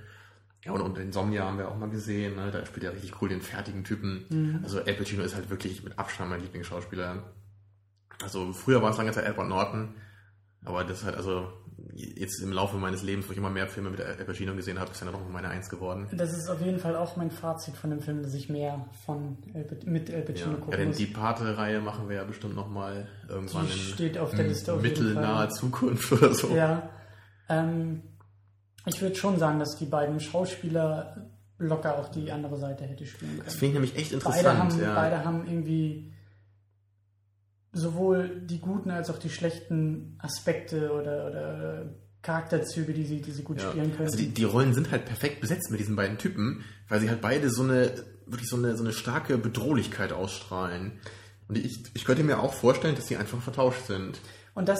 Ja, 0.65 0.73
und, 0.73 0.81
und 0.81 0.97
Insomnia 0.97 1.45
haben 1.45 1.57
wir 1.57 1.69
auch 1.69 1.77
mal 1.77 1.89
gesehen, 1.89 2.35
ne? 2.35 2.51
da 2.51 2.65
spielt 2.65 2.83
er 2.83 2.91
richtig 2.91 3.21
cool 3.21 3.29
den 3.29 3.41
fertigen 3.41 3.85
Typen. 3.85 4.25
Also 4.63 4.79
Al 4.79 4.93
Pacino 4.95 5.23
ist 5.23 5.35
halt 5.35 5.49
wirklich 5.49 5.83
mit 5.83 5.97
Abstand 5.97 6.29
mein 6.29 6.41
Lieblingsschauspieler. 6.41 7.23
Also 8.21 8.51
früher 8.51 8.81
war 8.81 8.91
es 8.91 8.97
lange 8.97 9.11
Zeit 9.13 9.25
Edward 9.25 9.47
Norton, 9.47 9.93
aber 10.67 10.83
das 10.83 10.99
ist 10.99 11.05
halt 11.05 11.15
also 11.17 11.47
jetzt 11.95 12.41
im 12.43 12.51
Laufe 12.51 12.77
meines 12.77 13.01
Lebens, 13.01 13.27
wo 13.27 13.31
ich 13.31 13.37
immer 13.39 13.49
mehr 13.49 13.67
Filme 13.67 13.89
mit 13.89 13.99
Al 14.01 14.13
Pacino 14.23 14.53
gesehen 14.55 14.79
habe, 14.79 14.91
ist 14.91 15.01
dann 15.01 15.11
doch 15.11 15.19
meine 15.31 15.49
Eins 15.49 15.67
geworden. 15.69 16.07
Das 16.11 16.37
ist 16.37 16.47
auf 16.47 16.61
jeden 16.61 16.77
Fall 16.79 16.95
auch 16.95 17.15
mein 17.15 17.31
Fazit 17.31 17.75
von 17.75 17.89
dem 17.89 17.99
Film, 18.01 18.21
dass 18.21 18.33
ich 18.35 18.49
mehr 18.49 18.85
von 19.05 19.37
mit 19.85 20.09
Ja, 20.09 20.19
Pacino 20.21 20.51
ja 20.51 20.55
gucken 20.57 20.71
denn 20.77 20.87
muss. 20.89 20.97
die 20.97 21.07
Pate-Reihe 21.07 21.79
machen 21.81 22.07
wir 22.07 22.17
ja 22.17 22.23
bestimmt 22.23 22.55
nochmal 22.55 23.07
irgendwann 23.27 23.65
Die 23.65 23.71
in 23.73 23.77
steht 23.79 24.17
auf 24.19 24.29
der 24.31 24.45
Liste 24.47 24.73
auf 24.73 24.81
mittelnaher. 24.81 25.49
Zukunft 25.49 26.11
oder 26.11 26.33
so. 26.33 26.49
Ja. 26.55 26.87
Ähm, 27.49 28.03
Ich 28.85 29.01
würde 29.01 29.15
schon 29.15 29.39
sagen, 29.39 29.57
dass 29.59 29.75
die 29.77 29.85
beiden 29.85 30.19
Schauspieler 30.19 31.27
locker 31.57 31.97
auch 31.97 32.09
die 32.09 32.31
andere 32.31 32.57
Seite 32.57 32.83
hätte 32.85 33.05
spielen 33.07 33.37
Das 33.43 33.47
können. 33.47 33.57
finde 33.57 33.65
ich 33.65 33.73
nämlich 33.73 33.95
echt 33.97 34.11
interessant. 34.11 34.43
Beide 34.45 34.57
haben, 34.59 34.79
ja. 34.81 34.93
beide 34.93 35.25
haben 35.25 35.47
irgendwie 35.47 36.13
sowohl 37.77 38.41
die 38.45 38.59
guten 38.59 38.91
als 38.91 39.09
auch 39.09 39.17
die 39.17 39.29
schlechten 39.29 40.17
Aspekte 40.19 40.91
oder, 40.91 41.27
oder 41.27 41.95
Charakterzüge, 42.21 42.93
die 42.93 43.05
sie, 43.05 43.21
die 43.21 43.31
sie 43.31 43.43
gut 43.43 43.61
Ja. 43.61 43.69
spielen 43.69 43.91
können. 43.91 44.05
Also 44.05 44.17
die, 44.17 44.29
die 44.29 44.43
Rollen 44.43 44.73
sind 44.73 44.91
halt 44.91 45.05
perfekt 45.05 45.39
besetzt 45.41 45.71
mit 45.71 45.79
diesen 45.79 45.95
beiden 45.95 46.17
Typen, 46.17 46.63
weil 46.89 46.99
sie 46.99 47.09
halt 47.09 47.21
beide 47.21 47.49
so 47.49 47.63
eine, 47.63 47.91
wirklich 48.25 48.49
so 48.49 48.57
eine, 48.57 48.75
so 48.75 48.83
eine 48.83 48.93
starke 48.93 49.37
Bedrohlichkeit 49.37 50.11
ausstrahlen. 50.11 50.99
Und 51.47 51.57
ich, 51.57 51.83
ich 51.93 52.03
könnte 52.03 52.23
mir 52.23 52.39
auch 52.39 52.53
vorstellen, 52.53 52.95
dass 52.95 53.05
die 53.05 53.15
einfach 53.17 53.41
vertauscht 53.41 53.85
sind. 53.87 54.19
Und 54.53 54.67
das 54.67 54.79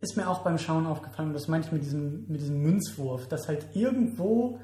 ist 0.00 0.16
mir 0.16 0.28
auch 0.28 0.42
beim 0.44 0.58
Schauen 0.58 0.86
aufgefallen, 0.86 1.28
und 1.28 1.34
das 1.34 1.48
meine 1.48 1.64
ich 1.64 1.72
mit 1.72 1.82
diesem, 1.82 2.26
mit 2.28 2.40
diesem 2.40 2.60
Münzwurf, 2.62 3.28
dass 3.28 3.48
halt 3.48 3.66
irgendwo 3.74 4.60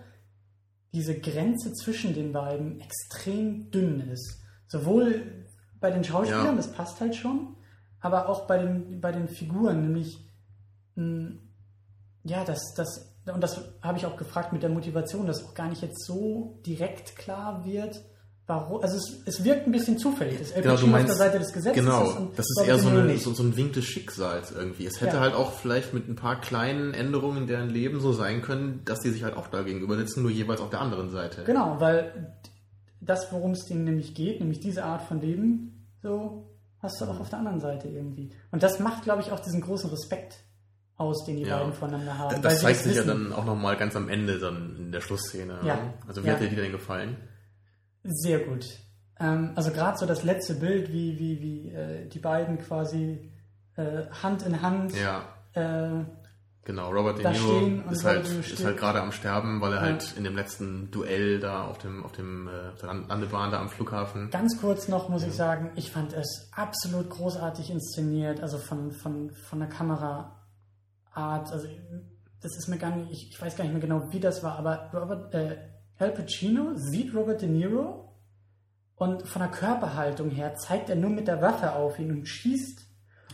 diese 0.95 1.19
Grenze 1.19 1.73
zwischen 1.73 2.15
den 2.15 2.33
beiden 2.33 2.81
extrem 2.81 3.71
dünn 3.71 4.01
ist. 4.11 4.41
Sowohl 4.69 5.42
bei 5.83 5.91
den 5.91 6.03
Schauspielern, 6.05 6.47
Ja. 6.47 6.55
das 6.55 6.73
passt 6.73 7.01
halt 7.01 7.15
schon, 7.15 7.57
aber 8.01 8.29
auch 8.29 8.47
bei 8.47 8.57
den, 8.59 9.01
bei 9.03 9.13
den 9.13 9.29
Figuren, 9.29 9.83
nämlich, 9.83 10.27
mh, 10.95 11.33
ja, 12.25 12.45
das, 12.45 12.73
das, 12.75 13.15
und 13.27 13.41
das 13.43 13.61
habe 13.83 13.99
ich 13.99 14.07
auch 14.07 14.17
gefragt 14.17 14.53
mit 14.53 14.63
der 14.63 14.71
Motivation, 14.71 15.27
dass 15.27 15.45
auch 15.45 15.55
gar 15.55 15.69
nicht 15.69 15.83
jetzt 15.83 16.05
so 16.07 16.59
direkt 16.65 17.17
klar 17.17 17.65
wird, 17.65 18.01
warum, 18.47 18.81
also 18.83 18.97
es, 18.97 19.23
es 19.27 19.45
wirkt 19.45 19.67
ein 19.67 19.73
bisschen 19.73 19.99
zufällig, 19.99 20.39
dass 20.39 20.51
El 20.53 20.63
Genau, 20.63 20.75
Pacino 20.75 20.93
meinst, 20.93 21.13
auf 21.13 21.19
der 21.19 21.27
Seite 21.27 21.39
des 21.39 21.53
Gesetzes 21.53 21.85
genau, 21.85 22.05
ist 22.11 22.17
und 22.17 22.39
das 22.39 22.47
ist 22.49 22.65
eher 22.67 22.79
so, 22.79 22.91
Niro 22.91 23.03
eine, 23.03 23.19
so, 23.19 23.33
so 23.33 23.43
ein 23.43 23.57
Wink 23.57 23.73
des 23.75 23.85
Schicksals 23.85 24.51
irgendwie. 24.53 24.87
Es 24.87 25.01
hätte 25.01 25.17
Ja. 25.17 25.21
halt 25.23 25.35
auch 25.35 25.53
vielleicht 25.53 25.95
mit 25.95 26.09
ein 26.09 26.17
paar 26.17 26.41
kleinen 26.41 26.95
Änderungen 26.95 27.39
in 27.43 27.47
deren 27.47 27.71
Leben 27.71 28.01
so 28.01 28.13
sein 28.13 28.43
können, 28.43 28.83
dass 28.85 29.01
die 29.01 29.11
sich 29.11 29.23
halt 29.25 29.37
auch 29.37 29.47
da 29.49 29.63
gegenüber 29.63 29.97
sitzen, 29.97 30.23
nur 30.23 30.31
jeweils 30.31 30.61
auf 30.61 30.71
der 30.71 30.81
anderen 30.81 31.11
Seite. 31.11 31.45
Genau, 31.45 31.77
weil 31.81 32.37
das, 33.01 33.33
worum 33.33 33.53
es 33.53 33.65
denen 33.67 33.85
nämlich 33.85 34.15
geht, 34.15 34.41
nämlich 34.41 34.61
diese 34.61 34.85
Art 34.85 35.03
von 35.03 35.21
Leben, 35.21 35.72
so 36.03 36.49
hast 36.81 37.01
du 37.01 37.05
auch 37.05 37.21
auf 37.21 37.31
der 37.31 37.39
anderen 37.39 37.61
Seite 37.61 37.89
irgendwie. 37.89 38.33
Und 38.51 38.63
das 38.63 38.81
macht, 38.81 39.05
glaube 39.05 39.23
ich, 39.23 39.31
auch 39.33 39.41
diesen 39.41 39.61
großen 39.61 39.89
Respekt 39.91 40.37
aus, 40.97 41.25
den 41.25 41.37
die 41.37 41.45
Ja. 41.45 41.59
beiden 41.59 41.73
voneinander 41.73 42.19
haben. 42.19 42.43
Das, 42.43 42.61
zeigt 42.61 42.81
sich 42.81 42.97
ja 42.97 43.07
wissen. 43.07 43.09
dann 43.31 43.33
auch 43.33 43.45
nochmal 43.45 43.77
ganz 43.77 43.95
am 43.97 44.09
Ende 44.09 44.39
dann 44.39 44.77
in 44.77 44.93
der 44.93 45.01
Schlussszene. 45.01 45.59
Ja. 45.65 45.77
ne? 45.77 45.95
Also 46.07 46.23
wie 46.23 46.29
Ja. 46.29 46.35
hat 46.35 46.41
dir 46.41 46.49
die 46.49 46.57
denn 46.57 46.73
gefallen? 46.73 47.17
Sehr 48.05 48.41
gut. 48.41 48.67
Ähm, 49.21 49.53
also 49.55 49.71
gerade 49.71 49.97
so 49.99 50.07
das 50.07 50.25
letzte 50.25 50.55
Bild, 50.55 50.93
wie, 50.93 51.19
wie, 51.19 51.41
wie 51.41 51.69
äh, 51.71 52.09
die 52.09 52.19
beiden 52.19 52.59
quasi 52.59 53.33
äh, 53.77 54.07
Hand 54.23 54.43
in 54.43 54.61
Hand 54.61 54.93
Ja. 54.97 55.25
äh, 55.55 56.05
Genau, 56.65 56.91
Robert 56.91 57.19
De 57.19 57.25
da 57.25 57.33
Niro 57.33 57.91
ist 57.91 58.05
halt, 58.05 58.25
De 58.29 58.39
ist 58.39 58.65
halt 58.65 58.77
gerade 58.77 59.01
am 59.03 59.11
Sterben, 59.11 59.61
weil 59.61 59.73
er 59.73 59.79
Ja. 59.79 59.83
halt 59.83 60.15
in 60.17 60.23
dem 60.23 60.37
letzten 60.37 60.91
Duell 60.93 61.41
da 61.41 61.65
auf 61.65 61.79
dem, 61.79 62.05
auf 62.05 62.13
dem 62.13 62.47
äh, 62.47 62.69
auf 62.73 62.79
der 62.81 62.95
Landebahn 62.95 63.51
da 63.51 63.61
am 63.61 63.69
Flughafen. 63.69 64.31
Ganz 64.31 64.61
kurz 64.61 64.87
noch 64.87 65.09
muss 65.09 65.25
ich 65.25 65.35
sagen, 65.35 65.71
ich 65.75 65.91
fand 65.91 66.13
es 66.13 66.49
absolut 66.53 67.11
großartig 67.11 67.69
inszeniert, 67.71 68.41
also 68.41 68.59
von, 68.59 68.93
von, 68.93 69.31
von 69.33 69.59
der 69.59 69.69
Kameraart. 69.69 70.33
Also 71.15 71.67
das 72.41 72.57
ist 72.57 72.69
mir 72.69 72.79
gar 72.79 72.95
nicht, 72.95 73.11
ich, 73.11 73.31
ich 73.31 73.43
weiß 73.43 73.57
gar 73.57 73.65
nicht 73.65 73.73
mehr 73.73 73.83
genau, 73.83 74.13
wie 74.13 74.21
das 74.21 74.43
war, 74.45 74.57
aber 74.57 74.91
Robert, 74.95 75.35
äh, 75.35 75.57
Al 75.99 76.11
Pacino 76.13 76.73
sieht 76.77 77.13
Robert 77.15 77.43
De 77.43 77.49
Niro 77.49 78.15
und 78.95 79.27
von 79.27 79.43
der 79.43 79.51
Körperhaltung 79.51 80.31
her 80.31 80.55
zeigt 80.55 80.91
er 80.91 80.97
nur 80.97 81.11
mit 81.11 81.27
der 81.27 81.43
Waffe 81.43 81.73
auf 81.73 81.99
ihn 81.99 82.11
und 82.13 82.27
schießt. 82.27 82.87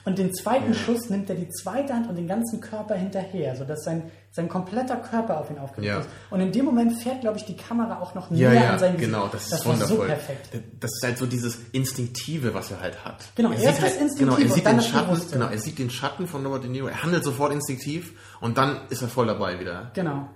Und 0.09 0.19
den 0.19 0.33
zweiten 0.35 0.73
Ja. 0.73 0.79
Schuss 0.79 1.11
nimmt 1.11 1.29
er 1.29 1.37
die 1.37 1.49
zweite 1.51 1.93
Hand 1.93 2.09
und 2.09 2.17
den 2.17 2.27
ganzen 2.27 2.61
Körper 2.61 2.95
hinterher, 2.95 3.55
sodass 3.57 3.85
sein, 3.85 4.11
sein 4.31 4.49
kompletter 4.49 4.97
Körper 4.97 5.39
auf 5.39 5.51
ihn 5.51 5.59
aufgerichtet 5.59 5.85
Ja. 5.97 6.01
ist. 6.01 6.09
Und 6.31 6.41
in 6.41 6.51
dem 6.53 6.65
Moment 6.65 6.95
fährt, 7.01 7.21
glaube 7.21 7.37
ich, 7.37 7.45
die 7.45 7.57
Kamera 7.57 8.01
auch 8.01 8.15
noch 8.15 8.31
Ja, 8.31 8.51
näher 8.51 8.63
ja, 8.63 8.71
an 8.71 8.79
sein 8.79 8.93
Gesicht. 8.95 9.13
genau, 9.13 9.29
das 9.29 9.43
ist 9.45 9.53
das 9.53 9.67
war 9.67 9.73
wundervoll. 9.75 9.97
so 9.99 10.03
perfekt. 10.05 10.49
Das 10.81 10.91
ist 10.93 11.03
halt 11.05 11.19
so 11.19 11.27
dieses 11.27 11.59
Instinktive, 11.73 12.55
was 12.55 12.71
er 12.71 12.81
halt 12.81 13.05
hat. 13.05 13.25
Genau, 13.35 13.51
er 13.51 13.59
erst 13.61 13.77
sieht 13.77 13.85
das 13.87 13.93
halt, 13.93 14.01
Instinktive 14.03 14.37
genau, 14.37 14.49
er 14.49 14.55
sieht 14.55 14.67
den 14.67 14.81
Schatten, 14.81 15.31
genau, 15.33 15.47
er 15.49 15.59
sieht 15.59 15.79
den 15.79 15.91
Schatten 15.91 16.27
von 16.27 16.45
Robert 16.47 16.63
De 16.65 16.71
Niro, 16.71 16.87
er 16.87 17.03
handelt 17.03 17.23
sofort 17.25 17.53
instinktiv 17.53 18.13
und 18.41 18.57
dann 18.59 18.81
ist 18.89 19.03
er 19.03 19.09
voll 19.09 19.27
dabei 19.27 19.61
wieder. 19.61 19.91
Genau. 19.95 20.29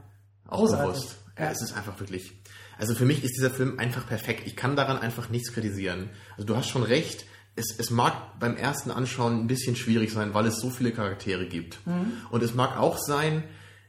Auch 0.49 0.59
Großartig. 0.59 0.87
bewusst. 0.93 1.17
Ja, 1.39 1.45
Ja. 1.47 1.51
es 1.51 1.63
ist 1.63 1.77
einfach 1.77 1.99
wirklich. 1.99 2.33
Also 2.79 2.95
für 2.95 3.05
mich 3.05 3.25
ist 3.25 3.37
dieser 3.37 3.51
Film 3.51 3.79
einfach 3.79 4.07
perfekt. 4.07 4.43
Ich 4.47 4.57
kann 4.57 4.77
daran 4.77 4.99
einfach 4.99 5.31
nichts 5.31 5.53
kritisieren. 5.53 6.11
Also 6.37 6.45
du 6.47 6.57
hast 6.57 6.69
schon 6.69 6.83
recht. 6.83 7.25
Es, 7.55 7.75
es 7.79 7.91
mag 7.91 8.39
beim 8.41 8.57
ersten 8.57 8.91
Anschauen 8.91 9.41
ein 9.41 9.47
bisschen 9.47 9.77
schwierig 9.77 10.13
sein, 10.13 10.33
weil 10.35 10.47
es 10.47 10.59
so 10.61 10.71
viele 10.71 10.93
Charaktere 10.93 11.47
gibt. 11.47 11.87
Mhm. 11.87 12.13
Und 12.31 12.43
es 12.43 12.55
mag 12.55 12.79
auch 12.79 12.99
sein, 12.99 13.45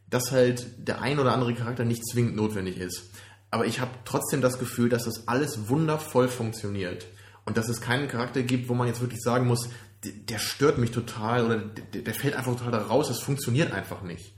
dass 0.10 0.32
halt 0.32 0.66
der 0.88 1.02
ein 1.02 1.18
oder 1.20 1.34
andere 1.34 1.54
Charakter 1.54 1.86
nicht 1.86 2.04
zwingend 2.06 2.36
notwendig 2.36 2.78
ist. 2.78 3.10
Aber 3.52 3.66
ich 3.66 3.80
habe 3.80 3.92
trotzdem 4.06 4.42
das 4.42 4.60
Gefühl, 4.60 4.90
dass 4.90 5.06
das 5.06 5.28
alles 5.28 5.70
wundervoll 5.70 6.28
funktioniert. 6.28 7.06
Und 7.46 7.58
dass 7.58 7.70
es 7.70 7.82
keinen 7.82 8.08
Charakter 8.08 8.42
gibt, 8.44 8.68
wo 8.70 8.74
man 8.74 8.88
jetzt 8.88 9.02
wirklich 9.02 9.22
sagen 9.22 9.48
muss, 9.48 9.70
der, 10.04 10.12
der 10.12 10.40
stört 10.40 10.78
mich 10.78 10.92
total 10.92 11.46
oder 11.46 11.58
der, 11.58 12.02
der 12.02 12.14
fällt 12.14 12.36
einfach 12.36 12.54
total 12.56 12.72
da 12.72 12.80
raus, 12.80 13.08
das 13.08 13.20
funktioniert 13.20 13.72
einfach 13.72 14.02
nicht. 14.02 14.34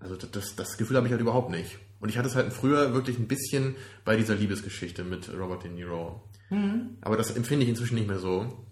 Also 0.00 0.16
das- 0.16 0.30
das, 0.30 0.56
das 0.56 0.76
Gefühl 0.78 0.96
habe 0.96 1.06
ich 1.06 1.12
halt 1.12 1.20
überhaupt 1.20 1.50
nicht. 1.50 1.78
Und 2.00 2.08
ich 2.08 2.16
hatte 2.18 2.28
es 2.28 2.34
halt 2.34 2.52
früher 2.52 2.94
wirklich 2.94 3.18
ein 3.18 3.28
bisschen 3.28 3.76
bei 4.04 4.16
dieser 4.16 4.34
Liebesgeschichte 4.34 5.04
mit 5.04 5.28
Robert 5.38 5.64
De 5.64 5.70
Niro. 5.70 6.22
Aber 7.00 7.16
das 7.16 7.30
empfinde 7.30 7.64
ich 7.64 7.70
inzwischen 7.70 7.94
nicht 7.94 8.08
mehr 8.08 8.18
so. 8.18 8.64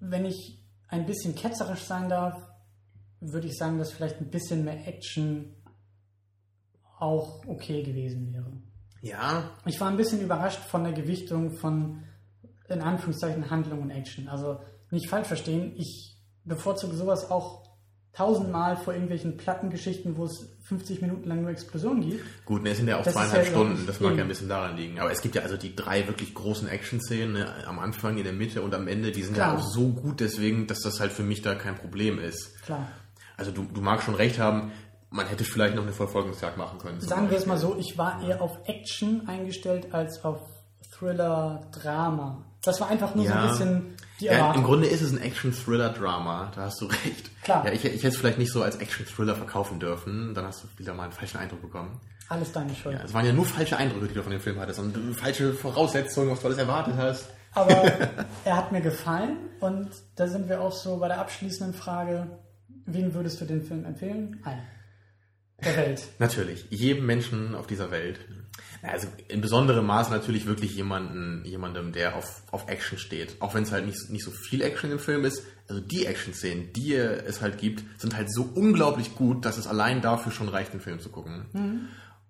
Wenn 0.00 0.24
ich 0.24 0.62
ein 0.88 1.06
bisschen 1.06 1.34
ketzerisch 1.34 1.82
sein 1.82 2.08
darf, 2.08 2.40
würde 3.20 3.46
ich 3.46 3.56
sagen, 3.56 3.78
dass 3.78 3.92
vielleicht 3.92 4.20
ein 4.20 4.30
bisschen 4.30 4.64
mehr 4.64 4.86
Action 4.86 5.54
auch 6.98 7.44
okay 7.46 7.82
gewesen 7.82 8.32
wäre. 8.32 8.52
Ja, 9.00 9.50
Ich 9.66 9.80
war 9.80 9.88
ein 9.88 9.96
bisschen 9.96 10.20
überrascht 10.20 10.60
von 10.60 10.84
der 10.84 10.92
Gewichtung 10.92 11.52
von, 11.52 12.04
in 12.68 12.80
Anführungszeichen, 12.80 13.50
Handlung 13.50 13.82
und 13.82 13.90
Action. 13.90 14.28
Also 14.28 14.60
nicht 14.90 15.08
falsch 15.08 15.28
verstehen, 15.28 15.74
ich 15.76 16.16
bevorzuge 16.44 16.94
sowas 16.96 17.30
auch 17.30 17.63
tausendmal 18.16 18.76
vor 18.76 18.92
irgendwelchen 18.92 19.36
Plattengeschichten, 19.36 20.16
wo 20.16 20.24
es 20.24 20.48
50 20.64 21.02
Minuten 21.02 21.28
lang 21.28 21.42
nur 21.42 21.50
Explosionen 21.50 22.08
gibt. 22.08 22.24
gut, 22.46 22.62
ne, 22.62 22.70
es 22.70 22.78
sind 22.78 22.88
ja 22.88 22.98
auch 22.98 23.04
Das 23.04 23.12
zweieinhalb 23.14 23.44
ja 23.44 23.50
Stunden, 23.50 23.86
das 23.86 24.00
mag 24.00 24.10
eben. 24.10 24.18
ja 24.18 24.24
ein 24.24 24.28
bisschen 24.28 24.48
daran 24.48 24.76
liegen. 24.76 24.98
Aber 25.00 25.10
es 25.10 25.20
gibt 25.20 25.34
ja 25.34 25.42
also 25.42 25.56
die 25.56 25.74
drei 25.76 26.06
wirklich 26.06 26.32
großen 26.34 26.68
Action-Szenen, 26.68 27.32
ne, 27.34 27.66
am 27.66 27.78
Anfang, 27.78 28.16
in 28.16 28.24
der 28.24 28.32
Mitte 28.32 28.62
und 28.62 28.74
am 28.74 28.86
Ende, 28.88 29.10
die 29.12 29.22
sind 29.22 29.36
ja 29.36 29.44
Klar. 29.48 29.58
auch 29.58 29.62
so 29.62 29.88
gut 29.88 30.20
deswegen, 30.20 30.66
dass 30.66 30.80
das 30.80 31.00
halt 31.00 31.12
für 31.12 31.22
mich 31.24 31.42
da 31.42 31.54
kein 31.54 31.74
Problem 31.74 32.18
ist. 32.18 32.62
Klar. 32.62 32.86
Also 33.36 33.50
du, 33.50 33.64
du 33.64 33.80
magst 33.80 34.06
schon 34.06 34.14
recht 34.14 34.38
haben, 34.38 34.70
man 35.10 35.26
hätte 35.26 35.44
vielleicht 35.44 35.74
noch 35.74 35.82
eine 35.82 35.92
Verfolgungsjagd 35.92 36.56
machen 36.56 36.78
können. 36.78 37.00
Sagen 37.00 37.30
wir 37.30 37.36
es 37.38 37.46
mal 37.46 37.58
so, 37.58 37.76
ich 37.78 37.98
war 37.98 38.22
eher 38.26 38.40
auf 38.40 38.58
Action 38.64 39.28
eingestellt 39.28 39.92
als 39.92 40.24
auf 40.24 40.40
Thriller, 40.96 41.68
Drama. 41.72 42.44
Das 42.62 42.80
war 42.80 42.88
einfach 42.88 43.14
nur 43.14 43.24
so 43.24 43.30
Ja. 43.30 43.42
ein 43.42 43.48
bisschen 43.50 43.96
die 44.20 44.24
Ja, 44.26 44.32
Erwartung. 44.32 44.62
im 44.62 44.66
Grunde 44.68 44.86
ist 44.88 45.02
es 45.02 45.12
ein 45.12 45.18
Action-Thriller-Drama, 45.20 46.52
da 46.54 46.62
hast 46.62 46.80
du 46.80 46.86
recht. 46.86 47.30
Klar. 47.44 47.64
Ja, 47.66 47.72
ich, 47.72 47.84
ich 47.84 48.02
hätte 48.02 48.08
es 48.08 48.16
vielleicht 48.16 48.38
nicht 48.38 48.50
so 48.50 48.62
als 48.62 48.76
Action-Thriller 48.76 49.36
verkaufen 49.36 49.78
dürfen, 49.78 50.34
dann 50.34 50.46
hast 50.46 50.64
du 50.64 50.68
wieder 50.78 50.94
mal 50.94 51.04
einen 51.04 51.12
falschen 51.12 51.38
Eindruck 51.38 51.62
bekommen. 51.62 52.00
Alles 52.28 52.52
deine 52.52 52.74
Schuld. 52.74 52.96
Ja, 52.96 53.04
es 53.04 53.12
waren 53.12 53.26
ja 53.26 53.32
nur 53.32 53.44
falsche 53.44 53.76
Eindrücke, 53.76 54.08
die 54.08 54.14
du 54.14 54.22
von 54.22 54.32
dem 54.32 54.40
Film 54.40 54.58
hattest 54.58 54.80
und 54.80 54.96
falsche 55.14 55.52
Voraussetzungen, 55.52 56.30
was 56.30 56.40
du 56.40 56.46
alles 56.46 56.58
erwartet 56.58 56.94
hast. 56.96 57.28
Aber 57.52 57.70
er 58.44 58.56
hat 58.56 58.72
mir 58.72 58.80
gefallen 58.80 59.36
und 59.60 59.90
da 60.16 60.26
sind 60.26 60.48
wir 60.48 60.60
auch 60.60 60.72
so 60.72 60.96
bei 60.96 61.08
der 61.08 61.20
abschließenden 61.20 61.74
Frage, 61.74 62.26
wen 62.86 63.14
würdest 63.14 63.40
du 63.40 63.44
den 63.44 63.62
Film 63.62 63.84
empfehlen? 63.84 64.40
Allen. 64.44 64.62
Der 65.62 65.76
Welt. 65.76 66.02
Natürlich, 66.18 66.66
jedem 66.70 67.06
Menschen 67.06 67.54
auf 67.54 67.66
dieser 67.66 67.90
Welt. 67.90 68.20
Also 68.82 69.08
in 69.28 69.40
besonderem 69.40 69.86
Maße 69.86 70.10
natürlich 70.10 70.44
wirklich 70.44 70.74
jemanden, 70.76 71.42
jemandem, 71.46 71.92
der 71.92 72.16
auf, 72.16 72.42
auf 72.50 72.68
Action 72.68 72.98
steht. 72.98 73.40
Auch 73.40 73.54
wenn 73.54 73.62
es 73.62 73.72
halt 73.72 73.86
nicht, 73.86 74.10
nicht 74.10 74.24
so 74.24 74.30
viel 74.30 74.60
Action 74.60 74.92
im 74.92 74.98
Film 74.98 75.24
ist. 75.24 75.42
Also 75.68 75.80
die 75.80 76.04
Action-Szenen, 76.04 76.72
die 76.74 76.94
es 76.94 77.40
halt 77.40 77.58
gibt, 77.58 77.84
sind 77.98 78.16
halt 78.16 78.32
so 78.32 78.42
unglaublich 78.42 79.14
gut, 79.14 79.44
dass 79.44 79.56
es 79.56 79.66
allein 79.66 80.02
dafür 80.02 80.30
schon 80.30 80.48
reicht, 80.48 80.74
den 80.74 80.80
Film 80.80 81.00
zu 81.00 81.08
gucken. 81.08 81.46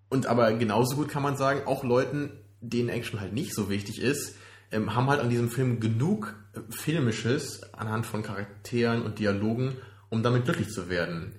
Und 0.08 0.26
aber 0.26 0.52
genauso 0.52 0.94
gut 0.96 1.08
kann 1.08 1.22
man 1.22 1.36
sagen, 1.36 1.62
auch 1.66 1.82
Leuten, 1.82 2.30
denen 2.60 2.88
Action 2.88 3.20
halt 3.20 3.32
nicht 3.32 3.54
so 3.54 3.68
wichtig 3.68 4.00
ist, 4.00 4.36
ähm, 4.70 4.94
haben 4.94 5.08
halt 5.08 5.20
an 5.20 5.30
diesem 5.30 5.50
Film 5.50 5.80
genug 5.80 6.34
äh, 6.52 6.60
Filmisches 6.70 7.72
anhand 7.74 8.06
von 8.06 8.22
Charakteren 8.22 9.02
und 9.02 9.18
Dialogen, 9.18 9.76
um 10.10 10.22
damit 10.22 10.44
glücklich 10.44 10.70
zu 10.70 10.88
werden. 10.88 11.34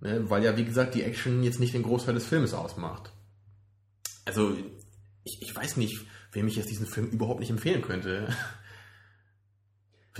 Ne? 0.00 0.28
Weil 0.28 0.44
ja, 0.44 0.56
wie 0.56 0.64
gesagt, 0.64 0.94
die 0.94 1.02
Action 1.02 1.42
jetzt 1.42 1.60
nicht 1.60 1.74
den 1.74 1.82
Großteil 1.82 2.14
des 2.14 2.26
Filmes 2.26 2.54
ausmacht. 2.54 3.12
Also, 4.24 4.56
ich, 5.24 5.38
ich 5.40 5.54
weiß 5.54 5.76
nicht, 5.76 6.00
wem 6.32 6.46
ich 6.48 6.56
jetzt 6.56 6.70
diesen 6.70 6.86
Film 6.86 7.08
überhaupt 7.08 7.40
nicht 7.40 7.50
empfehlen 7.50 7.82
könnte. 7.82 8.28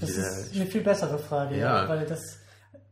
Das 0.00 0.10
ist 0.10 0.54
eine 0.54 0.66
viel 0.66 0.80
bessere 0.82 1.18
Frage, 1.18 1.58
ja. 1.58 1.88
Weil 1.88 2.06
das, 2.06 2.38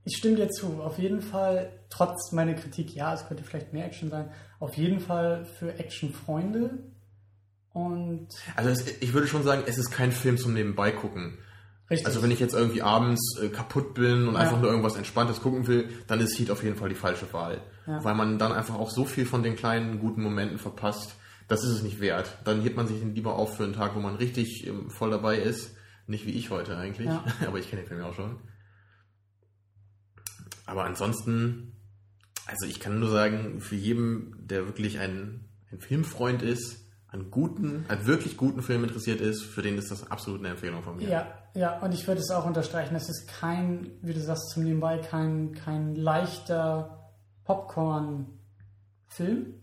ich 0.05 0.17
stimme 0.17 0.37
dir 0.37 0.49
zu, 0.51 0.83
auf 0.83 0.99
jeden 0.99 1.23
Fall, 1.23 1.71
trotz 1.89 2.33
meiner 2.33 2.55
Kritik, 2.55 2.95
ja, 2.95 3.15
es 3.15 3.27
könnte 3.27 3.43
vielleicht 3.43 3.73
mehr 3.73 3.87
Action 3.87 4.11
sein, 4.11 4.31
auf 4.59 4.77
jeden 4.77 5.01
Fall 5.01 5.45
für 5.45 5.79
Action-Freunde 5.79 6.71
und 7.73 8.29
Also 8.57 8.71
es, 8.71 8.85
ich 9.01 9.13
würde 9.13 9.29
schon 9.29 9.45
sagen, 9.45 9.63
es 9.67 9.79
ist 9.79 9.91
kein 9.91 10.13
Film 10.13 10.37
zum 10.39 10.55
Nebenbei 10.55 10.91
gucken. 10.91 11.39
Richtig. 11.89 12.07
Also 12.07 12.23
wenn 12.23 12.31
ich 12.31 12.39
jetzt 12.41 12.55
irgendwie 12.55 12.83
abends 12.83 13.39
äh, 13.43 13.49
kaputt 13.49 13.95
bin 13.95 14.29
und 14.29 14.35
Ja. 14.35 14.41
einfach 14.41 14.61
nur 14.61 14.71
irgendwas 14.71 14.97
Entspanntes 14.97 15.41
gucken 15.41 15.67
will, 15.67 15.89
dann 16.07 16.21
ist 16.21 16.39
Heat 16.39 16.51
auf 16.51 16.63
jeden 16.63 16.77
Fall 16.77 16.89
die 16.89 16.95
falsche 16.95 17.33
Wahl. 17.33 17.61
Ja. 17.87 18.03
Weil 18.05 18.15
man 18.15 18.39
dann 18.39 18.53
einfach 18.53 18.77
auch 18.77 18.91
so 18.91 19.05
viel 19.05 19.27
von 19.27 19.43
den 19.43 19.57
kleinen 19.57 19.99
guten 19.99 20.23
Momenten 20.23 20.59
verpasst, 20.59 21.17
das 21.49 21.65
ist 21.65 21.71
es 21.71 21.83
nicht 21.83 22.01
wert. 22.01 22.39
Dann 22.45 22.63
hebt 22.63 22.77
man 22.77 22.87
sich 22.87 23.03
lieber 23.03 23.35
auf 23.35 23.57
für 23.57 23.65
einen 23.65 23.73
Tag, 23.73 23.97
wo 23.97 24.01
man 24.01 24.15
richtig 24.17 24.67
ähm, 24.69 24.89
voll 24.91 25.11
dabei 25.11 25.39
ist. 25.39 25.75
Nicht 26.11 26.27
wie 26.27 26.33
ich 26.33 26.51
heute 26.51 26.77
eigentlich, 26.77 27.07
Ja. 27.07 27.25
aber 27.47 27.59
ich 27.59 27.71
kenne 27.71 27.83
den 27.83 27.89
Film 27.89 28.01
ja 28.01 28.07
auch 28.07 28.15
schon. 28.15 28.37
Aber 30.67 30.85
ansonsten, 30.85 31.77
also 32.47 32.67
ich 32.67 32.81
kann 32.81 32.99
nur 32.99 33.11
sagen, 33.11 33.61
für 33.61 33.77
jeden, 33.77 34.35
der 34.47 34.67
wirklich 34.67 34.99
ein, 34.99 35.49
ein 35.71 35.79
Filmfreund 35.79 36.43
ist, 36.43 36.85
an 37.07 37.31
guten, 37.31 37.85
an 37.89 38.07
wirklich 38.07 38.37
guten 38.37 38.63
Filmen 38.63 38.85
interessiert 38.85 39.21
ist, 39.21 39.43
für 39.43 39.63
den 39.63 39.79
ist 39.79 39.91
das 39.91 40.11
absolut 40.11 40.41
eine 40.41 40.51
Empfehlung 40.51 40.83
von 40.83 40.97
mir. 40.97 41.09
Ja, 41.09 41.27
ja, 41.55 41.79
und 41.79 41.95
ich 41.95 42.07
würde 42.07 42.21
es 42.21 42.31
auch 42.31 42.47
unterstreichen, 42.47 42.95
es 42.95 43.09
ist 43.09 43.27
kein, 43.29 43.91
wie 44.03 44.13
du 44.13 44.21
sagst, 44.21 44.51
zum 44.51 44.65
Nebenbei, 44.65 44.99
kein, 44.99 45.55
kein 45.55 45.97
leichter 45.97 47.11
Popcorn-Film. 47.45 49.55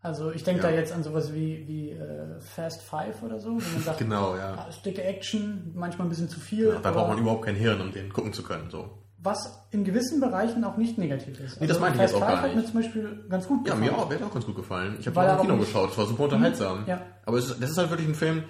Also 0.00 0.30
ich 0.30 0.44
denke 0.44 0.62
Ja. 0.62 0.70
da 0.70 0.74
jetzt 0.76 0.92
an 0.92 1.02
sowas 1.02 1.34
wie, 1.34 1.66
wie 1.66 1.90
äh, 1.90 2.40
Fast 2.40 2.82
Five 2.82 3.22
oder 3.22 3.40
so, 3.40 3.50
wo 3.50 3.54
man 3.72 3.82
sagt, 3.82 3.98
Genau, 3.98 4.36
ja. 4.36 4.54
ah, 4.54 4.68
ist 4.68 4.84
dicke 4.86 5.02
Action, 5.02 5.72
manchmal 5.74 6.06
ein 6.06 6.10
bisschen 6.10 6.28
zu 6.28 6.38
viel. 6.38 6.70
Da 6.70 6.76
aber 6.76 6.92
braucht 6.92 7.08
man 7.08 7.18
überhaupt 7.18 7.44
kein 7.44 7.56
Hirn, 7.56 7.80
um 7.80 7.92
den 7.92 8.12
gucken 8.12 8.32
zu 8.32 8.42
können. 8.44 8.70
So. 8.70 8.90
was 9.20 9.58
in 9.72 9.82
gewissen 9.84 10.20
Bereichen 10.20 10.62
auch 10.62 10.76
nicht 10.76 10.96
negativ 10.98 11.40
ist. 11.40 11.60
Nee, 11.60 11.66
das 11.66 11.80
meinte 11.80 11.96
ich 11.96 12.02
Fast 12.02 12.14
jetzt 12.14 12.22
auch 12.22 12.26
Five 12.28 12.36
gar 12.40 12.48
hat 12.50 12.54
mir 12.54 12.64
zum 12.64 12.74
Beispiel 12.74 13.24
ganz 13.28 13.48
gut 13.48 13.66
Ja, 13.66 13.74
gefallen. 13.74 13.92
mir 13.92 13.98
auch, 13.98 14.08
mir 14.08 14.14
hat 14.14 14.22
auch 14.22 14.32
ganz 14.32 14.46
gut 14.46 14.54
gefallen. 14.56 14.96
Ich 15.00 15.06
habe 15.08 15.20
auch 15.20 15.40
im 15.40 15.46
Kino 15.48 15.56
geschaut, 15.58 15.90
es 15.90 15.98
war 15.98 16.06
super 16.06 16.22
unterhaltsam. 16.24 16.84
Ja. 16.86 17.02
Aber 17.26 17.38
ist, 17.38 17.60
das 17.60 17.70
ist 17.70 17.76
halt 17.78 17.90
wirklich 17.90 18.06
ein 18.08 18.14
Film, 18.14 18.44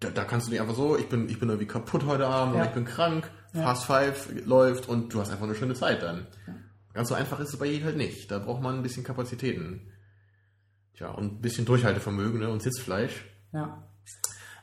da, 0.00 0.10
da 0.10 0.24
kannst 0.24 0.48
du 0.48 0.50
nicht 0.50 0.60
einfach 0.60 0.74
so, 0.74 0.96
ich 0.98 1.08
bin, 1.08 1.28
ich 1.28 1.38
bin 1.38 1.48
irgendwie 1.48 1.68
kaputt 1.68 2.04
heute 2.06 2.26
Abend 2.26 2.54
Ja. 2.56 2.60
oder 2.62 2.68
ich 2.70 2.74
bin 2.74 2.84
krank, 2.84 3.30
Ja. 3.54 3.62
Fast 3.62 3.84
Five 3.84 4.30
läuft 4.44 4.88
und 4.88 5.14
du 5.14 5.20
hast 5.20 5.30
einfach 5.30 5.44
eine 5.44 5.54
schöne 5.54 5.74
Zeit 5.74 6.02
dann. 6.02 6.26
Ganz 6.92 7.08
so 7.08 7.14
einfach 7.14 7.38
ist 7.38 7.50
es 7.50 7.58
bei 7.58 7.66
jedem 7.66 7.84
halt 7.86 7.96
nicht. 7.96 8.28
Da 8.32 8.40
braucht 8.40 8.60
man 8.62 8.74
ein 8.74 8.82
bisschen 8.82 9.04
Kapazitäten. 9.04 9.92
Tja, 10.98 11.10
und 11.12 11.34
ein 11.34 11.40
bisschen 11.40 11.64
Durchhaltevermögen 11.64 12.40
ne, 12.40 12.48
und 12.50 12.60
Sitzfleisch. 12.60 13.24
Ja, 13.52 13.84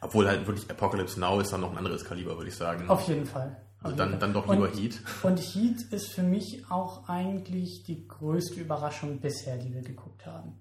Obwohl 0.02 0.28
halt 0.28 0.46
wirklich 0.46 0.70
Apocalypse 0.70 1.18
Now 1.18 1.40
ist 1.40 1.54
dann 1.54 1.62
noch 1.62 1.72
ein 1.72 1.78
anderes 1.78 2.04
Kaliber, 2.04 2.36
würde 2.36 2.50
ich 2.50 2.56
sagen. 2.58 2.90
auf 2.90 3.08
jeden 3.08 3.26
Fall. 3.26 3.56
Also 3.82 3.96
dann, 3.96 4.20
dann 4.20 4.34
doch 4.34 4.46
Und- 4.48 4.56
lieber 4.56 4.70
Heat. 4.70 5.00
Und 5.24 5.40
Heat 5.40 5.82
ist 5.94 6.10
für 6.10 6.24
mich 6.24 6.70
auch 6.70 7.08
eigentlich 7.08 7.84
die 7.84 8.06
größte 8.06 8.60
Überraschung 8.60 9.20
bisher, 9.22 9.58
die 9.58 9.74
wir 9.74 9.82
geguckt 9.82 10.26
haben. 10.26 10.58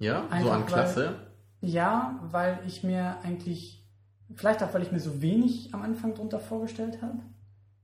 Ja, 0.00 0.22
so 0.22 0.28
Einfach 0.30 0.52
an 0.52 0.60
weil- 0.62 0.66
Klasse. 0.66 1.14
Ja, 1.60 2.18
weil 2.30 2.58
ich 2.66 2.82
mir 2.82 3.18
eigentlich, 3.22 3.86
vielleicht 4.34 4.62
auch, 4.64 4.74
weil 4.74 4.82
ich 4.82 4.90
mir 4.90 5.00
so 5.00 5.22
wenig 5.22 5.72
am 5.74 5.82
Anfang 5.82 6.14
drunter 6.14 6.40
vorgestellt 6.40 7.02
habe 7.02 7.20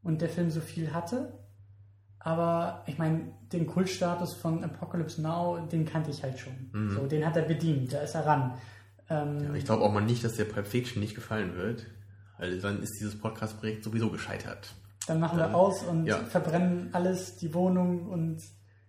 und 0.02 0.20
der 0.20 0.28
Film 0.28 0.50
so 0.50 0.60
viel 0.60 0.92
hatte. 0.92 1.32
Aber 2.24 2.82
ich 2.86 2.96
meine, 2.98 3.20
den 3.52 3.66
Kultstatus 3.66 4.34
von 4.34 4.64
Apocalypse 4.64 5.20
Now, 5.20 5.58
den 5.70 5.84
kannte 5.84 6.10
ich 6.10 6.22
halt 6.22 6.38
schon. 6.38 6.70
Mhm. 6.72 6.90
So, 6.90 7.06
den 7.06 7.24
hat 7.24 7.36
er 7.36 7.42
bedient, 7.42 7.92
da 7.92 7.98
ist 8.00 8.14
er 8.14 8.24
ran. 8.26 8.54
Ähm, 9.10 9.38
Ja, 9.44 9.54
ich 9.54 9.64
glaube 9.66 9.84
auch 9.84 9.92
mal 9.92 10.00
nicht, 10.00 10.24
dass 10.24 10.32
der 10.34 10.46
Pulp 10.46 10.66
Fiction 10.66 11.00
nicht 11.00 11.14
gefallen 11.14 11.54
wird. 11.54 11.84
Weil 12.38 12.58
dann 12.60 12.82
ist 12.82 12.94
dieses 12.98 13.18
Podcast-Projekt 13.20 13.84
sowieso 13.84 14.10
gescheitert. 14.10 14.74
dann 15.06 15.20
machen 15.20 15.38
dann- 15.38 15.52
wir 15.52 15.56
aus 15.56 15.82
und 15.82 16.06
ja. 16.06 16.16
verbrennen 16.24 16.88
alles, 16.92 17.36
die 17.36 17.52
Wohnung 17.54 18.08
und. 18.08 18.40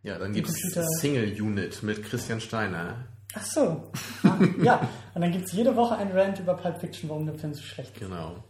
Ja, 0.02 0.18
dann 0.18 0.32
gibt 0.34 0.48
es 0.48 0.56
Single 1.02 1.30
Unit 1.42 1.84
mit 1.84 2.02
Christian 2.04 2.40
Steiner. 2.40 3.06
Ach 3.36 3.44
so. 3.44 3.92
Ah, 4.24 4.38
ja, 4.64 4.88
und 5.14 5.22
dann 5.22 5.32
gibt 5.34 5.46
es 5.48 5.52
jede 5.52 5.76
Woche 5.76 5.98
ein 5.98 6.12
Rant 6.12 6.40
über 6.40 6.54
Pulp 6.56 6.80
Fiction, 6.80 7.10
warum 7.10 7.26
der 7.26 7.36
Film 7.36 7.54
so 7.54 7.62
schlecht 7.62 7.92
ist. 7.98 8.00
Genau. 8.00 8.44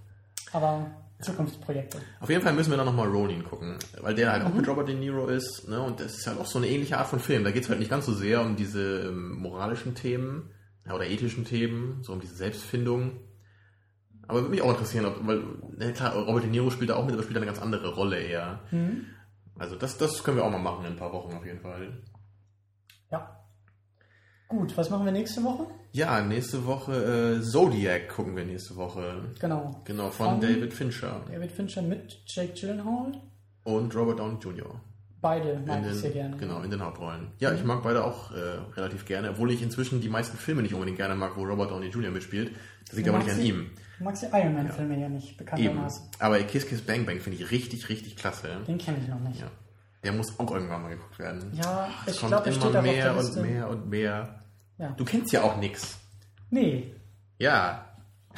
Aber 0.53 0.85
Zukunftsprojekte. 1.21 1.97
Auf 2.19 2.29
jeden 2.29 2.41
Fall 2.41 2.53
müssen 2.53 2.71
wir 2.71 2.77
dann 2.77 2.85
nochmal 2.85 3.07
Ronin 3.07 3.43
gucken, 3.43 3.77
weil 4.01 4.15
der 4.15 4.31
halt 4.31 4.43
auch 4.43 4.49
Mhm. 4.49 4.57
mit 4.57 4.67
Robert 4.67 4.87
De 4.87 4.95
Niro 4.95 5.27
ist. 5.27 5.67
Ne? 5.69 5.79
Und 5.81 5.99
das 5.99 6.17
ist 6.17 6.27
halt 6.27 6.39
auch 6.39 6.45
so 6.45 6.57
eine 6.59 6.67
ähnliche 6.67 6.97
Art 6.97 7.07
von 7.07 7.19
Film. 7.19 7.43
Da 7.43 7.51
geht 7.51 7.63
es 7.63 7.69
halt 7.69 7.79
nicht 7.79 7.89
ganz 7.89 8.05
so 8.05 8.13
sehr 8.13 8.41
um 8.41 8.55
diese 8.55 9.07
ähm, 9.07 9.31
moralischen 9.39 9.95
Themen 9.95 10.49
oder 10.85 11.07
ethischen 11.07 11.45
Themen, 11.45 12.03
so 12.03 12.13
um 12.13 12.19
diese 12.19 12.35
Selbstfindung. 12.35 13.19
Aber 14.27 14.39
würde 14.39 14.49
mich 14.51 14.61
auch 14.61 14.71
interessieren, 14.71 15.05
ob, 15.05 15.25
weil, 15.25 15.41
ne, 15.77 15.93
klar, 15.93 16.15
Robert 16.15 16.43
De 16.43 16.49
Niro 16.49 16.69
spielt 16.69 16.89
da 16.89 16.95
auch 16.95 17.05
mit, 17.05 17.13
aber 17.13 17.23
spielt 17.23 17.35
da 17.37 17.41
eine 17.41 17.45
ganz 17.51 17.61
andere 17.61 17.93
Rolle 17.95 18.19
eher. 18.19 18.59
Mhm. 18.71 19.05
Also 19.57 19.75
das, 19.75 19.97
das 19.97 20.23
können 20.23 20.37
wir 20.37 20.43
auch 20.43 20.51
mal 20.51 20.57
machen 20.59 20.85
in 20.85 20.91
ein 20.93 20.97
paar 20.97 21.13
Wochen 21.13 21.33
auf 21.35 21.45
jeden 21.45 21.61
Fall. 21.61 22.01
Ja. 23.11 23.44
Gut, 24.47 24.77
was 24.77 24.89
machen 24.89 25.05
wir 25.05 25.11
nächste 25.11 25.43
Woche? 25.43 25.65
Ja, 25.91 26.21
nächste 26.21 26.65
Woche 26.65 27.37
äh, 27.39 27.41
Zodiac 27.41 28.09
gucken 28.09 28.35
wir 28.35 28.45
nächste 28.45 28.75
Woche. 28.75 29.23
Genau. 29.39 29.81
Genau, 29.85 30.09
von 30.11 30.27
Von- 30.31 30.41
David 30.41 30.73
Fincher 30.73 31.21
David 31.31 31.51
Fincher 31.51 31.81
mit 31.81 32.19
Jake 32.27 32.53
Gyllenhaal. 32.53 33.13
und 33.63 33.95
Robert 33.95 34.19
Downey 34.19 34.37
Jr. 34.39 34.79
Beide 35.21 35.59
mag 35.65 35.81
ich 35.89 35.95
sehr 35.95 36.11
gerne. 36.11 36.37
Genau, 36.37 36.61
in 36.61 36.69
den 36.69 36.81
Hauptrollen. 36.83 37.29
Ja, 37.39 37.51
ich 37.53 37.63
mag 37.63 37.81
beide 37.81 38.03
auch 38.03 38.31
äh, 38.31 38.35
relativ 38.75 39.05
gerne, 39.05 39.31
obwohl 39.31 39.49
ich 39.51 39.63
inzwischen 39.63 39.99
die 39.99 40.09
meisten 40.09 40.37
Filme 40.37 40.61
nicht 40.61 40.75
unbedingt 40.75 40.97
gerne 40.97 41.15
mag, 41.15 41.31
wo 41.35 41.43
Robert 41.43 41.71
Downey 41.71 41.87
Jr. 41.87 42.11
mitspielt. 42.11 42.51
Das 42.87 42.95
liegt 42.95 43.09
aber 43.09 43.17
nicht 43.17 43.31
an 43.31 43.41
ihm. 43.41 43.71
Du 43.97 44.03
magst 44.03 44.21
die 44.21 44.27
Iron 44.27 44.53
Man-Filme 44.53 44.99
ja. 44.99 45.09
nicht, 45.09 45.29
Eben. 45.29 45.37
bekanntermaßen. 45.37 46.05
Aber 46.19 46.37
Kiss 46.39 46.67
Kiss 46.67 46.81
Bang 46.81 47.05
Bang 47.07 47.19
finde 47.19 47.39
ich 47.41 47.49
richtig, 47.49 47.89
richtig 47.89 48.15
klasse. 48.17 48.49
Den 48.67 48.77
kenne 48.77 48.97
ich 49.01 49.07
noch 49.07 49.19
nicht. 49.21 49.39
Ja. 49.39 49.47
Der 50.05 50.13
muss 50.13 50.39
auch 50.39 50.51
irgendwann 50.51 50.83
mal 50.83 50.89
geguckt 50.89 51.17
werden. 51.19 51.51
Ja, 51.61 51.89
es 52.05 52.15
ich 52.15 52.27
glaube, 52.27 52.45
er 52.45 52.51
steht 52.51 52.69
immer 52.69 52.81
mehr 52.81 53.17
und 53.17 53.35
mehr 53.41 53.69
und 53.69 53.89
mehr. 53.89 54.39
Ja. 54.77 54.89
Du 54.97 55.03
kennst 55.05 55.31
ja 55.33 55.41
auch 55.41 55.57
nix. 55.57 55.97
Nee, 56.51 56.93
Ja, 57.39 57.85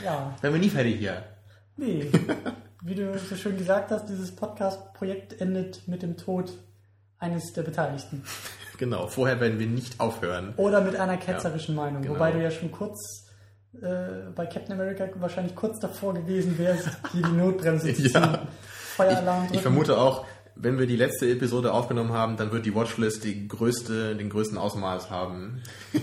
ja, 0.04 0.34
wären 0.42 0.54
wir 0.54 0.62
nie 0.62 0.70
fertig 0.70 0.98
hier. 0.98 1.24
nee. 1.76 2.10
Wie 2.84 2.94
du 2.96 3.18
so 3.18 3.36
schön 3.36 3.58
gesagt 3.58 3.92
hast, 3.92 4.08
dieses 4.08 4.34
Podcast-Projekt 4.36 5.42
endet 5.42 5.88
mit 5.88 6.04
dem 6.04 6.16
Tod 6.16 6.52
eines 7.20 7.52
der 7.54 7.64
Beteiligten. 7.64 8.24
Genau, 8.78 9.08
vorher 9.08 9.40
werden 9.42 9.58
wir 9.58 9.66
nicht 9.66 10.00
aufhören. 10.00 10.54
Oder 10.56 10.82
mit 10.82 10.96
einer 10.96 11.18
ketzerischen 11.18 11.74
Meinung. 11.74 12.04
genau. 12.04 12.14
Wobei 12.14 12.32
du 12.32 12.44
ja 12.44 12.52
schon 12.52 12.72
kurz 12.72 13.26
äh, 13.82 14.30
bei 14.36 14.46
Captain 14.46 14.74
America 14.74 15.08
wahrscheinlich 15.16 15.56
kurz 15.56 15.80
davor 15.80 16.14
gewesen 16.14 16.60
wärst, 16.60 16.88
hier 17.12 17.24
die 17.24 17.32
Notbremse 17.32 17.88
zu 17.96 18.04
ziehen. 18.04 18.12
Ja. 18.14 18.48
Feueralarm 18.96 19.46
Ich, 19.46 19.54
ich 19.56 19.62
vermute 19.62 19.98
auch, 19.98 20.28
wenn 20.62 20.78
wir 20.80 20.88
die 20.88 20.96
letzte 20.96 21.30
Episode 21.30 21.74
aufgenommen 21.74 22.12
haben, 22.14 22.38
dann 22.38 22.52
wird 22.52 22.66
die 22.66 22.74
Watchlist 22.76 23.24
die 23.24 23.48
größte, 23.48 24.16
den 24.16 24.30
größten 24.30 24.58
Ausmaß 24.58 25.10
haben. 25.10 25.62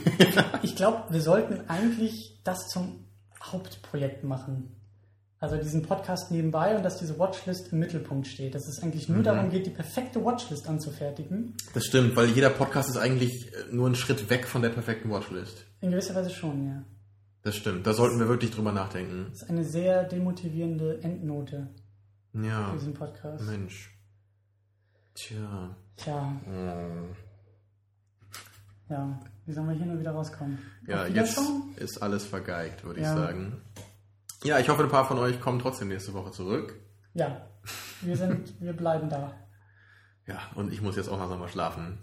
Ich 0.63 0.77
glaube, 0.77 1.05
wir 1.13 1.21
sollten 1.21 1.69
eigentlich 1.69 2.41
das 2.45 2.69
zum 2.69 3.05
Hauptprojekt 3.43 4.25
machen. 4.25 4.71
Also 5.41 5.57
diesen 5.57 5.83
Podcast 5.83 6.31
nebenbei 6.31 6.75
und 6.75 6.83
dass 6.85 6.97
diese 6.99 7.19
Watchlist 7.19 7.71
im 7.73 7.79
Mittelpunkt 7.81 8.27
steht. 8.27 8.55
Dass 8.55 8.67
es 8.67 8.83
eigentlich 8.83 9.09
Mhm. 9.11 9.17
nur 9.17 9.25
darum 9.25 9.51
geht, 9.51 9.67
die 9.67 9.71
perfekte 9.71 10.25
Watchlist 10.25 10.67
anzufertigen. 10.69 11.55
Das 11.75 11.85
stimmt, 11.85 12.17
weil 12.17 12.29
jeder 12.29 12.49
Podcast 12.49 12.89
ist 12.89 12.97
eigentlich 12.97 13.53
äh, 13.53 13.73
nur 13.75 13.89
ein 13.91 13.95
Schritt 13.95 14.31
weg 14.31 14.47
von 14.47 14.63
der 14.63 14.71
perfekten 14.71 15.11
Watchlist. 15.11 15.67
In 15.83 15.91
gewisser 15.91 16.15
Weise 16.15 16.31
schon, 16.31 16.67
ja. 16.67 16.83
Das 17.43 17.57
stimmt, 17.57 17.87
da 17.87 17.93
sollten 17.93 18.19
wir 18.19 18.29
wirklich 18.29 18.53
drüber 18.53 18.73
nachdenken. 18.73 19.27
Das 19.33 19.43
ist 19.43 19.51
eine 19.51 19.65
sehr 19.65 20.05
demotivierende 20.05 21.03
Endnote 21.03 21.69
Ja, 22.33 22.69
für 22.71 22.79
diesen 22.79 22.95
Podcast. 22.95 23.45
Mensch. 23.45 23.94
Tja. 25.15 25.77
Tja, 25.97 26.33
Oh. 26.47 27.15
ja. 28.93 29.21
Wie 29.47 29.53
sollen 29.53 29.69
wir 29.69 29.75
hier 29.77 29.87
nur 29.87 30.01
wieder 30.01 30.13
rauskommen? 30.13 30.59
Ja, 30.87 31.07
jetzt 31.07 31.41
ist 31.77 32.03
alles 32.03 32.25
vergeigt, 32.27 32.83
würde 32.85 33.01
Ja. 33.01 33.13
ich 33.13 33.19
sagen. 33.19 33.63
Ja, 34.43 34.59
ich 34.59 34.69
hoffe, 34.69 34.83
ein 34.85 34.91
paar 34.91 35.07
von 35.07 35.19
euch 35.19 35.41
kommen 35.41 35.59
trotzdem 35.59 35.89
nächste 35.89 36.13
Woche 36.15 36.31
zurück. 36.33 36.81
Ja, 37.15 37.47
wir 38.03 38.17
sind, 38.17 38.61
wir 38.61 38.73
bleiben 38.73 39.09
da. 39.09 39.33
Ja, 40.27 40.39
und 40.55 40.73
ich 40.73 40.83
muss 40.83 40.97
jetzt 40.97 41.09
auch 41.09 41.19
langsam 41.19 41.39
mal 41.39 41.49
schlafen. 41.49 41.99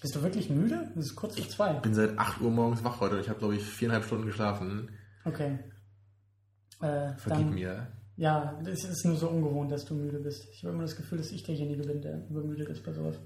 Bist 0.00 0.16
du 0.16 0.22
wirklich 0.22 0.48
müde? 0.50 0.90
Es 0.96 1.06
ist 1.06 1.16
kurz 1.16 1.36
vor 1.38 1.48
zwei. 1.48 1.74
Ich 1.74 1.80
bin 1.82 1.94
seit 1.94 2.18
8 2.18 2.40
Uhr 2.40 2.50
morgens 2.50 2.82
wach 2.82 3.00
heute 3.00 3.16
und 3.16 3.20
ich 3.20 3.28
habe, 3.28 3.38
glaube 3.38 3.54
ich, 3.56 3.62
viereinhalb 3.64 4.04
Stunden 4.04 4.26
geschlafen. 4.26 4.90
Okay. 5.24 5.58
Äh, 6.80 7.14
Vergib 7.18 7.50
mir. 7.52 7.86
Ja, 8.16 8.60
es 8.66 8.84
ist 8.84 9.04
nur 9.04 9.16
so 9.16 9.28
ungewohnt, 9.28 9.72
dass 9.72 9.84
du 9.84 9.94
müde 9.94 10.18
bist. 10.18 10.46
Ich 10.52 10.62
habe 10.62 10.74
immer 10.74 10.82
das 10.82 10.96
Gefühl, 10.96 11.18
dass 11.18 11.32
ich 11.32 11.42
derjenige 11.42 11.82
bin, 11.82 12.02
der 12.02 12.26
übermüdet 12.28 12.68
ist 12.68 12.84
bei 12.84 12.92
sowas. 12.92 13.16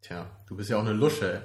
Tja, 0.00 0.26
du 0.46 0.56
bist 0.56 0.70
ja 0.70 0.76
auch 0.76 0.82
eine 0.82 0.92
Lusche. 0.92 1.42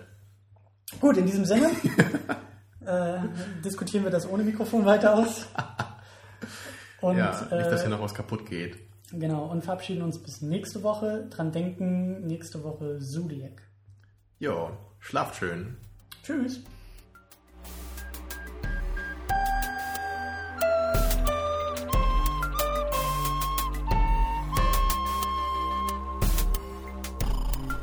Gut, 0.99 1.17
in 1.17 1.25
diesem 1.25 1.45
Sinne 1.45 1.71
äh, 2.85 3.19
diskutieren 3.63 4.03
wir 4.03 4.11
das 4.11 4.29
ohne 4.29 4.43
Mikrofon 4.43 4.85
weiter 4.85 5.15
aus. 5.15 5.47
Und, 7.01 7.17
ja, 7.17 7.31
nicht, 7.31 7.51
dass 7.51 7.81
äh, 7.81 7.87
hier 7.87 7.89
noch 7.89 8.01
was 8.01 8.13
kaputt 8.13 8.45
geht. 8.45 8.77
genau, 9.11 9.43
und 9.51 9.61
verabschieden 9.61 10.03
uns 10.03 10.23
bis 10.23 10.41
nächste 10.41 10.83
Woche. 10.83 11.27
Dran 11.29 11.51
denken, 11.51 12.25
nächste 12.25 12.63
Woche 12.63 12.99
Zodiac. 12.99 13.61
Jo, 14.39 14.71
schlaft 14.99 15.35
schön. 15.35 15.75
Tschüss. 16.23 16.61